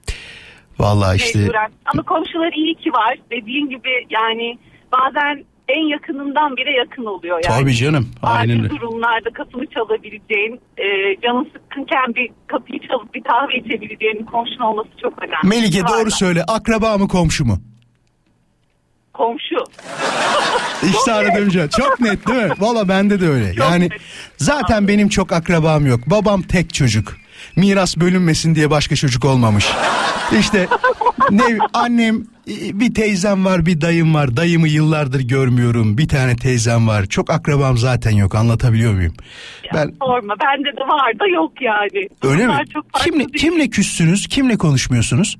vallahi 0.79 1.17
işte 1.17 1.39
Mecburen. 1.39 1.71
Ama 1.85 2.03
komşular 2.03 2.53
iyi 2.53 2.75
ki 2.75 2.91
var. 2.91 3.17
Dediğin 3.31 3.69
gibi 3.69 3.89
yani 4.09 4.57
bazen 4.91 5.43
en 5.67 5.89
yakınından 5.89 6.57
bile 6.57 6.71
yakın 6.71 7.05
oluyor 7.05 7.41
yani. 7.45 7.59
tabii 7.61 7.75
canım. 7.75 8.09
Aynen 8.23 8.59
öyle. 8.59 8.69
durumlarda 8.69 9.29
kapını 9.33 9.65
çalabileceğin, 9.67 10.59
e, 10.77 10.85
canın 11.23 11.43
sıkkınken 11.53 12.15
bir 12.15 12.29
kapıyı 12.47 12.79
çalıp 12.87 13.13
bir 13.13 13.23
kahve 13.23 13.57
içebileceğin 13.57 14.25
komşun 14.25 14.59
olması 14.59 14.89
çok 15.01 15.13
önemli. 15.23 15.37
Melike 15.59 15.81
doğru 15.87 15.97
Varlar. 15.97 16.09
söyle. 16.09 16.43
Akraba 16.47 16.97
mı 16.97 17.07
komşu 17.07 17.45
mu? 17.45 17.57
Komşu. 19.13 19.55
İşte 20.83 21.13
aradığım 21.13 21.49
cevap. 21.49 21.71
Çok 21.71 21.99
net 21.99 22.27
değil 22.27 22.43
mi? 22.43 22.49
Valla 22.59 22.89
bende 22.89 23.21
de 23.21 23.27
öyle. 23.29 23.53
Yani 23.59 23.83
net. 23.83 23.91
zaten 24.37 24.87
benim 24.87 25.09
çok 25.09 25.31
akrabam 25.31 25.85
yok. 25.85 25.99
Babam 26.07 26.41
tek 26.41 26.73
çocuk. 26.73 27.17
Miras 27.55 27.97
bölünmesin 27.97 28.55
diye 28.55 28.69
başka 28.69 28.95
çocuk 28.95 29.25
olmamış. 29.25 29.67
İşte 30.39 30.67
ne 31.31 31.43
annem 31.73 32.27
bir 32.73 32.93
teyzem 32.93 33.45
var 33.45 33.65
bir 33.65 33.81
dayım 33.81 34.13
var. 34.13 34.37
Dayımı 34.37 34.67
yıllardır 34.67 35.19
görmüyorum. 35.19 35.97
Bir 35.97 36.07
tane 36.07 36.35
teyzem 36.35 36.87
var. 36.87 37.05
Çok 37.05 37.29
akrabam 37.31 37.77
zaten 37.77 38.11
yok. 38.11 38.35
Anlatabiliyor 38.35 38.93
muyum? 38.93 39.13
Ben 39.73 39.93
Sorma 40.01 40.33
bende 40.43 40.77
de 40.77 40.81
var 40.81 41.19
da 41.19 41.27
yok 41.27 41.61
yani. 41.61 42.07
öyle 42.23 42.43
mi? 42.47 42.53
Bunlar 42.53 42.65
Çok 42.65 42.91
farklı 42.91 43.09
Kimle 43.11 43.19
değil. 43.19 43.33
kimle 43.43 43.69
küssünüz? 43.69 44.27
Kimle 44.27 44.57
konuşmuyorsunuz? 44.57 45.37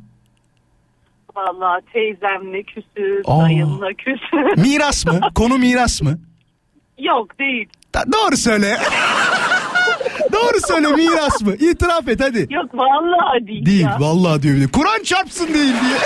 Vallahi 1.36 1.82
teyzemle 1.94 2.64
küsüz, 2.64 3.22
Aa. 3.26 3.42
dayımla 3.42 3.88
küsüz. 3.94 4.66
Miras 4.66 5.06
mı? 5.06 5.20
Konu 5.36 5.58
miras 5.58 6.02
mı? 6.02 6.20
yok 7.00 7.40
değil. 7.40 7.70
Da- 7.96 8.04
doğru 8.14 8.38
söyle. 8.38 8.78
Doğru 10.42 10.62
söyle 10.68 10.88
miras 10.88 11.42
mı? 11.42 11.56
İtiraf 11.56 12.08
et 12.08 12.20
hadi. 12.24 12.48
Yok 12.50 12.74
vallahi 12.74 13.48
değil, 13.48 13.66
Değil 13.66 13.82
ya. 13.86 13.98
vallahi 14.00 14.42
diyor 14.44 14.56
bir 14.56 14.62
de. 14.62 14.68
Kur'an 14.68 15.04
çarpsın 15.04 15.48
değil 15.54 15.74
diye. 15.82 15.98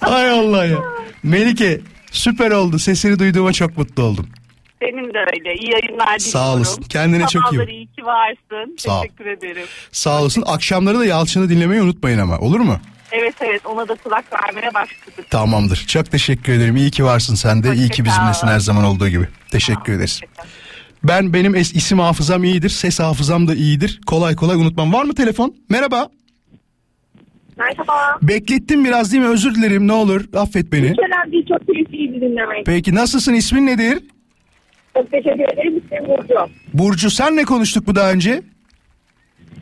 Hay 0.00 0.30
Allah 0.30 0.64
ya. 0.64 0.78
Melike 1.22 1.80
süper 2.10 2.50
oldu. 2.50 2.78
Sesini 2.78 3.18
duyduğuma 3.18 3.52
çok 3.52 3.78
mutlu 3.78 4.02
oldum. 4.02 4.28
Senin 4.82 5.14
de 5.14 5.18
öyle. 5.18 5.54
İyi 5.54 5.70
yayınlar 5.72 6.06
diliyorum. 6.06 6.18
Sağ 6.20 6.54
olasın. 6.54 6.82
Kendine 6.82 7.26
çok 7.26 7.52
iyi 7.52 7.58
bak. 7.58 7.68
İyi 7.68 7.86
ki 7.86 8.04
varsın. 8.04 8.76
Sağ 8.78 8.98
ol. 8.98 9.02
Teşekkür 9.02 9.26
ederim. 9.26 9.66
Sağ 9.92 10.20
olasın. 10.22 10.42
Akşamları 10.46 10.98
da 10.98 11.04
Yalçın'ı 11.04 11.48
dinlemeyi 11.48 11.82
unutmayın 11.82 12.18
ama. 12.18 12.38
Olur 12.38 12.60
mu? 12.60 12.78
Evet 13.12 13.34
evet 13.40 13.66
ona 13.66 13.88
da 13.88 13.94
kulak 13.94 14.24
vermeye 14.32 14.74
başladık. 14.74 15.30
Tamamdır. 15.30 15.84
Çok 15.88 16.10
teşekkür 16.10 16.52
ederim. 16.52 16.76
İyi 16.76 16.90
ki 16.90 17.04
varsın 17.04 17.34
sen 17.34 17.62
de. 17.62 17.74
İyi 17.74 17.88
ki 17.88 18.02
Hoşça 18.02 18.04
bizimlesin 18.04 18.46
her 18.46 18.58
zaman 18.60 18.84
olduğu 18.84 19.08
gibi. 19.08 19.28
Teşekkür 19.50 19.92
ederiz. 19.92 20.20
Ben 21.04 21.32
benim 21.32 21.54
es- 21.54 21.76
isim 21.76 21.98
hafızam 21.98 22.44
iyidir. 22.44 22.68
Ses 22.68 23.00
hafızam 23.00 23.48
da 23.48 23.54
iyidir. 23.54 24.00
Kolay 24.06 24.36
kolay 24.36 24.56
unutmam. 24.56 24.92
Var 24.92 25.04
mı 25.04 25.14
telefon? 25.14 25.54
Merhaba. 25.68 26.08
Merhaba. 27.58 28.18
Beklettim 28.22 28.84
biraz 28.84 29.12
değil 29.12 29.22
mi? 29.22 29.28
Özür 29.28 29.54
dilerim. 29.54 29.88
Ne 29.88 29.92
olur. 29.92 30.24
Affet 30.36 30.72
beni. 30.72 30.90
Hiç 30.90 30.98
önemli 30.98 31.32
değil. 31.32 31.46
Çok 31.48 31.66
keyifliydi 31.66 32.20
dinlemek. 32.20 32.66
Peki 32.66 32.94
nasılsın? 32.94 33.34
İsmin 33.34 33.66
nedir? 33.66 33.98
Çok 34.96 35.10
teşekkür 35.10 35.52
ederim. 35.54 35.82
İsmim 35.84 36.08
Burcu. 36.08 36.34
Burcu 36.74 37.10
senle 37.10 37.44
konuştuk 37.44 37.86
bu 37.86 37.94
daha 37.94 38.12
önce. 38.12 38.42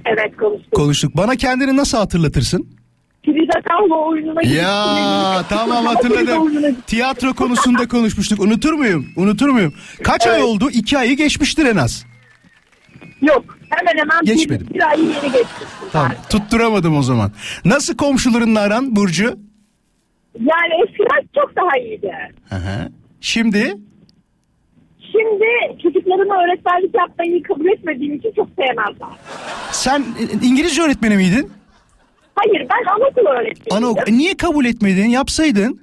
Evet 0.05 0.37
konuştuk. 0.37 0.73
Konuştuk. 0.73 1.17
Bana 1.17 1.37
kendini 1.37 1.77
nasıl 1.77 1.99
hatırlatırsın? 1.99 2.76
Frida 3.27 3.61
Kahlo 3.69 4.07
oyununa. 4.09 4.43
Ya 4.43 5.45
tamam 5.49 5.85
hatırladım. 5.87 6.77
Tiyatro 6.87 7.35
konusunda 7.35 7.89
konuşmuştuk. 7.89 8.41
Unutur 8.41 8.73
muyum? 8.73 9.07
Unutur 9.17 9.49
muyum? 9.49 9.75
Kaç 10.05 10.27
ay 10.27 10.43
oldu? 10.43 10.71
İki 10.73 10.99
ayı 10.99 11.17
geçmiştir 11.17 11.67
en 11.67 11.77
az. 11.77 12.07
Yok. 13.23 13.45
Hemen 13.71 13.99
hemen 13.99 14.25
Geçmedim. 14.25 14.67
bir, 14.71 14.75
bir 14.75 14.89
ay 14.89 15.01
yeni 15.01 15.33
geçtik. 15.33 15.67
Tamam. 15.93 16.13
Tutturamadım 16.31 16.97
o 16.99 17.03
zaman. 17.03 17.33
Nasıl 17.65 17.97
komşularınla 17.97 18.61
aran 18.61 18.97
Burcu? 18.97 19.25
Yani 20.41 20.73
eskiden 20.89 21.29
çok 21.35 21.57
daha 21.57 21.79
iyiydi. 21.79 22.13
Hı 22.49 22.57
hı. 22.57 22.91
Şimdi 23.21 23.77
Şimdi 25.13 25.83
çocuklarıma 25.83 26.35
öğretmenlik 26.45 26.95
yapmayı 26.95 27.43
kabul 27.43 27.67
etmediğim 27.67 28.15
için 28.15 28.33
çok 28.37 28.49
sevmezler. 28.59 29.09
sen 29.73 30.05
İngilizce 30.43 30.83
öğretmeni 30.83 31.17
miydin? 31.17 31.51
Hayır 32.37 32.67
ben 32.73 32.93
anaokulu 32.95 33.29
öğretmeniyim. 33.29 33.95
Ana 33.97 34.03
e, 34.07 34.13
niye 34.13 34.37
kabul 34.37 34.65
etmedin? 34.65 35.09
Yapsaydın. 35.09 35.81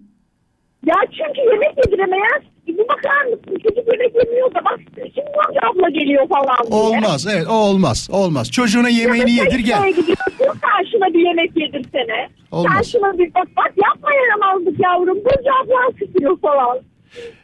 Ya 0.86 0.96
çünkü 1.12 1.42
yemek 1.52 1.78
yediremeyen 1.86 2.42
bir 2.68 2.78
bakar 2.78 3.24
mısın 3.26 3.58
çocuk 3.64 3.88
yemek 3.94 4.16
yemiyor 4.16 4.56
da 4.56 4.66
bak 4.66 4.80
şimdi 4.96 5.32
hangi 5.38 5.60
abla 5.66 5.90
geliyor 5.90 6.28
falan 6.28 6.68
diye. 6.72 6.80
Olmaz. 6.80 7.28
Evet 7.34 7.48
o 7.50 7.54
olmaz. 7.54 8.10
Olmaz. 8.12 8.52
Çocuğuna 8.52 8.90
yemeğini 8.90 9.32
Ya 9.32 9.44
yedir 9.44 9.60
gel. 9.60 9.90
gidiyorsun 9.90 10.60
karşına 10.62 11.14
bir 11.14 11.28
yemek 11.28 11.52
yedirsene. 11.58 12.30
Olmaz. 12.52 12.74
Karşına 12.74 13.18
bir 13.18 13.34
bak 13.34 13.48
bak 13.58 13.74
yapma 13.86 14.10
yaramazlık 14.14 14.80
yavrum. 14.80 15.18
Burcu 15.18 15.52
ablan 15.64 15.92
sıkıyor 16.00 16.38
falan. 16.40 16.80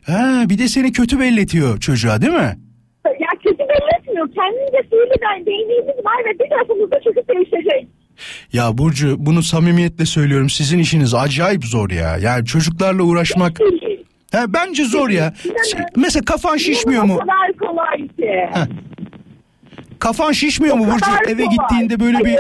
Ha, 0.06 0.44
bir 0.50 0.58
de 0.60 0.68
seni 0.68 0.92
kötü 0.92 1.20
belletiyor 1.20 1.80
çocuğa 1.80 2.22
değil 2.22 2.34
mi? 2.34 2.58
Ya 3.06 3.30
kötü 3.44 3.60
belli 3.60 3.90
etmiyor. 4.00 4.30
Kendince 4.36 4.90
sinirden 4.90 5.46
değdiğimiz 5.46 6.06
var 6.06 6.18
ve 6.26 6.40
bir 6.40 6.50
tarafımızda 6.50 7.00
çocuk 7.04 7.30
değişecek. 7.30 7.88
Ya 8.54 8.78
Burcu 8.78 9.16
bunu 9.20 9.44
samimiyetle 9.44 10.06
söylüyorum. 10.06 10.50
Sizin 10.50 10.80
işiniz 10.80 11.14
acayip 11.14 11.66
zor 11.66 11.90
ya. 11.90 12.18
Yani 12.18 12.46
çocuklarla 12.46 13.04
uğraşmak. 13.04 13.60
Değil. 13.60 14.06
Ha, 14.32 14.46
bence 14.48 14.86
zor 14.86 15.10
ya. 15.10 15.34
İnanın. 15.46 15.86
Mesela 15.96 16.26
kafan 16.26 16.58
şişmiyor 16.58 17.04
O 17.04 17.08
mu? 17.08 17.18
kadar 17.18 17.54
kolay 17.70 17.98
ki. 18.08 18.48
Heh. 18.54 18.66
Kafan 20.00 20.32
şişmiyor 20.32 20.76
mu 20.76 20.86
Burcu? 20.88 21.32
Eve 21.32 21.46
gittiğinde 21.46 22.00
böyle 22.00 22.18
bir... 22.20 22.36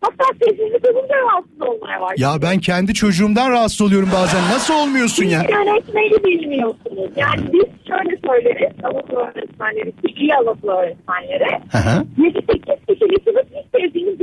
Hatta 0.00 0.24
sessizlik 0.40 0.84
olunca 0.96 1.14
rahatsız 1.16 1.60
olmaya 1.60 2.00
var. 2.00 2.14
Ya 2.18 2.42
ben 2.42 2.58
kendi 2.58 2.94
çocuğumdan 2.94 3.50
rahatsız 3.50 3.80
oluyorum 3.80 4.08
bazen. 4.14 4.40
Nasıl 4.54 4.74
olmuyorsun 4.74 5.24
ya? 5.24 5.42
Yönetmeyi 5.42 6.10
bilmiyorsunuz. 6.24 7.10
Yani 7.16 7.40
biz 7.52 7.64
şöyle 7.88 8.16
söyleriz. 8.26 8.72
Anaokulu 8.84 9.18
öğretmenleri, 9.18 9.92
iyi 10.16 10.34
anaokulu 10.34 10.72
öğretmenleri. 10.72 11.60
Hı 11.72 11.78
hı. 11.78 12.04
7-8 12.18 12.86
kişilik 12.88 13.22
sınıf 13.24 13.46
hiç 13.54 13.66
sevdiğiniz 13.80 14.18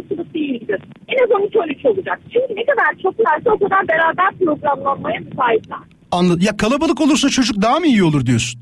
değildir. 0.50 0.82
En 1.08 1.24
az 1.24 1.30
12-13 1.30 1.88
olacak. 1.88 2.20
Çünkü 2.34 2.56
ne 2.56 2.66
kadar 2.66 3.02
çok 3.04 3.20
varsa 3.20 3.50
o 3.52 3.60
kadar 3.60 3.88
beraber 3.88 4.34
programlanmaya 4.45 5.20
müsaitler. 5.20 5.80
Anladım. 6.12 6.39
Ya 6.43 6.58
kalabalık 6.58 7.02
olursa 7.02 7.30
çocuk 7.30 7.62
daha 7.62 7.80
mı 7.80 7.86
iyi 7.88 8.04
olur 8.04 8.26
diyorsun? 8.26 8.62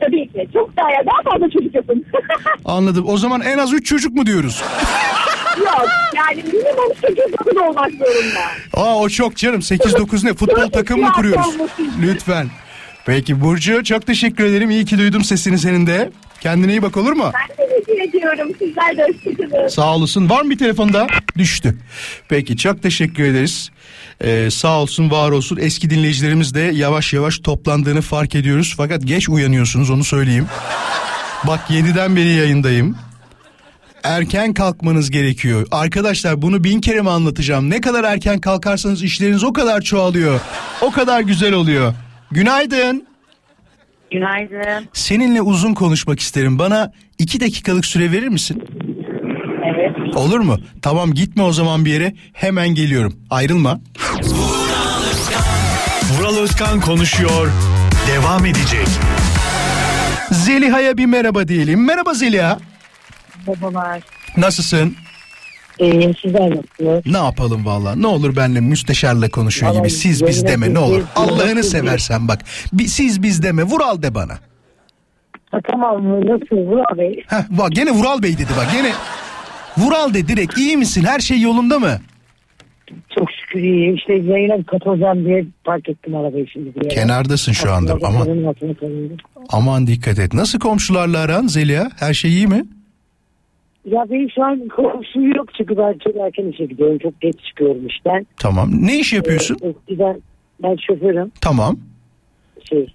Tabii 0.00 0.28
ki. 0.28 0.48
Çok 0.52 0.76
daha 0.76 0.88
daha 0.88 1.32
fazla 1.32 1.50
çocuk 1.50 1.74
yapın. 1.74 2.04
Anladım. 2.64 3.04
O 3.08 3.16
zaman 3.16 3.40
en 3.40 3.58
az 3.58 3.72
3 3.72 3.86
çocuk 3.86 4.14
mu 4.14 4.26
diyoruz? 4.26 4.62
Yok. 5.58 5.86
Yani 6.16 6.42
minimum 6.42 6.92
çocuk 7.02 7.38
dokuz 7.40 7.56
olmak 7.56 7.90
zorunda. 7.90 8.40
Aa 8.74 8.98
o 8.98 9.08
çok 9.08 9.36
canım. 9.36 9.60
8-9 9.60 10.26
ne? 10.26 10.34
Futbol 10.34 10.56
Dört 10.56 10.72
takım 10.72 11.00
mı 11.00 11.12
kuruyoruz? 11.12 11.56
Lütfen. 12.02 12.46
Peki 13.06 13.40
Burcu 13.40 13.84
çok 13.84 14.06
teşekkür 14.06 14.44
ederim. 14.44 14.70
İyi 14.70 14.84
ki 14.84 14.98
duydum 14.98 15.24
sesini 15.24 15.58
senin 15.58 15.86
de. 15.86 16.10
Kendine 16.40 16.70
iyi 16.72 16.82
bak 16.82 16.96
olur 16.96 17.12
mu? 17.12 17.30
Ben 17.34 17.67
teşekkür 17.88 18.08
ediyorum. 18.08 18.52
Sizler 18.58 18.96
de 18.96 19.02
hoşçakalın. 19.02 19.68
Sağ 19.68 19.96
olasın. 19.96 20.30
Var 20.30 20.42
mı 20.42 20.50
bir 20.50 20.58
telefonda? 20.58 21.06
Düştü. 21.38 21.76
Peki 22.28 22.56
çok 22.56 22.82
teşekkür 22.82 23.24
ederiz. 23.24 23.70
Ee, 24.20 24.50
sağ 24.50 24.80
olsun 24.80 25.10
var 25.10 25.30
olsun. 25.30 25.58
Eski 25.60 25.90
dinleyicilerimiz 25.90 26.54
de 26.54 26.60
yavaş 26.60 27.12
yavaş 27.12 27.38
toplandığını 27.38 28.00
fark 28.00 28.34
ediyoruz. 28.34 28.74
Fakat 28.76 29.06
geç 29.06 29.28
uyanıyorsunuz 29.28 29.90
onu 29.90 30.04
söyleyeyim. 30.04 30.46
Bak 31.46 31.60
7'den 31.70 32.16
beri 32.16 32.28
yayındayım. 32.28 32.96
Erken 34.02 34.54
kalkmanız 34.54 35.10
gerekiyor. 35.10 35.66
Arkadaşlar 35.70 36.42
bunu 36.42 36.64
bin 36.64 36.80
kere 36.80 37.00
mi 37.02 37.10
anlatacağım? 37.10 37.70
Ne 37.70 37.80
kadar 37.80 38.04
erken 38.04 38.38
kalkarsanız 38.38 39.02
işleriniz 39.02 39.44
o 39.44 39.52
kadar 39.52 39.80
çoğalıyor. 39.80 40.40
O 40.80 40.90
kadar 40.90 41.20
güzel 41.20 41.52
oluyor. 41.52 41.94
Günaydın. 42.30 43.06
Günaydın. 44.10 44.88
Seninle 44.92 45.42
uzun 45.42 45.74
konuşmak 45.74 46.20
isterim. 46.20 46.58
Bana 46.58 46.92
iki 47.18 47.40
dakikalık 47.40 47.86
süre 47.86 48.12
verir 48.12 48.28
misin? 48.28 48.62
Evet. 49.64 50.16
Olur 50.16 50.40
mu? 50.40 50.56
Tamam 50.82 51.14
gitme 51.14 51.42
o 51.42 51.52
zaman 51.52 51.84
bir 51.84 51.92
yere. 51.92 52.14
Hemen 52.32 52.68
geliyorum. 52.68 53.16
Ayrılma. 53.30 53.80
Vural 56.18 56.36
Özkan 56.36 56.80
konuşuyor. 56.80 57.50
Devam 58.08 58.46
edecek. 58.46 58.86
Zeliha'ya 60.32 60.96
bir 60.96 61.06
merhaba 61.06 61.48
diyelim. 61.48 61.84
Merhaba 61.84 62.14
Zeliha. 62.14 62.58
Babalar. 63.46 64.02
Nasılsın? 64.36 64.96
İyiyim 65.78 66.14
sizler 66.22 66.50
nasılsınız? 66.50 67.06
Ne 67.06 67.16
yapalım 67.18 67.66
valla? 67.66 67.94
Ne 67.94 68.06
olur 68.06 68.36
benimle 68.36 68.60
müsteşarla 68.60 69.28
konuşuyor 69.30 69.72
gibi. 69.72 69.78
Vallahi 69.80 69.90
Siz 69.90 70.26
biz 70.26 70.46
deme 70.46 70.74
ne 70.74 70.78
olur. 70.78 70.96
gibi 70.96 71.06
Allah'ını 71.16 71.62
seversen 71.64 72.28
bak. 72.28 72.40
Bir, 72.72 72.86
siz 72.86 73.22
biz 73.22 73.42
deme. 73.42 73.62
Vural 73.62 74.02
de 74.02 74.14
bana. 74.14 74.38
Ha, 75.58 75.62
tamam 75.70 76.20
nasıl 76.26 76.56
Vural 76.56 76.98
Bey? 76.98 77.24
Heh, 77.26 77.58
bak 77.58 77.72
gene 77.72 77.90
Vural 77.90 78.22
Bey 78.22 78.32
dedi 78.32 78.50
bak. 78.56 78.66
Gene 78.72 78.92
Vural 79.78 80.14
de 80.14 80.28
direkt. 80.28 80.58
iyi 80.58 80.76
misin? 80.76 81.04
Her 81.04 81.18
şey 81.18 81.40
yolunda 81.40 81.78
mı? 81.78 81.98
Çok 83.18 83.28
şükür 83.32 83.60
iyiyim. 83.60 83.94
İşte 83.94 84.12
yayına 84.14 84.64
katılacağım 84.64 85.24
diye 85.24 85.46
park 85.64 85.88
ettim 85.88 86.16
arabayı 86.16 86.46
şimdi. 86.48 86.68
Yere. 86.76 86.88
Kenardasın 86.88 87.52
şu 87.52 87.72
anda. 87.72 87.94
Aslında 87.94 88.54
aman 89.48 89.86
dikkat 89.86 90.18
et. 90.18 90.34
Nasıl 90.34 90.58
komşularla 90.58 91.18
aran 91.18 91.46
Zeliha? 91.46 91.88
Her 91.98 92.14
şey 92.14 92.30
iyi 92.30 92.46
mi? 92.46 92.64
Ya 93.84 94.04
benim 94.10 94.30
şu 94.30 94.44
an 94.44 94.68
komşum 94.68 95.32
yok 95.36 95.48
çünkü 95.58 95.76
ben 95.76 95.98
çok 96.04 96.16
erken 96.16 96.52
işe 96.52 96.64
gidiyorum. 96.64 96.98
Çok 96.98 97.20
geç 97.20 97.34
çıkıyorum 97.48 97.86
işten. 97.86 98.26
Tamam. 98.36 98.70
Ne 98.86 98.98
iş 98.98 99.12
yapıyorsun? 99.12 99.56
Ee, 99.62 99.68
eskiden 99.68 100.22
ben 100.62 100.76
şoförüm. 100.86 101.32
Tamam. 101.40 101.76
Şey. 102.68 102.94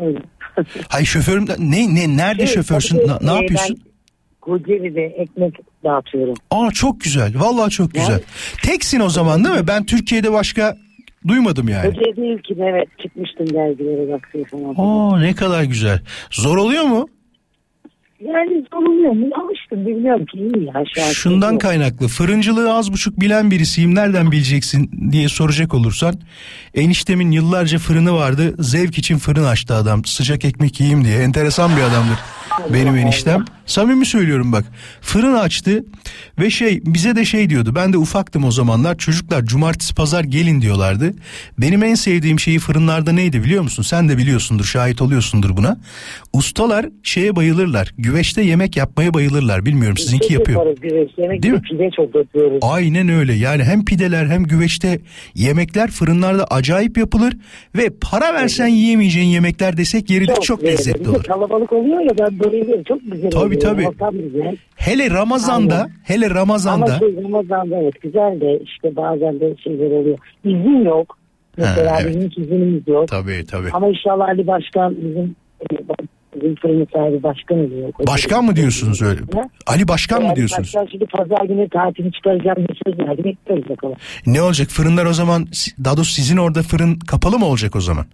Öyle. 0.00 0.18
Hay 0.88 1.04
şoförüm 1.04 1.46
ne 1.58 1.94
ne 1.94 2.16
nerede 2.16 2.46
Şey, 2.46 2.54
şoförsün? 2.54 3.06
tabii, 3.06 3.26
ne 3.26 3.32
e, 3.32 3.34
yapıyorsun? 3.34 3.76
Ben 3.84 3.94
Kocaeli'de 4.40 5.02
ekmek 5.04 5.54
dağıtıyorum. 5.84 6.34
Aa 6.50 6.70
çok 6.70 7.00
güzel. 7.00 7.32
Vallahi 7.40 7.70
çok 7.70 7.94
güzel. 7.94 8.10
Yani- 8.12 8.22
Teksin 8.62 9.00
o 9.00 9.08
zaman 9.08 9.44
değil 9.44 9.56
mi? 9.56 9.66
Ben 9.66 9.86
Türkiye'de 9.86 10.32
başka 10.32 10.76
duymadım 11.28 11.68
yani. 11.68 11.86
Kocaeli 11.94 12.16
değil 12.16 12.38
ki 12.38 12.54
evet 12.58 12.88
çıkmıştım 13.02 13.46
dergilere 13.46 14.12
baksıyor 14.12 14.46
falan. 14.46 14.74
Aa 14.78 15.20
ne 15.20 15.34
kadar 15.34 15.62
güzel. 15.62 16.00
Zor 16.30 16.56
oluyor 16.56 16.84
mu? 16.84 17.08
Yani 18.24 18.64
soruluyor 18.72 19.12
mu? 19.12 19.26
Alıştım 19.44 19.86
bilmiyorum 19.86 20.26
ki 20.26 20.38
iyi 20.38 20.64
ya 20.64 20.84
şu 20.94 21.02
an. 21.04 21.08
Şundan 21.08 21.52
Yok. 21.52 21.60
kaynaklı. 21.60 22.08
Fırıncılığı 22.08 22.74
az 22.74 22.92
buçuk 22.92 23.20
bilen 23.20 23.50
birisiyim. 23.50 23.94
Nereden 23.94 24.32
bileceksin 24.32 24.90
diye 25.12 25.28
soracak 25.28 25.74
olursan. 25.74 26.14
Eniştemin 26.74 27.30
yıllarca 27.30 27.78
fırını 27.78 28.14
vardı. 28.14 28.54
Zevk 28.58 28.98
için 28.98 29.18
fırın 29.18 29.44
açtı 29.44 29.74
adam. 29.74 30.04
Sıcak 30.04 30.44
ekmek 30.44 30.80
yiyeyim 30.80 31.04
diye. 31.04 31.18
Enteresan 31.18 31.76
bir 31.76 31.82
adamdır 31.82 32.18
benim 32.74 32.96
eniştem. 32.96 33.44
Samimi 33.66 34.06
söylüyorum 34.06 34.52
bak. 34.52 34.64
Fırın 35.00 35.34
açtı 35.34 35.84
ve 36.38 36.50
şey 36.50 36.80
bize 36.86 37.16
de 37.16 37.24
şey 37.24 37.50
diyordu. 37.50 37.72
Ben 37.74 37.92
de 37.92 37.98
ufaktım 37.98 38.44
o 38.44 38.50
zamanlar. 38.50 38.98
Çocuklar 38.98 39.44
cumartesi 39.44 39.94
pazar 39.94 40.24
gelin 40.24 40.60
diyorlardı. 40.60 41.12
Benim 41.58 41.82
en 41.82 41.94
sevdiğim 41.94 42.40
şeyi 42.40 42.58
fırınlarda 42.58 43.12
neydi 43.12 43.44
biliyor 43.44 43.62
musun? 43.62 43.82
Sen 43.82 44.08
de 44.08 44.18
biliyorsundur, 44.18 44.64
şahit 44.64 45.02
oluyorsundur 45.02 45.56
buna. 45.56 45.76
Ustalar 46.32 46.86
şeye 47.02 47.36
bayılırlar. 47.36 47.94
Güveçte 47.98 48.42
yemek 48.42 48.76
yapmaya 48.76 49.14
bayılırlar. 49.14 49.66
Bilmiyorum 49.66 49.96
sizinki 49.96 50.28
Çok 50.28 50.30
yapıyor. 50.30 50.76
Değil 51.42 51.54
mi? 51.54 51.62
pide 51.62 51.90
çok 51.96 52.14
yapıyoruz. 52.14 52.58
Aynen 52.62 53.08
öyle. 53.08 53.32
Yani 53.34 53.64
hem 53.64 53.84
pideler 53.84 54.26
hem 54.26 54.44
güveçte 54.44 55.00
yemekler 55.34 55.90
fırınlarda 55.90 56.44
acayip 56.44 56.98
yapılır 56.98 57.36
ve 57.76 57.90
para 58.00 58.34
versen 58.34 58.66
yiyemeyeceğin 58.66 59.26
yemekler 59.28 59.76
desek 59.76 60.10
yeridir 60.10 60.34
çok, 60.42 60.60
güzel. 60.60 60.72
lezzetli 60.72 61.04
de 61.04 61.10
olur. 61.10 61.24
Kalabalık 61.24 61.72
oluyor 61.72 62.00
ya 62.00 62.10
ben 62.18 62.38
bayılıyorum. 62.38 62.84
Çok 62.88 63.00
güzel 63.12 63.30
Tabii, 63.30 63.53
tabii. 63.58 63.88
Ortam 63.88 64.14
güzel. 64.18 64.56
Hele 64.76 65.10
Ramazan'da, 65.10 65.74
Aynen. 65.74 65.90
hele 66.04 66.30
Ramazan'da 66.30 66.84
Ama 66.84 66.98
şey 66.98 67.22
Ramazan'da 67.24 67.76
evet 67.76 68.00
güzel 68.02 68.40
de 68.40 68.60
işte 68.64 68.96
bazen 68.96 69.40
de 69.40 69.54
şeyler 69.64 69.90
oluyor. 69.90 70.18
İzin 70.44 70.84
yok. 70.84 71.18
Mesela 71.58 71.92
Ha, 71.92 71.98
evet. 72.02 72.16
bizim 72.16 72.44
izinimiz 72.44 72.88
yok. 72.88 73.08
tabii 73.08 73.44
tabii. 73.50 73.68
Ama 73.72 73.88
inşallah 73.88 74.28
Ali 74.28 74.46
Başkan 74.46 74.96
bizim 74.96 75.36
e, 75.60 75.76
bizim 76.36 76.54
fırın 76.54 76.88
sahibi 76.92 77.22
başkan 77.22 77.58
oluyor. 77.58 77.92
Başkan 78.06 78.44
mı 78.44 78.56
diyorsunuz 78.56 79.02
öyle? 79.02 79.20
Ha? 79.34 79.42
Ali 79.66 79.88
Başkan 79.88 80.20
mı 80.20 80.26
Yani 80.26 80.36
diyorsunuz? 80.36 80.74
Başkan 80.76 80.88
şimdi 80.90 81.06
pazar 81.06 81.44
günü 81.44 81.68
tatili 81.68 82.12
çıkaracağım 82.12 82.56
bir 82.68 82.80
söz 82.86 82.98
verdi. 82.98 83.36
Bakalım. 83.68 83.96
Ne 84.26 84.42
olacak? 84.42 84.68
Fırınlar 84.68 85.06
o 85.06 85.12
zaman 85.12 85.46
daha 85.84 85.96
doğrusu 85.96 86.12
sizin 86.12 86.36
orada 86.36 86.62
fırın 86.62 86.98
kapalı 86.98 87.38
mı 87.38 87.46
olacak 87.46 87.76
o 87.76 87.80
zaman? 87.80 88.06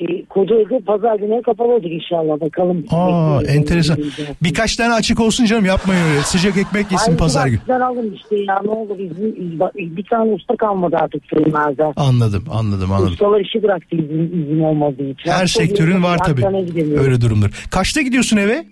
E, 0.00 0.24
Kocaeli 0.24 0.84
pazar 0.84 1.16
günü 1.16 1.42
kapalı 1.42 1.72
olacak 1.72 1.92
inşallah 1.92 2.40
bakalım. 2.40 2.84
Aa 2.90 3.38
Bekliyoruz. 3.40 3.56
enteresan. 3.56 3.98
Birkaç 4.42 4.76
tane 4.76 4.94
açık 4.94 5.20
olsun 5.20 5.44
canım 5.44 5.64
yapmayın 5.64 6.04
öyle. 6.10 6.20
Sıcak 6.20 6.56
ekmek 6.56 6.92
yesin 6.92 7.12
Ay, 7.12 7.18
pazar 7.18 7.46
günü. 7.46 7.58
Ben 7.68 7.80
aldım 7.80 8.14
işte 8.14 8.36
ya 8.36 8.60
ne 8.64 8.70
olur 8.70 8.98
izin, 8.98 9.60
bir 9.96 10.04
tane 10.04 10.32
usta 10.32 10.56
kalmadı 10.56 10.96
artık 11.00 11.28
fırınlarda. 11.30 11.92
Anladım 11.96 12.44
anladım 12.50 12.92
anladım. 12.92 13.12
Ustalar 13.12 13.40
işi 13.40 13.62
bıraktı 13.62 13.96
izin, 13.96 14.42
izin 14.42 14.60
olmadığı 14.60 15.08
için. 15.10 15.30
Her 15.30 15.32
Hafta 15.32 15.46
sektörün 15.46 16.02
var 16.02 16.18
tabii. 16.18 16.46
Öyle 16.98 17.20
durumdur. 17.20 17.66
Kaçta 17.70 18.02
gidiyorsun 18.02 18.36
eve? 18.36 18.64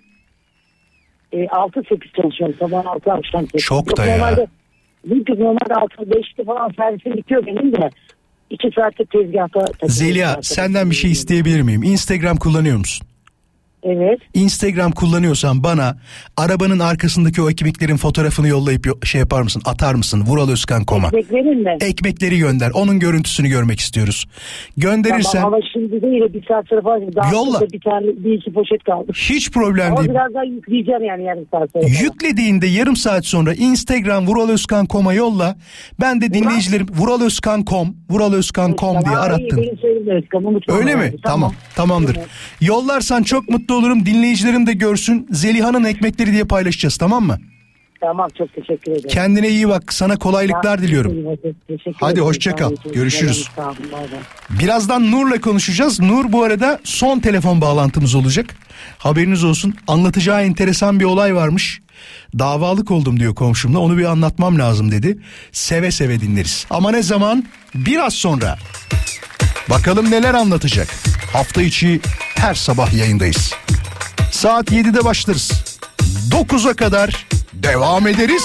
E, 1.33 1.37
6-8 1.45 2.22
çalışıyorum. 2.22 2.57
Sabah 2.61 2.87
6 2.87 3.12
akşam 3.12 3.43
8. 3.43 3.62
Çok 3.64 3.97
da 3.97 4.05
ya. 4.07 4.18
Normalde, 4.18 4.47
normalde 5.29 5.75
6-5'te 5.75 6.45
falan 6.45 6.70
servisim 6.77 7.16
bitiyor 7.16 7.47
benim 7.47 7.72
de. 7.72 7.91
2 8.55 8.71
saatte 8.77 9.05
tezgahta 9.05 9.89
Zeliha 9.89 10.43
senden 10.43 10.91
bir 10.91 10.95
şey 10.95 11.11
isteyebilir 11.11 11.61
miyim? 11.61 11.83
Instagram 11.83 12.37
kullanıyor 12.37 12.77
musun? 12.77 13.07
Evet. 13.85 14.18
Instagram 14.35 14.93
kullanıyorsan 14.93 15.64
bana 15.64 15.97
arabanın 16.37 16.78
arkasındaki 16.78 17.43
o 17.43 17.51
ekmeklerin 17.51 17.97
fotoğrafını 17.97 18.49
yollayıp 18.49 18.87
yo- 18.87 18.95
şey 19.05 19.18
yapar 19.18 19.43
mısın? 19.43 19.62
Atar 19.64 19.95
mısın? 19.95 20.24
Vural 20.26 20.51
Özkan 20.51 20.85
koma. 20.85 21.12
Beklerim 21.12 21.62
mi? 21.62 21.76
Ekmekleri 21.80 22.39
gönder. 22.39 22.70
Onun 22.74 22.99
görüntüsünü 22.99 23.49
görmek 23.49 23.80
istiyoruz. 23.80 24.24
Gönderirsen 24.76 25.41
Tamam, 25.41 25.55
ama 25.55 25.62
şimdi 25.72 26.03
değil 26.03 26.22
de 26.22 26.35
bir 26.35 26.47
saat 26.49 26.68
sonra 26.68 26.82
falan. 26.82 27.14
Daha 27.14 27.32
Yolla. 27.32 27.61
Bir 27.61 27.80
tane 27.80 28.07
bir 28.07 28.32
iki 28.32 28.53
poşet 28.53 28.85
kaldı. 28.85 29.12
hiç 29.14 29.51
problem 29.51 29.93
Ama 29.93 29.97
değil. 29.97 30.11
biraz 30.11 30.35
daha 30.35 30.45
yükleyeceğim 30.45 31.05
yani 31.05 31.24
yarım 31.24 31.47
saat 31.51 31.70
sonra. 31.72 31.87
Yüklediğinde 31.87 32.66
yarım 32.66 32.97
saat 32.97 33.26
sonra 33.26 33.55
Instagram 33.55 34.26
Vural 34.26 34.49
Özkan 34.49 34.87
koma 34.87 35.12
yolla. 35.14 35.57
Ben 36.01 36.20
de 36.20 36.35
dinleyicilerim 36.35 36.87
Vural 36.99 37.20
Özkan 37.20 37.64
kom, 37.64 37.97
Vural 38.11 38.32
Özkan 38.32 38.72
kom 38.72 39.05
diye 39.05 39.16
mutfağı 40.55 40.76
Öyle 40.76 40.97
mi? 40.97 41.14
Tamam. 41.22 41.53
Tamamdır. 41.76 42.18
Yollarsan 42.61 43.22
çok 43.22 43.49
mutlu 43.49 43.74
olurum. 43.75 44.07
Dinleyicilerim 44.07 44.66
de 44.66 44.72
görsün. 44.72 45.27
Zeliha'nın 45.31 45.85
ekmekleri 45.85 46.33
diye 46.33 46.45
paylaşacağız 46.45 46.97
tamam 46.97 47.25
mı? 47.25 47.39
Tamam 48.01 48.29
çok 48.39 48.55
teşekkür 48.55 48.93
ederim. 48.93 49.09
Kendine 49.09 49.49
iyi 49.49 49.68
bak. 49.68 49.93
Sana 49.93 50.16
kolaylıklar 50.16 50.83
diliyorum. 50.83 51.12
Teşekkür 51.68 51.95
Hadi 52.01 52.20
hoşça 52.20 52.57
kal. 52.57 52.75
Görüşürüz. 52.95 53.49
Birazdan 54.51 55.11
Nur'la 55.11 55.41
konuşacağız. 55.41 56.01
Nur 56.01 56.33
bu 56.33 56.43
arada 56.43 56.81
son 56.85 57.20
telefon 57.20 57.61
bağlantımız 57.61 58.14
olacak. 58.14 58.57
Haberiniz 58.99 59.45
olsun. 59.45 59.75
Anlatacağı 59.89 60.43
enteresan 60.43 61.01
bir 61.01 61.05
olay 61.05 61.35
varmış. 61.35 61.81
Davalık 62.39 62.91
oldum 62.91 63.20
diyor 63.20 63.35
komşumla. 63.35 63.79
Onu 63.79 63.99
bir 63.99 64.05
anlatmam 64.05 64.59
lazım 64.59 64.91
dedi. 64.91 65.18
Seve 65.53 65.91
seve 65.91 66.20
dinleriz. 66.20 66.66
Ama 66.70 66.91
ne 66.91 67.03
zaman? 67.03 67.45
Biraz 67.75 68.14
sonra. 68.14 68.57
Bakalım 69.71 70.11
neler 70.11 70.35
anlatacak. 70.35 70.89
Hafta 71.33 71.62
içi 71.62 72.01
her 72.35 72.55
sabah 72.55 72.93
yayındayız. 72.93 73.55
Saat 74.31 74.73
7'de 74.73 75.05
başlarız. 75.05 75.53
9'a 76.31 76.75
kadar 76.75 77.27
devam 77.53 78.07
ederiz. 78.07 78.45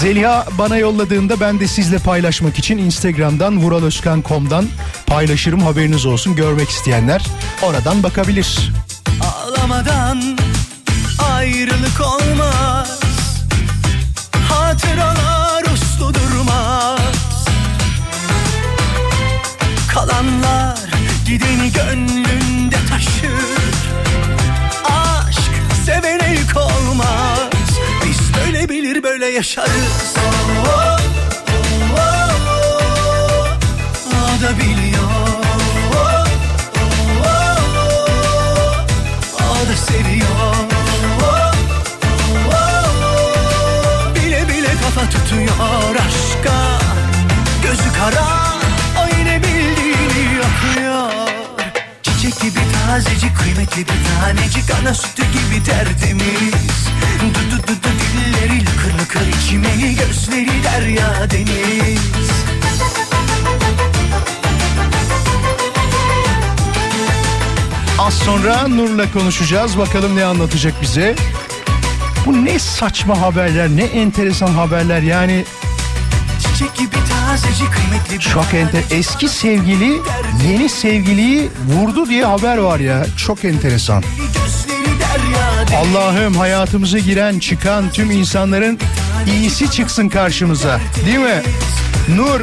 Zeliha 0.00 0.46
bana 0.58 0.76
yolladığında 0.76 1.40
ben 1.40 1.60
de 1.60 1.68
sizle 1.68 1.98
paylaşmak 1.98 2.58
için 2.58 2.78
Instagram'dan 2.78 3.60
vuraloskan.com'dan 3.60 4.68
paylaşırım 5.06 5.62
haberiniz 5.62 6.06
olsun 6.06 6.36
görmek 6.36 6.68
isteyenler 6.68 7.22
oradan 7.62 8.02
bakabilir. 8.02 8.72
Ağlamadan 9.22 10.38
ayrılık 11.18 12.00
olmaz 12.00 13.00
Hatıralar 14.48 15.39
Kalanlar 19.94 20.78
gideni 21.26 21.72
gönlünde 21.72 22.76
taşır 22.90 23.74
Aşk 24.84 25.52
sevene 25.86 26.32
yük 26.32 26.56
olmaz 26.56 27.50
Biz 28.06 28.34
böyle 28.34 28.68
bilir 28.68 29.02
böyle 29.02 29.26
yaşarız 29.26 30.14
Oh, 30.18 30.60
oh, 30.66 31.00
oh, 31.96 32.30
oh. 32.48 33.48
O 34.06 34.42
da 34.42 34.58
biliyor 34.58 35.02
Oh, 35.94 36.26
oh, 37.22 37.36
oh. 37.76 38.84
O 39.50 39.68
da 39.68 39.76
seviyor 39.76 40.28
Oh, 41.22 41.22
oh, 41.22 41.54
oh. 42.52 42.90
Tutuyor 45.10 45.96
aşka 45.96 46.78
Gözü 47.62 47.92
kara 47.98 48.49
tazecik 52.40 53.36
kıymetli 53.36 53.82
bir 53.82 54.20
tanecik 54.20 54.64
ana 54.80 54.94
sütü 54.94 55.22
gibi 55.22 55.64
tertemiz 55.64 56.88
Du 57.20 57.50
du 57.50 57.62
du 57.62 57.72
du 57.72 57.88
dilleri 58.00 58.60
lıkır 58.60 58.98
lıkır 59.00 59.28
içimeli 59.28 59.94
gözleri 59.94 60.64
derya 60.64 61.30
deniz 61.30 62.00
Az 67.98 68.14
sonra 68.14 68.68
Nur'la 68.68 69.12
konuşacağız. 69.12 69.78
Bakalım 69.78 70.16
ne 70.16 70.24
anlatacak 70.24 70.82
bize. 70.82 71.16
Bu 72.26 72.44
ne 72.44 72.58
saçma 72.58 73.20
haberler, 73.20 73.68
ne 73.68 73.82
enteresan 73.82 74.52
haberler. 74.52 75.02
Yani 75.02 75.44
Çiçek 76.42 76.76
gibi 76.76 76.96
çok 78.18 78.54
enter. 78.54 78.82
Eski 78.90 79.28
sevgili 79.28 80.00
yeni 80.48 80.68
sevgiliyi 80.68 81.50
vurdu 81.68 82.08
diye 82.08 82.24
haber 82.24 82.58
var 82.58 82.78
ya. 82.80 83.06
Çok 83.16 83.44
enteresan. 83.44 84.02
Allah'ım 85.76 86.34
hayatımıza 86.34 86.98
giren 86.98 87.38
çıkan 87.38 87.90
tüm 87.90 88.10
insanların 88.10 88.78
iyisi 89.26 89.70
çıksın 89.70 90.08
karşımıza. 90.08 90.80
Değil 91.06 91.18
mi? 91.18 91.42
Nur 92.16 92.40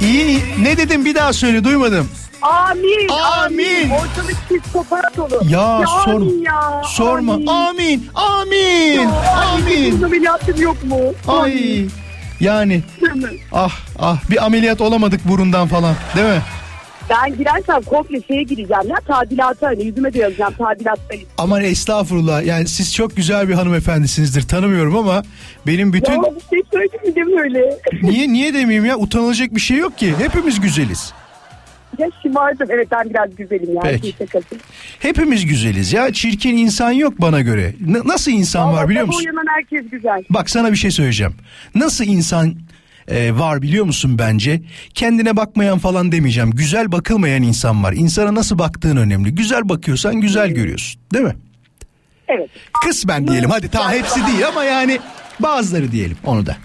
iyi 0.00 0.42
ne 0.62 0.76
dedim 0.76 1.04
bir 1.04 1.14
daha 1.14 1.32
söyle 1.32 1.64
duymadım. 1.64 2.08
Amin. 2.42 3.08
Amin. 3.08 3.90
Ortalık 3.90 4.36
psikopat 4.50 5.18
olur. 5.18 5.50
Ya, 5.50 5.82
sor- 6.04 6.14
amin 6.14 6.42
ya. 6.44 6.82
Sorma. 6.84 7.32
Amin. 7.32 7.46
Amin. 7.46 8.10
Amin. 8.14 8.98
Amin. 8.98 9.08
Amin. 9.36 10.02
Ameliyatım 10.02 10.62
yok 10.62 10.84
mu? 10.84 10.98
Ay. 11.28 11.50
Yani 11.50 11.54
Değil 11.54 11.90
mi? 12.40 12.82
ah 13.52 13.78
ah 13.98 14.30
bir 14.30 14.44
ameliyat 14.44 14.80
olamadık 14.80 15.28
burundan 15.28 15.68
falan 15.68 15.94
değil 16.16 16.26
mi? 16.26 16.42
Ben 17.10 17.36
girersem 17.38 17.82
komple 17.82 18.22
şeye 18.22 18.42
gireceğim 18.42 18.88
ya 18.88 18.96
tadilata 19.06 19.66
hani 19.66 19.84
yüzüme 19.84 20.12
de 20.14 20.18
yazacağım 20.18 20.54
tadilattayım. 20.58 21.28
Aman 21.38 21.64
estağfurullah 21.64 22.44
yani 22.44 22.68
siz 22.68 22.94
çok 22.94 23.16
güzel 23.16 23.48
bir 23.48 23.54
hanımefendisinizdir 23.54 24.42
tanımıyorum 24.42 24.96
ama 24.96 25.22
benim 25.66 25.92
bütün 25.92 26.12
Ya 26.12 26.22
bir 26.52 27.12
şey 27.14 27.22
mi 27.24 27.40
öyle? 27.40 27.78
niye 28.02 28.28
niye 28.32 28.54
demeyeyim 28.54 28.84
ya 28.84 28.96
utanılacak 28.96 29.54
bir 29.54 29.60
şey 29.60 29.76
yok 29.76 29.98
ki 29.98 30.14
hepimiz 30.18 30.60
güzeliz. 30.60 31.12
Ya 32.00 32.08
şımardım 32.22 32.66
evet 32.70 32.88
ben 32.92 33.10
biraz 33.10 33.36
güzelim 33.36 33.74
ya. 33.74 33.80
Peki. 33.82 34.14
Şakası. 34.18 34.56
Hepimiz 34.98 35.46
güzeliz 35.46 35.92
ya 35.92 36.12
çirkin 36.12 36.56
insan 36.56 36.90
yok 36.92 37.14
bana 37.20 37.40
göre. 37.40 37.74
N- 37.86 38.00
nasıl 38.04 38.30
insan 38.32 38.68
var 38.68 38.72
Vallahi 38.72 38.88
biliyor 38.88 39.04
sabah 39.04 39.14
musun? 39.16 39.24
uyanan 39.24 39.44
herkes 39.56 39.90
güzel. 39.90 40.24
Bak 40.30 40.50
sana 40.50 40.70
bir 40.72 40.76
şey 40.76 40.90
söyleyeceğim. 40.90 41.34
Nasıl 41.74 42.04
insan 42.04 42.54
e, 43.08 43.38
var 43.38 43.62
biliyor 43.62 43.84
musun 43.84 44.18
bence? 44.18 44.60
Kendine 44.94 45.36
bakmayan 45.36 45.78
falan 45.78 46.12
demeyeceğim. 46.12 46.50
Güzel 46.50 46.92
bakılmayan 46.92 47.42
insan 47.42 47.84
var. 47.84 47.92
İnsana 47.92 48.34
nasıl 48.34 48.58
baktığın 48.58 48.96
önemli. 48.96 49.34
Güzel 49.34 49.68
bakıyorsan 49.68 50.20
güzel 50.20 50.48
görüyorsun. 50.50 51.00
Değil 51.14 51.24
mi? 51.24 51.36
Evet. 52.28 52.50
Kısmen 52.84 53.28
diyelim. 53.28 53.50
Hadi 53.50 53.68
ta 53.68 53.92
hepsi 53.92 54.26
değil 54.26 54.46
ama 54.48 54.64
yani 54.64 54.98
bazıları 55.40 55.92
diyelim 55.92 56.16
onu 56.26 56.46
da. 56.46 56.56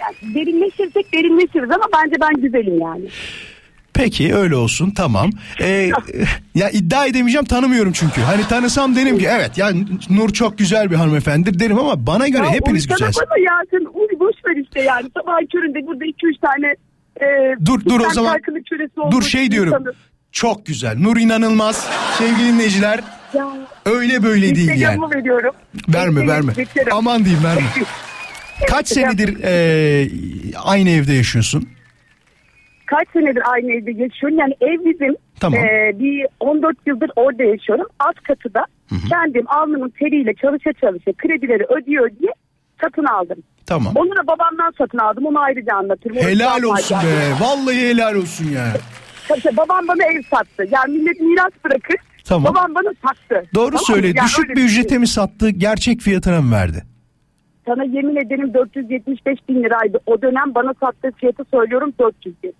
Yani 0.00 0.34
derinleşirsek 0.34 1.12
derinleşiriz 1.12 1.70
ama 1.70 1.84
bence 1.96 2.16
ben 2.20 2.42
güzelim 2.42 2.80
yani. 2.80 3.04
Peki 3.94 4.34
öyle 4.34 4.56
olsun 4.56 4.90
tamam. 4.90 5.30
Ee, 5.60 5.90
ya 6.54 6.70
iddia 6.70 7.06
edemeyeceğim 7.06 7.44
tanımıyorum 7.44 7.92
çünkü. 7.92 8.20
Hani 8.20 8.48
tanısam 8.48 8.96
derim 8.96 9.18
ki 9.18 9.28
evet 9.30 9.58
ya 9.58 9.70
Nur 10.10 10.30
çok 10.30 10.58
güzel 10.58 10.90
bir 10.90 10.96
hanımefendidir 10.96 11.58
derim 11.58 11.78
ama 11.78 12.06
bana 12.06 12.28
göre 12.28 12.44
Ya 12.44 12.52
hepiniz 12.52 12.86
güzelsiniz. 12.86 13.16
bana 13.30 13.38
ya 13.38 13.52
sen 13.70 13.80
uy 13.94 14.20
boş 14.20 14.34
ver 14.46 14.62
işte 14.64 14.82
yani. 14.82 15.10
Sabah 15.16 15.32
köründe 15.52 15.86
burada 15.86 16.04
2-3 16.04 16.12
tane 16.40 16.66
e, 17.20 17.56
Dur 17.66 17.84
dur 17.84 18.00
o 18.00 18.10
zaman. 18.10 18.38
Dur 19.10 19.22
şey 19.22 19.50
diyorum. 19.50 19.72
insanı. 19.80 19.94
Çok 20.32 20.66
güzel. 20.66 20.96
Nur 20.98 21.16
inanılmaz. 21.16 21.88
Sevgili 22.18 22.48
dinleyiciler 22.48 23.00
Ya, 23.34 23.48
öyle 23.84 24.22
böyle 24.22 24.54
değil 24.54 24.80
yani. 24.80 25.00
Veriyorum. 25.14 25.54
Verme 25.88 26.26
verme. 26.26 26.56
beklerim. 26.56 26.92
Aman 26.92 27.24
diyeyim 27.24 27.44
verme. 27.44 27.62
Kaç 28.68 28.88
senedir 28.88 29.36
e, 29.44 30.08
aynı 30.64 30.90
evde 30.90 31.12
yaşıyorsun? 31.12 31.68
Kaç 32.92 33.08
senedir 33.12 33.42
aynı 33.52 33.72
evde 33.72 33.90
yaşıyorum. 34.02 34.38
Yani 34.38 34.54
ev 34.60 34.84
bizim. 34.84 35.16
Tamam. 35.40 35.60
e, 35.64 35.92
bir 35.98 36.26
14 36.40 36.76
yıldır 36.86 37.10
orada 37.16 37.42
yaşıyorum. 37.42 37.86
Alt 37.98 38.14
katıda 38.16 38.64
kendim 39.08 39.44
alnımın 39.48 39.88
teriyle 39.98 40.34
çalışa 40.34 40.72
çalışa 40.72 41.12
kredileri 41.12 41.64
ödüyor 41.64 42.10
diye 42.20 42.32
satın 42.84 43.04
aldım. 43.04 43.38
Tamam. 43.66 43.92
Onu 43.96 44.10
da 44.10 44.26
babamdan 44.26 44.72
satın 44.78 44.98
aldım. 44.98 45.26
Onu 45.26 45.38
ayrıca 45.40 45.74
anlatırım. 45.76 46.16
O 46.16 46.20
Helal 46.20 46.62
olsun 46.62 46.96
be. 47.04 47.08
yani. 47.08 47.34
Vallahi 47.40 47.76
helal 47.88 48.14
olsun 48.14 48.44
ya. 48.48 48.64
Tabii 49.28 49.56
babam 49.56 49.88
bana 49.88 50.04
ev 50.12 50.22
sattı. 50.30 50.66
Yani 50.70 50.98
millet 50.98 51.20
miras 51.20 51.52
bırakır. 51.64 51.96
Tamam. 52.24 52.54
Babam 52.54 52.74
bana 52.74 52.92
sattı. 53.06 53.48
Doğru 53.54 53.70
Tamam 53.70 53.84
söyle. 53.86 54.06
Yani 54.06 54.24
Düşük 54.26 54.50
bir 54.50 54.56
şey. 54.56 54.64
ücrete 54.64 54.98
mi 54.98 55.06
sattı? 55.06 55.50
Gerçek 55.50 56.00
fiyatına 56.00 56.40
mı 56.40 56.52
verdi? 56.54 56.82
Sana 57.66 57.84
yemin 57.84 58.16
ederim 58.16 58.54
475 58.54 59.38
bin 59.48 59.62
liraydı. 59.62 59.98
O 60.06 60.22
dönem 60.22 60.54
bana 60.54 60.74
sattığı 60.80 61.10
fiyatı 61.16 61.44
söylüyorum 61.54 61.94
400 62.00 62.42
bin. 62.42 62.54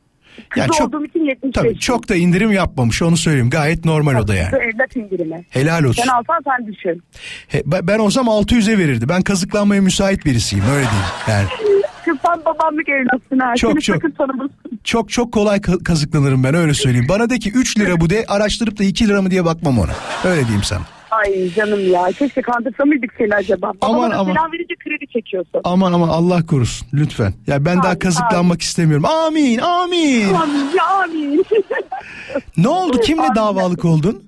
Kız 0.49 0.61
Yani 0.61 0.71
çok- 0.79 0.89
olduğum 0.89 1.05
için 1.05 1.21
75 1.21 1.53
Tabii 1.55 1.79
çok 1.79 2.09
da 2.09 2.15
indirim 2.17 2.53
yapmamış 2.53 3.03
onu 3.03 3.17
söyleyeyim. 3.17 3.51
Gayet 3.51 3.85
normal 3.85 4.15
o 4.15 4.29
da 4.29 4.35
yani. 4.35 4.55
Evlat 4.57 4.97
indirimi. 4.97 5.45
Helal 5.51 5.85
olsun. 5.85 6.03
Sen 6.03 6.09
alsan 6.13 6.43
sen 6.45 6.73
düşün. 6.73 7.03
He, 7.49 7.63
ben 7.67 7.87
ben 7.87 7.99
olsam 7.99 8.27
600'e 8.29 8.79
verirdi. 8.79 9.09
Ben 9.09 9.23
kazıklanmaya 9.23 9.83
müsait 9.83 10.25
birisiyim 10.25 10.65
öyle 10.65 10.87
diyeyim. 10.91 11.07
Yani 11.29 11.47
Kız 12.05 12.17
sen 12.27 12.45
babamlık 12.45 12.89
evlatsın 12.89 13.39
ha. 13.39 13.55
Çok, 13.57 13.71
Seni 13.73 13.81
çok. 13.81 14.03
çok 14.85 15.11
çok 15.11 15.33
kolay 15.33 15.59
ka- 15.59 15.85
kazıklanırım 15.85 16.45
ben 16.45 16.55
öyle 16.55 16.75
söyleyeyim. 16.75 17.07
Bana 17.09 17.31
de 17.31 17.39
ki 17.39 17.53
3 17.55 17.79
lira 17.79 18.01
bu 18.01 18.11
de 18.11 18.25
araştırıp 18.29 18.79
da 18.79 18.85
2 18.85 19.09
lira 19.09 19.23
mı 19.23 19.31
diye 19.31 19.45
bakmam 19.45 19.79
ona. 19.79 19.93
Öyle 20.25 20.41
diyeyim 20.43 20.63
sana. 20.65 20.83
Ay 21.13 21.51
canım 21.55 21.91
ya. 21.93 22.05
Keşke 22.19 22.43
kandırsa 22.43 22.85
mıydık 22.85 23.15
seni 23.19 23.35
acaba? 23.35 23.73
Aman, 23.81 23.99
Babana 23.99 24.17
aman. 24.19 24.33
selam 24.33 24.53
verince 24.53 24.75
kredi 24.75 25.07
çekiyorsun. 25.13 25.61
Aman 25.65 25.93
aman 25.93 26.09
Allah 26.09 26.47
korusun 26.47 26.89
lütfen. 26.95 27.33
Ya 27.47 27.65
ben 27.65 27.77
daha 27.77 27.87
Amin, 27.89 27.99
kazıklanmak 27.99 28.61
istemiyorum. 28.63 29.05
Amin 29.05 29.59
amin. 29.59 30.35
Amin 30.35 30.67
ya 30.77 30.85
amin. 31.03 31.45
Ne 32.57 32.69
oldu 32.69 32.97
kimle 33.01 33.23
Amin. 33.23 33.35
davalık 33.35 33.85
oldun? 33.85 34.23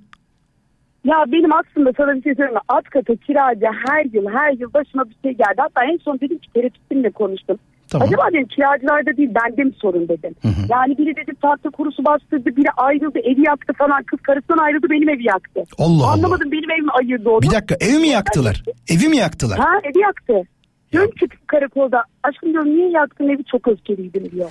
Ya 1.05 1.24
benim 1.26 1.51
aslında 1.53 1.91
sana 1.97 2.14
bir 2.14 2.22
şey 2.22 2.35
söyleyeyim 2.35 2.55
mi? 2.55 2.61
Alt 2.68 2.85
kata 2.85 3.16
kiracı 3.16 3.66
her 3.87 4.05
yıl 4.12 4.26
her 4.32 4.53
yıl 4.53 4.72
başıma 4.74 5.05
bir 5.05 5.16
şey 5.22 5.32
geldi. 5.32 5.57
Hatta 5.59 5.85
en 5.85 5.97
son 6.05 6.20
dedim 6.20 6.39
ki 6.39 6.49
terapistimle 6.55 7.11
konuştum. 7.11 7.59
Tamam. 7.99 8.09
Acaba 8.09 8.28
dedim 8.32 8.47
kiracılarda 8.47 9.16
değil 9.16 9.30
bende 9.34 9.64
mi 9.64 9.72
sorun 9.82 10.09
dedim. 10.09 10.34
Yani 10.68 10.99
biri 10.99 11.16
dedim 11.16 11.34
tahta 11.42 11.70
kurusu 11.70 12.05
bastırdı 12.05 12.57
biri 12.57 12.70
ayrıldı 12.76 13.18
evi 13.18 13.47
yaktı 13.47 13.72
falan. 13.78 14.03
Kız 14.03 14.20
karısından 14.20 14.59
ayrıldı 14.59 14.86
benim 14.90 15.09
evi 15.09 15.26
yaktı. 15.26 15.64
Allah 15.78 16.05
Allah. 16.05 16.12
Anlamadım 16.12 16.53
benim 16.53 16.70
evimi 16.70 16.90
ayırdı 16.90 17.30
onu. 17.30 17.42
Bir 17.42 17.51
dakika 17.51 17.76
ev 17.80 18.01
mi 18.01 18.09
yaktılar? 18.09 18.62
Evi 18.88 19.09
mi 19.09 19.16
yaktılar? 19.16 19.59
Ha 19.59 19.80
evi 19.84 19.99
yaktı. 20.03 20.49
Diyorum 20.92 21.11
ki 21.11 21.26
karakolda 21.47 22.05
aşkım 22.22 22.53
diyorum 22.53 22.70
niye 22.76 22.88
yaktın 22.90 23.28
evi 23.28 23.45
çok 23.45 23.68
öfkeliydim 23.68 24.30
diyor. 24.30 24.51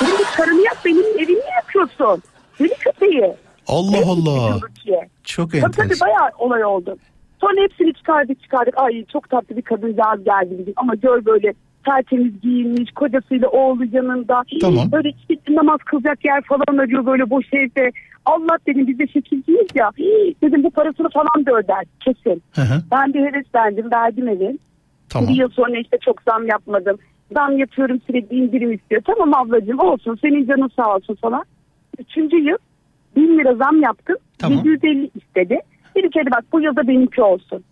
Dedim 0.00 0.16
ki 0.16 0.36
karını 0.36 0.60
yak 0.64 0.78
benim 0.84 1.04
evimi 1.18 1.32
niye 1.32 1.54
yakıyorsun? 1.56 2.22
Deli 2.60 2.74
köpeği. 2.78 3.32
Allah 3.66 3.96
Ev 3.96 4.06
Allah. 4.06 4.58
Çok 5.24 5.50
Tabii 5.50 5.60
tabii 5.60 5.66
enteresan. 5.66 6.08
bayağı 6.08 6.30
olay 6.38 6.64
oldu. 6.64 6.96
Sonra 7.40 7.62
hepsini 7.62 7.94
çıkardık 7.94 8.42
çıkardık. 8.42 8.78
Ay 8.78 9.04
çok 9.12 9.30
tatlı 9.30 9.56
bir 9.56 9.62
kadıncağız 9.62 10.24
geldi 10.24 10.56
bizim. 10.58 10.72
Ama 10.76 10.94
gör 10.94 11.24
böyle 11.24 11.54
tertemiz 11.84 12.40
giyinmiş. 12.40 12.90
Kocasıyla 12.92 13.48
oğlu 13.48 13.84
yanında. 13.92 14.42
Tamam. 14.60 14.92
Böyle 14.92 15.08
işte 15.08 15.54
namaz 15.54 15.78
kılacak 15.78 16.24
yer 16.24 16.42
falan 16.42 16.78
arıyor 16.78 17.06
böyle 17.06 17.30
boş 17.30 17.46
evde. 17.52 17.90
Allah 18.26 18.58
dedim 18.66 18.86
biz 18.86 18.98
de 18.98 19.06
şekilciyiz 19.06 19.66
ya. 19.74 19.90
Dedim 20.42 20.64
bu 20.64 20.70
parasını 20.70 21.08
falan 21.08 21.46
da 21.46 21.52
öder 21.52 21.84
kesin. 22.00 22.42
Hı 22.54 22.62
hı. 22.62 22.82
Ben 22.90 23.14
de 23.14 23.18
heveslendim 23.18 23.90
verdim 23.92 24.28
evi. 24.28 24.58
Tamam. 25.08 25.28
Bir 25.28 25.34
yıl 25.34 25.48
sonra 25.48 25.78
işte 25.78 25.98
çok 26.04 26.22
zam 26.22 26.46
yapmadım. 26.46 26.98
Zam 27.34 27.58
yapıyorum 27.58 28.00
sürekli 28.06 28.36
indirim 28.36 28.72
istiyor. 28.72 29.02
Tamam 29.06 29.34
ablacığım 29.34 29.78
olsun 29.78 30.18
senin 30.22 30.46
canın 30.46 30.70
sağ 30.76 30.96
olsun 30.96 31.14
falan. 31.14 31.44
Üçüncü 31.98 32.36
yıl 32.36 32.56
bin 33.16 33.38
lira 33.38 33.54
zam 33.54 33.82
yaptım. 33.82 34.16
Tamam. 34.38 34.58
750 34.64 35.10
istedi. 35.14 35.58
Dedi 35.96 36.10
ki 36.10 36.20
bak 36.30 36.44
bu 36.52 36.60
yılda 36.60 36.88
benimki 36.88 37.22
olsun. 37.22 37.64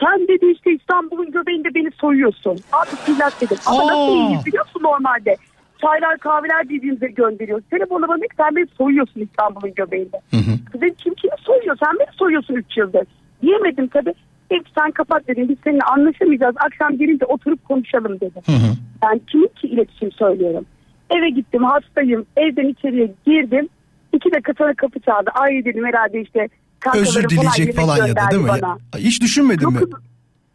Sen 0.00 0.28
dedi 0.28 0.46
işte 0.46 0.72
İstanbul'un 0.72 1.30
göbeğinde 1.30 1.74
beni 1.74 1.90
soyuyorsun. 1.90 2.58
Abi 2.72 2.90
silah 3.04 3.40
dedim. 3.40 3.56
Ama 3.66 3.82
Aa. 3.82 3.86
nasıl 3.86 4.12
iyiyiz 4.12 4.46
biliyor 4.46 4.64
musun 4.66 4.82
normalde? 4.82 5.36
Çaylar 5.80 6.18
kahveler 6.18 6.68
birbirimize 6.68 7.06
gönderiyor. 7.06 7.62
Telefonu 7.70 8.08
bana 8.08 8.22
sen 8.36 8.56
beni 8.56 8.66
soyuyorsun 8.66 9.20
İstanbul'un 9.20 9.74
göbeğinde. 9.74 10.20
Hı 10.30 10.36
hı. 10.36 10.80
Dedim 10.80 10.94
kim 10.98 11.14
kimi 11.14 11.32
soyuyor? 11.40 11.76
Sen 11.84 11.98
beni 12.00 12.16
soyuyorsun 12.16 12.54
3 12.54 12.76
yıldır. 12.76 13.06
Diyemedim 13.42 13.88
tabii. 13.88 14.14
Dedim 14.50 14.64
sen 14.78 14.90
kapat 14.90 15.28
dedim. 15.28 15.48
Biz 15.48 15.56
seninle 15.64 15.82
anlaşamayacağız. 15.82 16.54
Akşam 16.58 16.98
gelince 16.98 17.24
oturup 17.24 17.64
konuşalım 17.68 18.20
dedim. 18.20 18.42
Hı 18.46 18.52
hı. 18.52 18.72
Ben 19.02 19.18
kimin 19.18 19.50
ki 19.60 19.66
iletişim 19.66 20.12
söylüyorum. 20.12 20.66
Eve 21.10 21.30
gittim 21.30 21.64
hastayım. 21.64 22.26
Evden 22.36 22.68
içeriye 22.68 23.12
girdim. 23.26 23.68
İki 24.12 24.32
dakika 24.32 24.52
sonra 24.58 24.74
kapı 24.74 25.00
çaldı. 25.00 25.30
Ay 25.34 25.64
dedim 25.64 25.84
herhalde 25.84 26.20
işte 26.20 26.48
Özür 26.94 27.28
dileyecek 27.28 27.58
yemek 27.58 27.76
falan 27.76 28.06
ya 28.06 28.16
da 28.16 28.30
değil 28.30 28.42
mi? 28.42 28.48
bana. 28.48 28.78
Ya, 28.94 29.00
hiç 29.00 29.22
düşünmedin 29.22 29.64
Yok, 29.64 29.72
mi? 29.72 29.80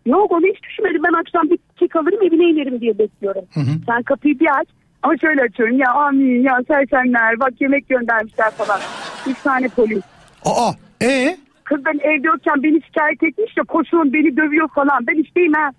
Yok 0.06 0.32
onu 0.32 0.46
hiç 0.46 0.64
düşünmedim. 0.64 1.04
Ben 1.04 1.20
akşam 1.20 1.50
bir 1.50 1.60
kek 1.80 1.96
alırım 1.96 2.22
evine 2.24 2.44
inerim 2.44 2.82
diye 2.82 2.98
bekliyorum. 3.00 3.44
Hı 3.54 3.60
hı. 3.60 3.74
Sen 3.86 4.04
kapıyı 4.04 4.40
bir 4.40 4.60
aç. 4.60 4.68
Ama 5.04 5.18
şöyle 5.18 5.42
açıyorum 5.42 5.78
ya 5.78 5.94
amin 5.94 6.44
ya 6.44 6.60
sersenler 6.68 7.40
bak 7.40 7.54
yemek 7.60 7.90
göndermişler 7.90 8.52
falan. 8.52 8.80
Üç 9.28 9.38
tane 9.44 9.68
polis. 9.68 10.04
Aa 10.46 10.72
e 11.02 11.38
kız 11.64 11.86
ben 11.86 12.00
evde 12.04 12.28
yokken 12.28 12.64
beni 12.64 12.82
şikayet 12.84 13.24
etmiş 13.24 13.58
ya 13.58 13.64
koşun 13.64 14.14
beni 14.14 14.38
dövüyor 14.38 14.68
falan. 14.76 15.08
Ben 15.08 15.24
işteyim 15.24 15.54
ha. 15.54 15.72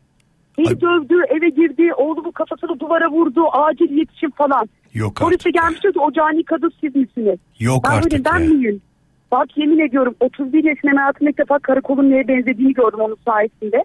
Beni 0.59 0.81
dövdü 0.81 1.15
eve 1.29 1.49
girdi 1.49 1.95
oğlumun 1.95 2.31
kafasını 2.31 2.81
duvara 2.81 3.11
vurdu 3.11 3.49
acil 3.53 3.99
yetişin 3.99 4.31
falan. 4.31 4.69
Yok 4.95 5.17
Polise 5.17 5.51
gelmiş 5.51 5.83
diyor 5.83 5.95
ki 5.95 6.01
o 6.01 6.13
cani 6.13 6.45
kadın 6.45 6.73
siz 6.81 6.97
misiniz? 6.97 7.39
Yok 7.61 7.85
ben 7.85 7.97
artık 7.97 8.11
dedim, 8.11 8.25
ben 8.33 8.43
miyim? 8.43 8.83
Bak 9.33 9.57
yemin 9.57 9.79
ediyorum 9.79 10.15
31 10.21 10.65
yaşında 10.65 11.01
hayatımda 11.03 11.31
ilk 11.31 11.39
defa 11.39 11.59
karakolun 11.59 12.11
neye 12.11 12.29
benzediğini 12.29 12.73
gördüm 12.73 13.01
onun 13.01 13.17
sayesinde. 13.25 13.85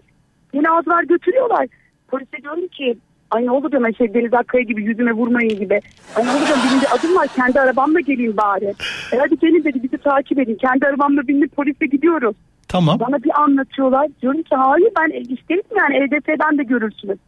Beni 0.54 0.68
aldılar 0.68 1.04
götürüyorlar. 1.04 1.66
Polise 2.08 2.36
diyorum 2.42 2.68
ki 2.68 2.98
ay 3.30 3.46
ne 3.46 3.50
olur 3.50 3.70
diyorum 3.70 3.94
şey 3.94 4.14
Deniz 4.14 4.34
Akkaya 4.34 4.64
gibi 4.64 4.84
yüzüme 4.84 5.12
vurmayın 5.12 5.58
gibi. 5.58 5.80
Ay 6.16 6.24
ne 6.26 6.30
olur 6.30 6.46
diyorum 6.46 6.62
benim 6.68 6.80
bir 6.80 6.98
adım 6.98 7.16
var 7.16 7.28
kendi 7.36 7.60
arabamla 7.60 8.00
geleyim 8.00 8.36
bari. 8.36 8.74
E 9.12 9.18
hadi 9.18 9.38
gelin 9.38 9.64
dedi 9.64 9.82
bizi 9.82 9.98
takip 9.98 10.38
edin. 10.38 10.54
Kendi 10.60 10.86
arabamla 10.86 11.28
bindim 11.28 11.48
polise 11.48 11.86
gidiyoruz. 11.86 12.36
Tamam. 12.68 13.00
Bana 13.00 13.22
bir 13.22 13.42
anlatıyorlar. 13.42 14.08
Diyorum 14.22 14.42
ki 14.42 14.54
hayır 14.56 14.90
ben 14.98 15.20
işteyim 15.20 15.62
yani 15.76 15.96
EDF'den 15.96 16.58
de 16.58 16.62
görürsünüz. 16.62 17.18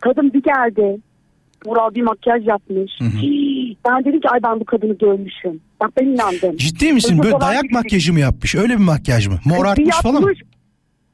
Kadın 0.00 0.32
bir 0.32 0.42
geldi. 0.42 0.98
Mural 1.66 1.94
bir 1.94 2.02
makyaj 2.02 2.46
yapmış. 2.46 2.92
Hii, 3.00 3.57
Ben 3.86 4.04
dedim 4.04 4.20
ki 4.20 4.28
ay 4.28 4.42
ben 4.42 4.60
bu 4.60 4.64
kadını 4.64 5.00
dövmüşüm. 5.00 5.60
Bak 5.80 5.90
ben 6.00 6.06
inandım. 6.06 6.56
Ciddi 6.56 6.92
misin? 6.92 7.12
Öyle 7.18 7.22
Böyle 7.22 7.40
dayak 7.40 7.62
gibi- 7.62 7.74
makyajı 7.74 8.12
mı 8.12 8.20
yapmış? 8.20 8.54
Öyle 8.54 8.72
bir 8.72 8.84
makyaj 8.84 9.26
mı? 9.26 9.38
Mor 9.44 9.64
bir 9.64 9.68
artmış 9.70 9.96
falan 10.02 10.22
mı? 10.22 10.28
yapmış. 10.28 10.42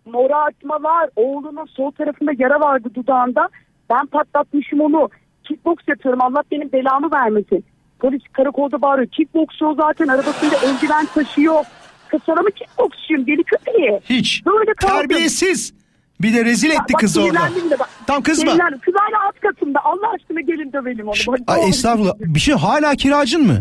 Morartmalar. 0.06 1.10
Oğlunun 1.16 1.66
sol 1.66 1.90
tarafında 1.90 2.30
yara 2.38 2.60
vardı 2.60 2.88
dudağında. 2.94 3.48
Ben 3.90 4.06
patlatmışım 4.06 4.80
onu. 4.80 5.08
Kickbox 5.44 5.76
yapıyorum. 5.88 6.20
Allah 6.22 6.42
benim 6.52 6.72
belamı 6.72 7.10
vermesin. 7.14 7.64
Polis 7.98 8.22
karakolda 8.32 8.82
bağırıyor. 8.82 9.08
Kickboxçu 9.08 9.66
o 9.66 9.74
zaten 9.74 10.08
arabasında 10.08 10.54
eldiven 10.56 11.06
taşıyor. 11.14 11.64
Kız 12.08 12.20
sana 12.26 12.40
mı 12.40 12.50
kickboxçuyum 12.50 13.26
deli 13.26 13.42
köpeği? 13.44 14.00
Hiç. 14.08 14.46
Böyle 14.46 14.74
kaldım. 14.74 14.96
Terbiyesiz. 14.96 15.73
Bir 16.22 16.34
de 16.34 16.44
rezil 16.44 16.70
etti 16.70 16.92
Bak, 16.92 17.00
kızı 17.00 17.22
orada. 17.22 17.38
bak. 17.78 17.88
Tam 18.06 18.22
kızma. 18.22 18.50
Sinirlendim. 18.52 18.78
Kız 18.78 18.94
hala 18.98 19.26
alt 19.28 19.40
katımda. 19.40 19.78
Allah 19.84 20.10
aşkına 20.14 20.40
gelin 20.40 20.72
dövelim 20.72 21.08
onu. 21.08 21.14
Bak, 21.28 21.38
Ay 21.46 21.68
estağfurullah. 21.68 22.12
Bir 22.20 22.40
şey 22.40 22.54
hala 22.54 22.94
kiracın 22.94 23.46
mı? 23.46 23.58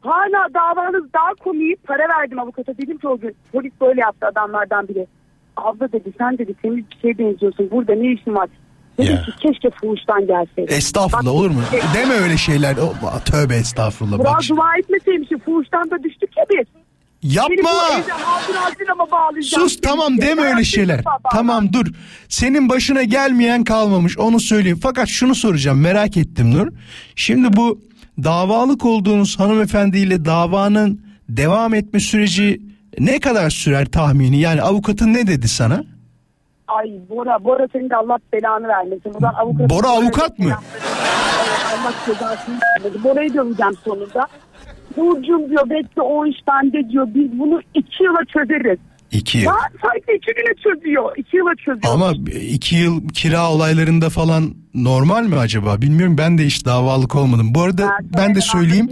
Hala 0.00 0.48
davanız 0.54 1.12
daha 1.14 1.34
komiği 1.44 1.76
para 1.76 2.08
verdim 2.08 2.38
avukata. 2.38 2.72
Dedim 2.78 2.98
ki 2.98 3.08
o 3.08 3.18
gün 3.18 3.36
polis 3.52 3.72
böyle 3.80 4.00
yaptı 4.00 4.26
adamlardan 4.26 4.88
biri. 4.88 5.06
Abla 5.56 5.92
dedi 5.92 6.12
sen 6.18 6.38
dedi 6.38 6.54
temiz 6.62 6.84
bir 6.90 6.96
şeye 7.02 7.18
benziyorsun. 7.18 7.70
Burada 7.70 7.94
ne 7.94 8.12
işin 8.12 8.34
var? 8.34 8.48
Dedim 8.98 9.14
Ya. 9.14 9.22
ki 9.22 9.30
keşke 9.40 9.70
fuhuştan 9.80 10.26
gelseydi. 10.26 10.72
Estağfurullah 10.72 11.26
Bak, 11.32 11.34
olur 11.34 11.50
mu? 11.50 11.60
şey- 11.70 11.80
Deme 11.94 12.14
öyle 12.14 12.36
şeyler. 12.36 12.76
Tövbe 13.24 13.54
estağfurullah. 13.56 14.18
Bak 14.18 14.26
Burak 14.26 14.42
şimdi. 14.42 14.60
dua 14.60 14.76
etmeseymişim. 14.76 15.38
Fuhuştan 15.38 15.90
da 15.90 16.02
düştük 16.02 16.30
ya 16.36 16.44
biz. 16.50 16.66
Yapma. 17.22 17.70
Sus 19.42 19.80
tamam 19.80 20.18
deme 20.18 20.42
öyle 20.42 20.64
şeyler. 20.64 21.00
Tamam 21.32 21.72
dur. 21.72 21.86
Senin 22.28 22.68
başına 22.68 23.02
gelmeyen 23.02 23.64
kalmamış 23.64 24.18
onu 24.18 24.40
söyleyeyim. 24.40 24.78
Fakat 24.82 25.08
şunu 25.08 25.34
soracağım 25.34 25.80
merak 25.80 26.16
ettim 26.16 26.54
Nur. 26.54 26.68
Şimdi 27.16 27.56
bu 27.56 27.80
davalık 28.24 28.84
olduğunuz 28.84 29.38
hanımefendiyle 29.40 30.24
davanın 30.24 31.00
devam 31.28 31.74
etme 31.74 32.00
süreci 32.00 32.60
ne 32.98 33.20
kadar 33.20 33.50
sürer 33.50 33.86
tahmini? 33.86 34.40
Yani 34.40 34.62
avukatın 34.62 35.14
ne 35.14 35.26
dedi 35.26 35.48
sana? 35.48 35.84
Ay 36.68 36.90
Bora, 37.08 37.44
Bora 37.44 37.66
senin 37.72 37.90
de 37.90 37.96
Allah 37.96 38.18
belanı 38.32 38.68
vermesin. 38.68 39.14
Buradan 39.14 39.34
avukat 39.34 39.70
Bora 39.70 39.88
avukat 39.88 40.38
mı? 40.38 40.44
Evet, 40.46 40.82
Allah 41.74 41.92
cezasını 42.06 42.58
vermesin. 42.80 43.04
Bora'yı 43.04 43.34
döveceğim 43.34 43.76
sonunda. 43.84 44.26
Burcu'm 44.96 45.50
diyor 45.50 45.70
bekle 45.70 46.02
o 46.02 46.26
iş 46.26 46.36
bende 46.48 46.90
diyor. 46.90 47.08
Biz 47.14 47.38
bunu 47.38 47.60
iki 47.74 48.04
yıla 48.04 48.24
çözeriz. 48.32 48.78
İki 49.10 49.38
yıl. 49.38 49.44
Ya 49.46 49.54
sadece 49.82 50.16
iki 50.16 50.32
güne 50.34 50.54
çözüyor. 50.64 51.16
İki 51.16 51.36
yıla 51.36 51.54
çözüyor. 51.54 51.94
Ama 51.94 52.12
iki 52.50 52.76
yıl 52.76 53.08
kira 53.08 53.50
olaylarında 53.50 54.10
falan 54.10 54.54
normal 54.74 55.24
mi 55.26 55.36
acaba? 55.36 55.82
Bilmiyorum 55.82 56.18
ben 56.18 56.38
de 56.38 56.46
hiç 56.46 56.64
davalık 56.66 57.14
olmadım. 57.14 57.54
Bu 57.54 57.62
arada 57.62 57.90
ben 58.16 58.34
de 58.34 58.40
söyleyeyim 58.40 58.90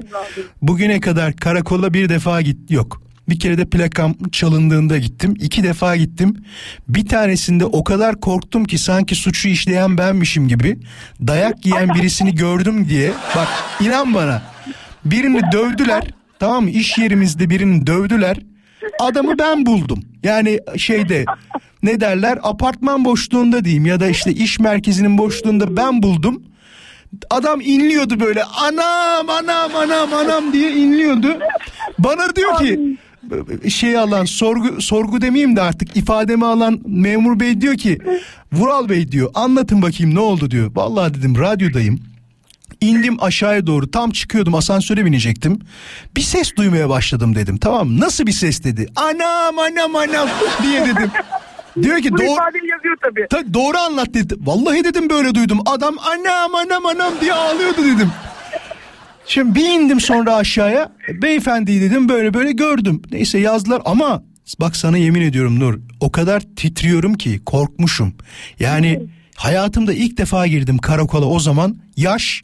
bugüne 0.62 1.00
kadar 1.00 1.32
karakola 1.36 1.94
bir 1.94 2.08
defa 2.08 2.40
git 2.40 2.70
yok. 2.70 3.02
Bir 3.28 3.38
kere 3.38 3.58
de 3.58 3.64
plakam 3.64 4.14
çalındığında 4.32 4.98
gittim. 4.98 5.34
iki 5.40 5.62
defa 5.64 5.96
gittim. 5.96 6.36
Bir 6.88 7.06
tanesinde 7.08 7.64
o 7.64 7.84
kadar 7.84 8.20
korktum 8.20 8.64
ki 8.64 8.78
sanki 8.78 9.14
suçu 9.14 9.48
işleyen 9.48 9.98
benmişim 9.98 10.48
gibi. 10.48 10.78
Dayak 11.26 11.66
yiyen 11.66 11.88
birisini 11.94 12.34
gördüm 12.34 12.88
diye. 12.88 13.12
Bak 13.36 13.48
inan 13.80 14.14
bana. 14.14 14.42
Birini 15.04 15.40
dövdüler. 15.52 16.04
Tamam 16.38 16.64
mı? 16.64 16.70
İş 16.70 16.98
yerimizde 16.98 17.50
birini 17.50 17.86
dövdüler. 17.86 18.36
Adamı 19.00 19.38
ben 19.38 19.66
buldum. 19.66 20.02
Yani 20.22 20.60
şeyde 20.76 21.24
ne 21.82 22.00
derler 22.00 22.38
apartman 22.42 23.04
boşluğunda 23.04 23.64
diyeyim 23.64 23.86
ya 23.86 24.00
da 24.00 24.08
işte 24.08 24.32
iş 24.32 24.58
merkezinin 24.60 25.18
boşluğunda 25.18 25.76
ben 25.76 26.02
buldum. 26.02 26.42
Adam 27.30 27.60
inliyordu 27.60 28.20
böyle 28.20 28.44
anam 28.44 29.30
anam 29.30 29.76
anam 29.76 30.14
anam 30.14 30.52
diye 30.52 30.72
inliyordu. 30.72 31.38
Bana 31.98 32.36
diyor 32.36 32.58
ki 32.58 32.96
şey 33.70 33.98
alan 33.98 34.24
sorgu 34.24 34.82
sorgu 34.82 35.20
demeyeyim 35.20 35.56
de 35.56 35.62
artık 35.62 35.96
ifademi 35.96 36.46
alan 36.46 36.80
memur 36.86 37.40
bey 37.40 37.60
diyor 37.60 37.76
ki 37.76 37.98
Vural 38.52 38.88
Bey 38.88 39.12
diyor 39.12 39.30
anlatın 39.34 39.82
bakayım 39.82 40.14
ne 40.14 40.20
oldu 40.20 40.50
diyor. 40.50 40.70
Vallahi 40.74 41.14
dedim 41.14 41.38
radyodayım. 41.38 42.00
İndim 42.80 43.22
aşağıya 43.22 43.66
doğru 43.66 43.90
tam 43.90 44.10
çıkıyordum 44.10 44.54
asansöre 44.54 45.04
binecektim. 45.04 45.58
Bir 46.16 46.20
ses 46.20 46.56
duymaya 46.56 46.88
başladım 46.88 47.34
dedim 47.34 47.56
tamam 47.58 47.88
mı? 47.88 48.00
Nasıl 48.00 48.26
bir 48.26 48.32
ses 48.32 48.64
dedi. 48.64 48.86
Anam 48.96 49.58
anam 49.58 49.96
anam 49.96 50.28
diye 50.62 50.80
dedim. 50.80 51.10
Diyor 51.82 51.98
ki 51.98 52.10
doğru, 52.12 52.22
ifadeyi 52.22 52.70
yazıyor 52.70 52.96
tabii. 53.02 53.26
Ta- 53.30 53.54
doğru 53.54 53.78
anlat 53.78 54.14
dedi. 54.14 54.34
Vallahi 54.40 54.84
dedim 54.84 55.10
böyle 55.10 55.34
duydum. 55.34 55.60
Adam 55.66 55.96
anam 55.98 56.54
anam 56.54 56.86
anam 56.86 57.12
diye 57.20 57.32
ağlıyordu 57.34 57.84
dedim. 57.84 58.10
Şimdi 59.26 59.54
bir 59.54 59.68
indim 59.68 60.00
sonra 60.00 60.34
aşağıya. 60.34 60.92
Beyefendiyi 61.22 61.80
dedim 61.80 62.08
böyle 62.08 62.34
böyle 62.34 62.52
gördüm. 62.52 63.02
Neyse 63.10 63.38
yazdılar 63.38 63.82
ama 63.84 64.22
bak 64.60 64.76
sana 64.76 64.98
yemin 64.98 65.20
ediyorum 65.22 65.60
Nur. 65.60 65.78
O 66.00 66.12
kadar 66.12 66.42
titriyorum 66.56 67.14
ki 67.14 67.40
korkmuşum. 67.46 68.14
Yani 68.60 69.00
hayatımda 69.36 69.92
ilk 69.92 70.18
defa 70.18 70.46
girdim 70.46 70.78
karakola 70.78 71.26
o 71.26 71.40
zaman. 71.40 71.76
Yaş 71.96 72.42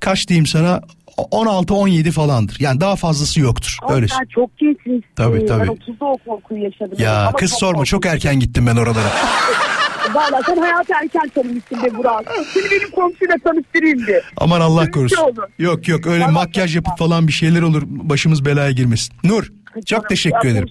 kaç 0.00 0.28
diyeyim 0.28 0.46
sana 0.46 0.80
16-17 1.16 2.10
falandır. 2.10 2.56
Yani 2.60 2.80
daha 2.80 2.96
fazlası 2.96 3.40
yoktur. 3.40 3.76
Ama 3.82 3.94
Öyle. 3.94 4.08
sen 4.08 4.24
çok 4.34 4.58
gençsin. 4.58 5.04
Tabii, 5.16 5.46
tabii. 5.46 5.68
Ben 5.68 5.74
30'da 5.74 6.04
o 6.04 6.16
korkuyu 6.26 6.62
yaşadım. 6.62 6.98
Ya 6.98 7.22
Ama 7.22 7.32
kız 7.32 7.50
çok 7.50 7.58
sorma 7.58 7.72
korktum. 7.78 7.84
çok 8.00 8.06
erken 8.06 8.40
gittim 8.40 8.66
ben 8.66 8.76
oralara. 8.76 9.08
Valla 10.14 10.40
sen 10.46 10.56
hayatı 10.56 10.92
erken 11.02 11.28
tanımışsın 11.34 11.82
be 11.82 11.96
Burak. 11.98 12.32
Seni 12.54 12.70
benim 12.70 12.90
komşuyla 12.90 13.34
tanıştırayım 13.44 14.06
bir. 14.06 14.22
Aman 14.36 14.60
Allah 14.60 14.90
korusun. 14.90 15.16
şey. 15.16 15.66
Yok 15.66 15.88
yok 15.88 16.06
öyle 16.06 16.26
makyaj 16.26 16.76
yapıp 16.76 16.98
falan 16.98 17.28
bir 17.28 17.32
şeyler 17.32 17.62
olur. 17.62 17.82
Başımız 17.86 18.44
belaya 18.44 18.70
girmesin. 18.70 19.14
Nur 19.24 19.52
çok 19.86 20.08
teşekkür 20.08 20.48
ederim. 20.48 20.68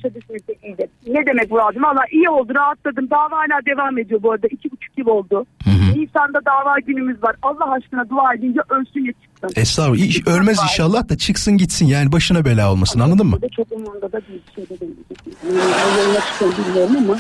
iyiydi. 0.64 0.88
Ne 1.08 1.26
demek 1.26 1.50
Burak'cığım? 1.52 1.84
Valla 1.84 2.02
iyi 2.12 2.30
oldu 2.30 2.54
rahatladım. 2.56 3.10
Dava 3.10 3.32
hala 3.38 3.66
devam 3.66 3.98
ediyor 3.98 4.24
bu 4.24 4.32
arada. 4.32 4.48
İki 4.48 4.72
buçuk 4.72 4.98
yıl 4.98 5.08
oldu. 5.08 5.46
Nisan'da 5.96 6.40
dava 6.46 6.80
günümüz 6.88 7.24
var. 7.24 7.36
Allah 7.42 7.72
aşkına 7.72 8.10
dua 8.10 8.34
edince 8.34 8.60
ölsün 8.70 9.06
ya 9.06 9.14
çıksın. 9.14 9.62
Estağfurullah. 9.62 9.98
İyi- 10.00 10.24
ölmez 10.26 10.58
inşallah 10.64 11.10
da 11.10 11.18
çıksın 11.18 11.58
gitsin 11.58 11.86
yani 11.88 12.12
başına 12.12 12.46
bela 12.46 12.72
olmasın 12.72 13.00
anladın 13.00 13.28
mı? 13.28 13.38
Çok 13.56 13.72
umurumda 13.72 14.12
da 14.12 14.22
değil. 14.28 14.42
Şey 14.56 14.64
de 14.70 14.80
değil. 14.80 14.92
Yayına 15.98 16.20
çıkıyor 16.32 16.52
bilmiyorum 16.68 16.96
ama. 16.98 17.18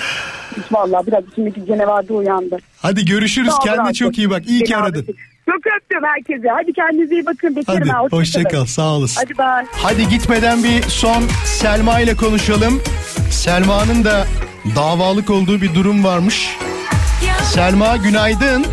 Hiç 0.57 0.71
valla 0.71 1.07
biraz 1.07 1.23
içimdeki 1.31 1.65
cenevarda 1.65 2.13
uyandı. 2.13 2.57
Hadi 2.77 3.05
görüşürüz. 3.05 3.53
Kendine 3.63 3.93
çok 3.93 4.17
iyi 4.17 4.29
bak. 4.29 4.47
İyi 4.47 4.63
ki 4.63 4.77
aradın. 4.77 4.99
ağırlasın. 4.99 5.15
Çok 5.46 5.56
öptüm 5.78 6.04
herkese. 6.04 6.48
Hadi 6.50 6.74
kendinize 6.74 7.15
iyi 7.15 7.26
bakın. 7.26 7.56
Beklerim 7.56 7.80
Hadi 7.82 7.90
ha. 7.91 7.99
Hoşça 8.02 8.18
hoşça 8.18 8.44
kalın. 8.44 8.53
kal. 8.60 8.65
Sağ 8.65 8.84
olasın. 8.94 9.22
Hadi 9.22 9.38
bay. 9.38 9.65
Hadi 9.72 10.07
gitmeden 10.10 10.64
bir 10.64 10.82
son 10.84 11.24
Selma 11.45 11.99
ile 11.99 12.15
konuşalım. 12.15 12.82
Selma'nın 13.32 14.03
da 14.03 14.26
davalık 14.76 15.30
olduğu 15.30 15.61
bir 15.61 15.76
durum 15.76 16.03
varmış. 16.03 16.57
Selma 17.44 17.98
günaydın. 17.98 18.65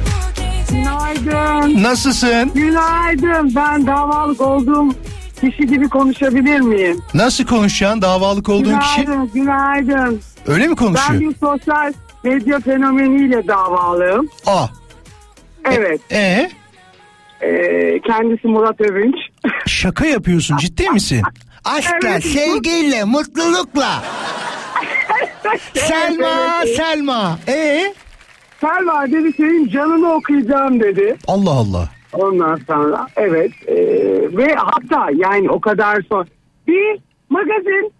Günaydın. 0.70 1.82
Nasılsın? 1.82 2.50
Günaydın. 2.54 3.52
Ben 3.56 3.86
davalık 3.86 4.40
olduğum 4.40 4.94
kişi 5.40 5.66
gibi 5.66 5.88
konuşabilir 5.88 6.60
miyim? 6.60 7.02
Nasıl 7.14 7.44
konuşacaksın 7.46 8.02
davalık 8.02 8.48
olduğun 8.48 8.78
kişi? 8.78 9.00
günaydın, 9.04 9.30
günaydın. 9.34 10.20
Öyle 10.46 10.64
mi 10.64 10.70
Ben 10.70 10.76
konuşuyor? 10.76 11.20
bir 11.20 11.34
sosyal 11.40 11.92
medya 12.24 12.60
fenomeniyle 12.60 13.48
davalıyım. 13.48 14.28
Aa. 14.46 14.66
Evet. 15.70 16.00
Ee? 16.12 16.50
Ee, 17.42 18.00
kendisi 18.06 18.48
Murat 18.48 18.80
Övünç. 18.80 19.14
Şaka 19.66 20.06
yapıyorsun 20.06 20.56
ciddi 20.56 20.90
misin? 20.90 21.22
Aşkla, 21.64 22.08
Evet. 22.08 22.24
sevgiyle, 22.24 23.04
mutlulukla. 23.04 24.02
Selma, 25.74 26.64
Selma. 26.76 27.38
Ee? 27.48 27.94
Selma 28.60 29.06
dedi 29.06 29.32
senin 29.36 29.68
canını 29.68 30.12
okuyacağım 30.12 30.80
dedi. 30.80 31.16
Allah 31.28 31.50
Allah. 31.50 31.88
Ondan 32.12 32.60
sonra 32.66 33.06
evet 33.16 33.50
ee, 33.66 33.76
ve 34.36 34.54
hatta 34.54 35.06
yani 35.14 35.50
o 35.50 35.60
kadar 35.60 36.02
son 36.08 36.26
bir 36.68 36.98
magazin 37.30 37.92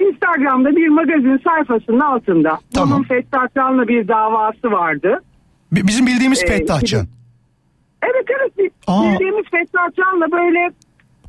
Instagram'da 0.00 0.76
bir 0.76 0.88
magazin 0.88 1.40
sayfasının 1.44 2.00
altında. 2.00 2.58
Tamam. 2.74 2.90
Bunun 2.90 3.02
Fettah 3.04 3.46
Can'la 3.56 3.88
bir 3.88 4.08
davası 4.08 4.70
vardı. 4.72 5.22
Bi- 5.72 5.86
Bizim 5.86 6.06
bildiğimiz 6.06 6.42
Ee, 6.42 6.46
Fettah 6.46 6.84
Can. 6.84 7.06
Evet 8.10 8.26
evet 8.36 8.72
Aa. 8.86 9.02
bildiğimiz 9.02 9.44
Fettah 9.50 9.88
Can'la 9.96 10.32
böyle 10.32 10.70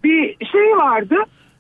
bir 0.04 0.46
şey 0.52 0.78
vardı. 0.78 1.16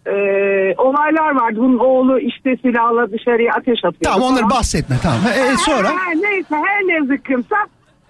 Ee, 0.05 0.75
olaylar 0.77 1.35
vardı. 1.35 1.59
Bunun 1.59 1.77
oğlu 1.77 2.19
işte 2.19 2.57
silahla 2.61 3.11
dışarıya 3.11 3.51
ateş 3.57 3.85
atıyor. 3.85 4.13
Tamam 4.13 4.31
onları 4.31 4.49
bahsetme 4.49 4.95
tamam. 5.03 5.19
E, 5.35 5.51
e, 5.51 5.57
sonra? 5.57 5.89
Ha, 5.89 6.11
neyse 6.15 6.55
her 6.55 6.81
ne 6.81 7.05
zıkkımsa 7.05 7.55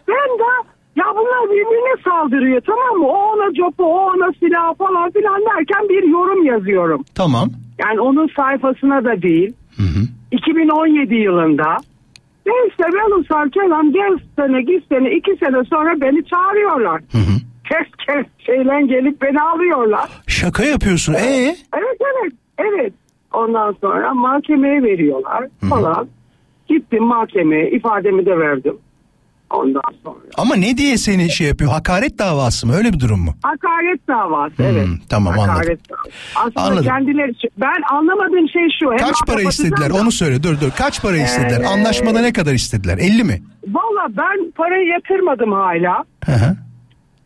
ben 0.08 0.40
de 0.40 0.50
ya 0.96 1.06
bunlar 1.16 1.50
birbirine 1.50 2.04
saldırıyor 2.04 2.62
tamam 2.62 2.98
mı? 2.98 3.08
O 3.08 3.34
ona 3.34 3.54
copu, 3.54 3.84
o 3.84 4.00
ona 4.12 4.32
silah 4.40 4.76
falan 4.78 5.12
filan 5.12 5.42
derken 5.42 5.90
bir 5.90 6.04
yorum 6.04 6.46
yazıyorum. 6.46 7.04
Tamam. 7.16 7.50
Yani 7.86 8.00
onun 8.02 8.30
sayfasına 8.36 9.04
da 9.04 9.22
değil. 9.22 9.54
2017 10.32 11.16
yılında. 11.16 11.78
Neyse 12.48 12.92
ben 12.94 13.20
Usar 13.20 13.50
Kenan 13.52 13.92
gel 13.92 14.18
sene 14.36 14.62
git 14.62 14.84
sene 14.90 15.12
iki 15.12 15.36
sene 15.38 15.64
sonra 15.64 16.02
beni 16.02 16.26
çağırıyorlar. 16.26 17.02
Kes 17.70 17.88
kes 18.08 18.26
şeyle 18.46 18.82
gelip 18.82 19.22
beni 19.22 19.42
alıyorlar. 19.42 20.10
Şaka 20.28 20.64
yapıyorsun. 20.64 21.14
E 21.14 21.56
Evet 21.78 21.98
evet 22.02 22.34
evet. 22.58 22.94
Ondan 23.34 23.76
sonra 23.82 24.14
mahkemeye 24.14 24.84
veriyorlar 24.84 25.48
falan. 25.70 26.08
Gittim 26.68 27.04
mahkemeye 27.04 27.72
ifademi 27.72 28.26
de 28.26 28.40
verdim. 28.40 28.78
Ondan 29.50 29.82
sonra. 30.04 30.18
ama 30.38 30.56
ne 30.56 30.78
diye 30.78 30.98
seni 30.98 31.30
şey 31.32 31.48
yapıyor? 31.48 31.72
Hakaret 31.72 32.20
davası 32.20 32.68
mı? 32.68 32.76
Öyle 32.76 32.94
bir 32.94 33.00
durum 33.00 33.20
mu? 33.20 33.36
Hakaret 33.44 34.08
davası 34.08 34.54
evet. 34.60 34.88
tamam, 35.10 35.34
anladım. 35.34 35.50
Hakaret 35.50 35.80
davası. 35.90 36.10
Aslında 36.36 36.62
Anladım. 36.62 36.86
kendileri 36.86 37.34
ben 37.58 37.96
anlamadığım 37.98 38.50
şey 38.50 38.68
şu. 38.80 39.06
Kaç 39.06 39.16
para 39.28 39.42
istediler? 39.42 39.90
da- 39.94 40.02
Onu 40.02 40.12
söyle. 40.12 40.44
Dur 40.44 40.62
dur. 40.62 40.72
Kaç 40.78 41.02
para 41.02 41.18
istediler? 41.18 41.62
Ee, 41.62 41.68
Anlaşmada 41.68 42.20
ne 42.22 42.34
kadar 42.34 42.54
istediler? 42.54 42.98
50 42.98 43.24
mi? 43.24 43.42
Valla 43.68 44.08
ben 44.10 44.52
parayı 44.52 44.88
yatırmadım 44.88 45.52
hala. 45.52 46.04
Hı 46.26 46.32
hı. 46.32 46.56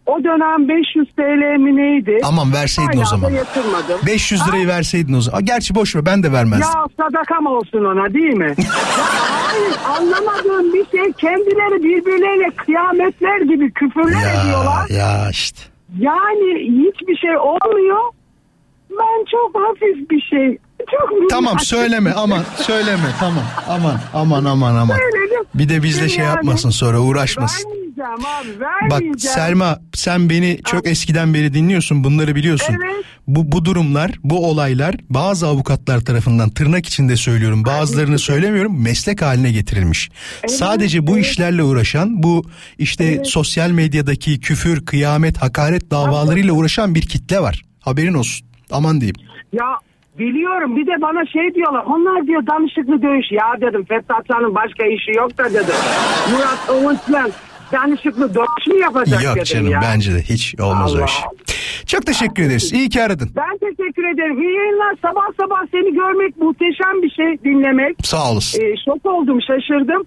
O 0.06 0.24
dönem 0.24 0.70
500 0.70 1.08
TL 1.16 1.58
mi 1.60 1.78
neydi? 1.78 2.18
Aman 2.24 2.54
verseydin 2.54 2.92
Hala 2.92 3.02
o 3.02 3.06
zaman. 3.06 3.32
yatırmadım. 3.32 4.00
500 4.06 4.48
lirayı 4.48 4.68
verseydin 4.68 5.14
o 5.14 5.22
zaman. 5.22 5.38
Aa, 5.38 5.42
Gerçi 5.42 5.76
boş 5.76 5.96
ver 5.96 6.06
ben 6.06 6.24
de 6.24 6.32
vermezdim. 6.32 6.68
Ya 6.68 6.86
sadakam 6.98 7.46
olsun 7.46 7.86
ona 7.86 8.14
değil 8.14 8.34
mi? 8.34 8.56
Ya 8.64 9.58
Hayır 9.58 9.74
anlamadığım 9.98 10.74
bir 10.74 10.86
şey 10.98 11.12
kendileri 11.14 11.84
birbirleriyle 11.84 12.52
kıyametler 12.56 13.42
gibi 13.42 13.72
küfürler 13.72 14.42
ediyorlar. 14.42 14.90
ya 14.90 15.30
işte. 15.32 15.62
Yani 16.00 16.60
hiçbir 16.60 17.18
şey 17.18 17.38
olmuyor. 17.38 18.00
Ben 18.92 19.26
çok 19.32 19.56
hafif 19.56 20.10
bir 20.10 20.22
şey. 20.22 20.58
Çok 20.92 21.30
Tamam 21.30 21.60
söyleme 21.60 22.14
aman 22.14 22.44
söyleme 22.56 23.10
tamam 23.20 23.44
aman 23.70 23.98
aman 24.14 24.46
aman 24.46 24.76
aman. 24.76 24.96
Söyledim. 24.98 25.44
Bir 25.56 25.70
de 25.70 25.84
bizle 25.84 26.10
şey 26.10 26.24
Yani 26.26 26.36
yapmasın 26.36 26.70
sonra 26.70 27.00
uğraşmasın. 27.00 27.72
Vermeyeceğim 28.02 28.60
abi 28.60 28.90
Bak 28.90 28.92
vermeyeceğim. 28.92 29.36
Selma 29.36 29.80
sen 29.94 30.30
beni 30.30 30.60
çok 30.66 30.88
eskiden 30.88 31.34
beri 31.34 31.54
dinliyorsun 31.54 32.04
bunları 32.04 32.36
biliyorsun. 32.36 32.78
Evet. 32.84 33.06
Bu, 33.28 33.52
bu 33.52 33.66
durumlar 33.66 34.12
bu 34.24 34.50
olaylar 34.50 34.96
bazı 35.10 35.48
avukatlar 35.48 36.00
tarafından 36.00 36.50
tırnak 36.50 36.86
içinde 36.86 37.16
söylüyorum 37.16 37.66
bazılarını 37.66 38.20
söylemiyorum 38.20 38.84
meslek 38.84 39.22
haline 39.22 39.52
getirilmiş. 39.52 40.10
Sadece 40.48 41.08
bu 41.08 41.18
işlerle 41.18 41.64
uğraşan 41.64 42.24
bu 42.24 42.44
işte 42.78 43.24
sosyal 43.26 43.72
medyadaki 43.72 44.40
küfür 44.40 44.86
kıyamet 44.86 45.38
hakaret 45.38 45.92
davalarıyla 45.92 46.54
uğraşan 46.54 46.96
bir 46.96 47.02
kitle 47.02 47.40
var. 47.40 47.62
Haberin 47.80 48.14
olsun. 48.14 48.48
Aman 48.72 49.02
diyeyim. 49.02 49.16
Ya 49.54 49.66
biliyorum. 50.20 50.76
Bir 50.76 50.88
de 50.88 51.02
bana 51.02 51.26
şey 51.26 51.54
diyorlar. 51.56 51.84
Onlar 51.86 52.28
diyor 52.28 52.48
danışıklı 52.48 53.02
dövüş. 53.02 53.32
Ya 53.32 53.62
dedim 53.62 53.86
Fettah 53.86 54.24
Can'ın 54.32 54.56
başka 54.56 54.84
işi 54.86 55.12
yok 55.18 55.38
da 55.38 55.54
dedim. 55.54 55.76
Murat 56.32 56.70
Övünç'le 56.70 57.34
danışıklı 57.72 58.36
dövüş 58.36 58.68
mü 58.68 58.80
yapacak 58.82 59.24
Yok 59.24 59.36
dedim 59.36 59.44
canım 59.44 59.70
ya. 59.72 59.82
bence 59.84 60.14
de 60.14 60.22
hiç 60.22 60.56
olmaz 60.60 60.96
o 60.96 60.98
Allah. 60.98 61.06
iş. 61.06 61.14
Çok 61.88 62.06
teşekkür 62.06 62.44
ederiz 62.44 62.74
iyi 62.74 62.90
ki 62.90 63.04
aradın. 63.04 63.30
Ben 63.36 63.58
teşekkür 63.58 64.04
ederim. 64.14 64.42
İyi 64.42 64.56
yayınlar. 64.58 64.96
Sabah 65.02 65.26
sabah 65.42 65.62
seni 65.72 65.94
görmek 65.94 66.38
muhteşem 66.38 67.02
bir 67.04 67.10
şey 67.10 67.44
dinlemek. 67.44 67.96
Sağ 68.04 68.32
olasın. 68.32 68.62
Ee, 68.62 68.76
şok 68.86 69.06
oldum 69.06 69.40
şaşırdım. 69.48 70.04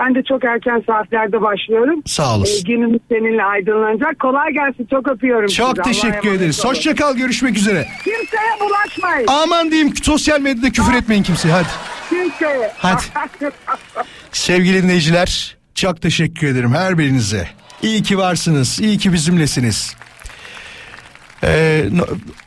Ben 0.00 0.14
de 0.14 0.22
çok 0.28 0.44
erken 0.44 0.82
saatlerde 0.86 1.42
başlıyorum. 1.42 2.02
Sağ 2.06 2.36
olasın. 2.36 2.58
Ee, 2.66 2.72
günümüz 2.72 3.00
seninle 3.08 3.44
aydınlanacak. 3.44 4.18
Kolay 4.20 4.52
gelsin. 4.52 4.86
Çok 4.90 5.08
öpüyorum 5.08 5.48
sizi. 5.48 5.58
Çok 5.58 5.66
Allah'a 5.78 5.82
teşekkür 5.82 6.26
emanet 6.28 6.40
ederiz. 6.40 6.60
olun. 6.64 6.70
Hoşça 6.70 6.94
kal 6.94 7.16
görüşmek 7.16 7.56
üzere. 7.56 7.86
Kimseye 8.04 8.52
bulaşmayın. 8.60 9.26
Aman 9.28 9.70
diyeyim 9.70 9.92
sosyal 10.02 10.40
medyada 10.40 10.70
küfür 10.70 10.94
etmeyin 10.94 11.22
kimseye 11.22 11.52
hadi. 11.52 11.68
Kimseye. 12.10 12.72
Hadi. 12.78 13.02
Sevgili 14.32 14.82
dinleyiciler 14.82 15.56
çok 15.74 16.02
teşekkür 16.02 16.46
ederim 16.46 16.74
her 16.74 16.98
birinize. 16.98 17.48
İyi 17.82 18.02
ki 18.02 18.18
varsınız, 18.18 18.80
iyi 18.80 18.98
ki 18.98 19.12
bizimlesiniz. 19.12 19.94
Ee, 21.44 21.88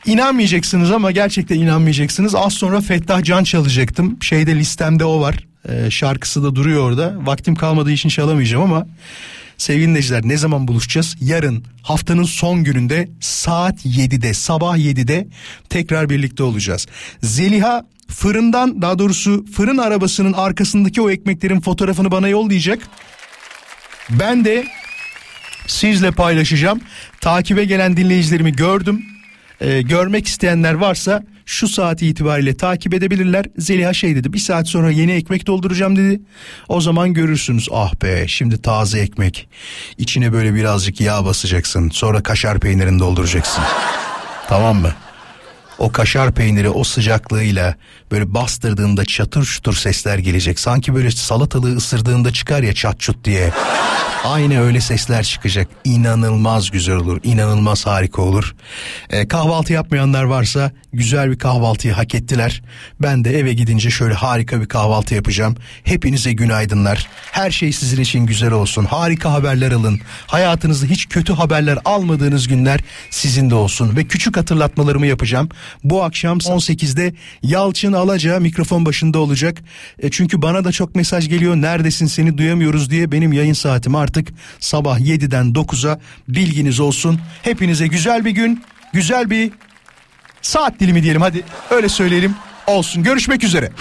inanmayacaksınız 0.05 0.91
ama 0.91 1.11
gerçekten 1.11 1.59
inanmayacaksınız. 1.59 2.35
Az 2.35 2.53
sonra 2.53 2.81
Fettah 2.81 3.23
Can 3.23 3.43
çalacaktım. 3.43 4.17
Şeyde 4.21 4.55
listemde 4.55 5.05
o 5.05 5.21
var. 5.21 5.47
Ee, 5.69 5.91
şarkısı 5.91 6.43
da 6.43 6.55
duruyor 6.55 6.83
orada. 6.83 7.15
Vaktim 7.21 7.55
kalmadığı 7.55 7.91
için 7.91 8.09
çalamayacağım 8.09 8.63
ama 8.63 8.87
sevgili 9.57 9.87
dinleyiciler 9.87 10.21
ne 10.25 10.37
zaman 10.37 10.67
buluşacağız? 10.67 11.15
Yarın 11.21 11.63
haftanın 11.81 12.23
son 12.23 12.63
gününde 12.63 13.09
saat 13.19 13.85
7'de 13.85 14.33
sabah 14.33 14.77
7'de 14.77 15.27
tekrar 15.69 16.09
birlikte 16.09 16.43
olacağız. 16.43 16.87
Zeliha 17.23 17.85
fırından 18.07 18.81
daha 18.81 18.99
doğrusu 18.99 19.45
fırın 19.45 19.77
arabasının 19.77 20.33
arkasındaki 20.33 21.01
o 21.01 21.09
ekmeklerin 21.09 21.61
fotoğrafını 21.61 22.11
bana 22.11 22.27
yollayacak. 22.27 22.79
Ben 24.09 24.45
de 24.45 24.65
sizle 25.67 26.11
paylaşacağım. 26.11 26.81
Takibe 27.21 27.65
gelen 27.65 27.97
dinleyicilerimi 27.97 28.51
gördüm. 28.51 29.05
Ee, 29.61 29.81
görmek 29.81 30.27
isteyenler 30.27 30.73
varsa 30.73 31.23
şu 31.45 31.67
saat 31.67 32.01
itibariyle 32.01 32.57
takip 32.57 32.93
edebilirler. 32.93 33.45
Zeliha 33.57 33.93
şey 33.93 34.15
dedi 34.15 34.33
bir 34.33 34.39
saat 34.39 34.67
sonra 34.67 34.91
yeni 34.91 35.11
ekmek 35.11 35.47
dolduracağım 35.47 35.95
dedi. 35.95 36.21
O 36.67 36.81
zaman 36.81 37.13
görürsünüz 37.13 37.67
ah 37.71 37.93
be 38.01 38.27
şimdi 38.27 38.61
taze 38.61 38.99
ekmek. 38.99 39.47
İçine 39.97 40.33
böyle 40.33 40.55
birazcık 40.55 41.01
yağ 41.01 41.25
basacaksın. 41.25 41.89
Sonra 41.89 42.23
kaşar 42.23 42.59
peynirini 42.59 42.99
dolduracaksın. 42.99 43.63
tamam 44.47 44.77
mı? 44.77 44.91
O 45.79 45.91
kaşar 45.91 46.31
peyniri 46.31 46.69
o 46.69 46.83
sıcaklığıyla 46.83 47.75
böyle 48.11 48.33
bastırdığında 48.33 49.05
çatır 49.05 49.45
çutur 49.45 49.73
sesler 49.73 50.17
gelecek. 50.17 50.59
Sanki 50.59 50.95
böyle 50.95 51.11
salatalığı 51.11 51.75
ısırdığında 51.75 52.33
çıkar 52.33 52.63
ya 52.63 52.73
çat 52.73 52.99
çut 52.99 53.25
diye. 53.25 53.51
Aynı 54.25 54.61
öyle 54.61 54.81
sesler 54.81 55.23
çıkacak. 55.23 55.67
İnanılmaz 55.83 56.71
güzel 56.71 56.95
olur. 56.95 57.19
inanılmaz 57.23 57.85
harika 57.85 58.21
olur. 58.21 58.55
Ee, 59.09 59.27
kahvaltı 59.27 59.73
yapmayanlar 59.73 60.23
varsa 60.23 60.71
güzel 60.93 61.31
bir 61.31 61.37
kahvaltıyı 61.39 61.93
hak 61.93 62.15
ettiler. 62.15 62.63
Ben 63.01 63.25
de 63.25 63.39
eve 63.39 63.53
gidince 63.53 63.89
şöyle 63.89 64.13
harika 64.13 64.61
bir 64.61 64.65
kahvaltı 64.65 65.15
yapacağım. 65.15 65.55
Hepinize 65.83 66.33
günaydınlar. 66.33 67.07
Her 67.31 67.51
şey 67.51 67.73
sizin 67.73 68.01
için 68.01 68.25
güzel 68.25 68.51
olsun. 68.51 68.85
Harika 68.85 69.33
haberler 69.33 69.71
alın. 69.71 69.99
Hayatınızda 70.27 70.85
hiç 70.87 71.09
kötü 71.09 71.33
haberler 71.33 71.77
almadığınız 71.85 72.47
günler 72.47 72.79
sizin 73.09 73.49
de 73.49 73.55
olsun. 73.55 73.95
Ve 73.95 74.03
küçük 74.03 74.37
hatırlatmalarımı 74.37 75.07
yapacağım. 75.07 75.49
Bu 75.83 76.03
akşam 76.03 76.37
18'de 76.37 77.13
Yalçın 77.43 77.93
Alaca 77.93 78.39
mikrofon 78.39 78.85
başında 78.85 79.19
olacak. 79.19 79.63
E, 79.99 80.11
çünkü 80.11 80.41
bana 80.41 80.63
da 80.63 80.71
çok 80.71 80.95
mesaj 80.95 81.29
geliyor. 81.29 81.55
Neredesin 81.55 82.05
seni 82.05 82.37
duyamıyoruz 82.37 82.89
diye 82.89 83.11
benim 83.11 83.33
yayın 83.33 83.53
saatim 83.53 83.95
artık 83.95 84.27
sabah 84.59 84.99
7'den 84.99 85.45
9'a 85.45 85.99
bilginiz 86.27 86.79
olsun. 86.79 87.19
Hepinize 87.41 87.87
güzel 87.87 88.25
bir 88.25 88.31
gün, 88.31 88.63
güzel 88.93 89.29
bir 89.29 89.51
saat 90.41 90.79
dilimi 90.79 91.03
diyelim 91.03 91.21
hadi 91.21 91.43
öyle 91.69 91.89
söyleyelim. 91.89 92.35
Olsun. 92.67 93.03
Görüşmek 93.03 93.43
üzere. 93.43 93.71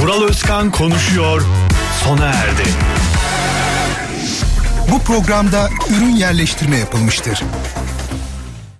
Vural 0.00 0.22
Özkan 0.22 0.70
konuşuyor 0.70 1.42
sona 2.04 2.26
erdi. 2.26 2.62
Bu 4.90 4.98
programda 4.98 5.68
ürün 5.90 6.16
yerleştirme 6.16 6.76
yapılmıştır. 6.76 7.42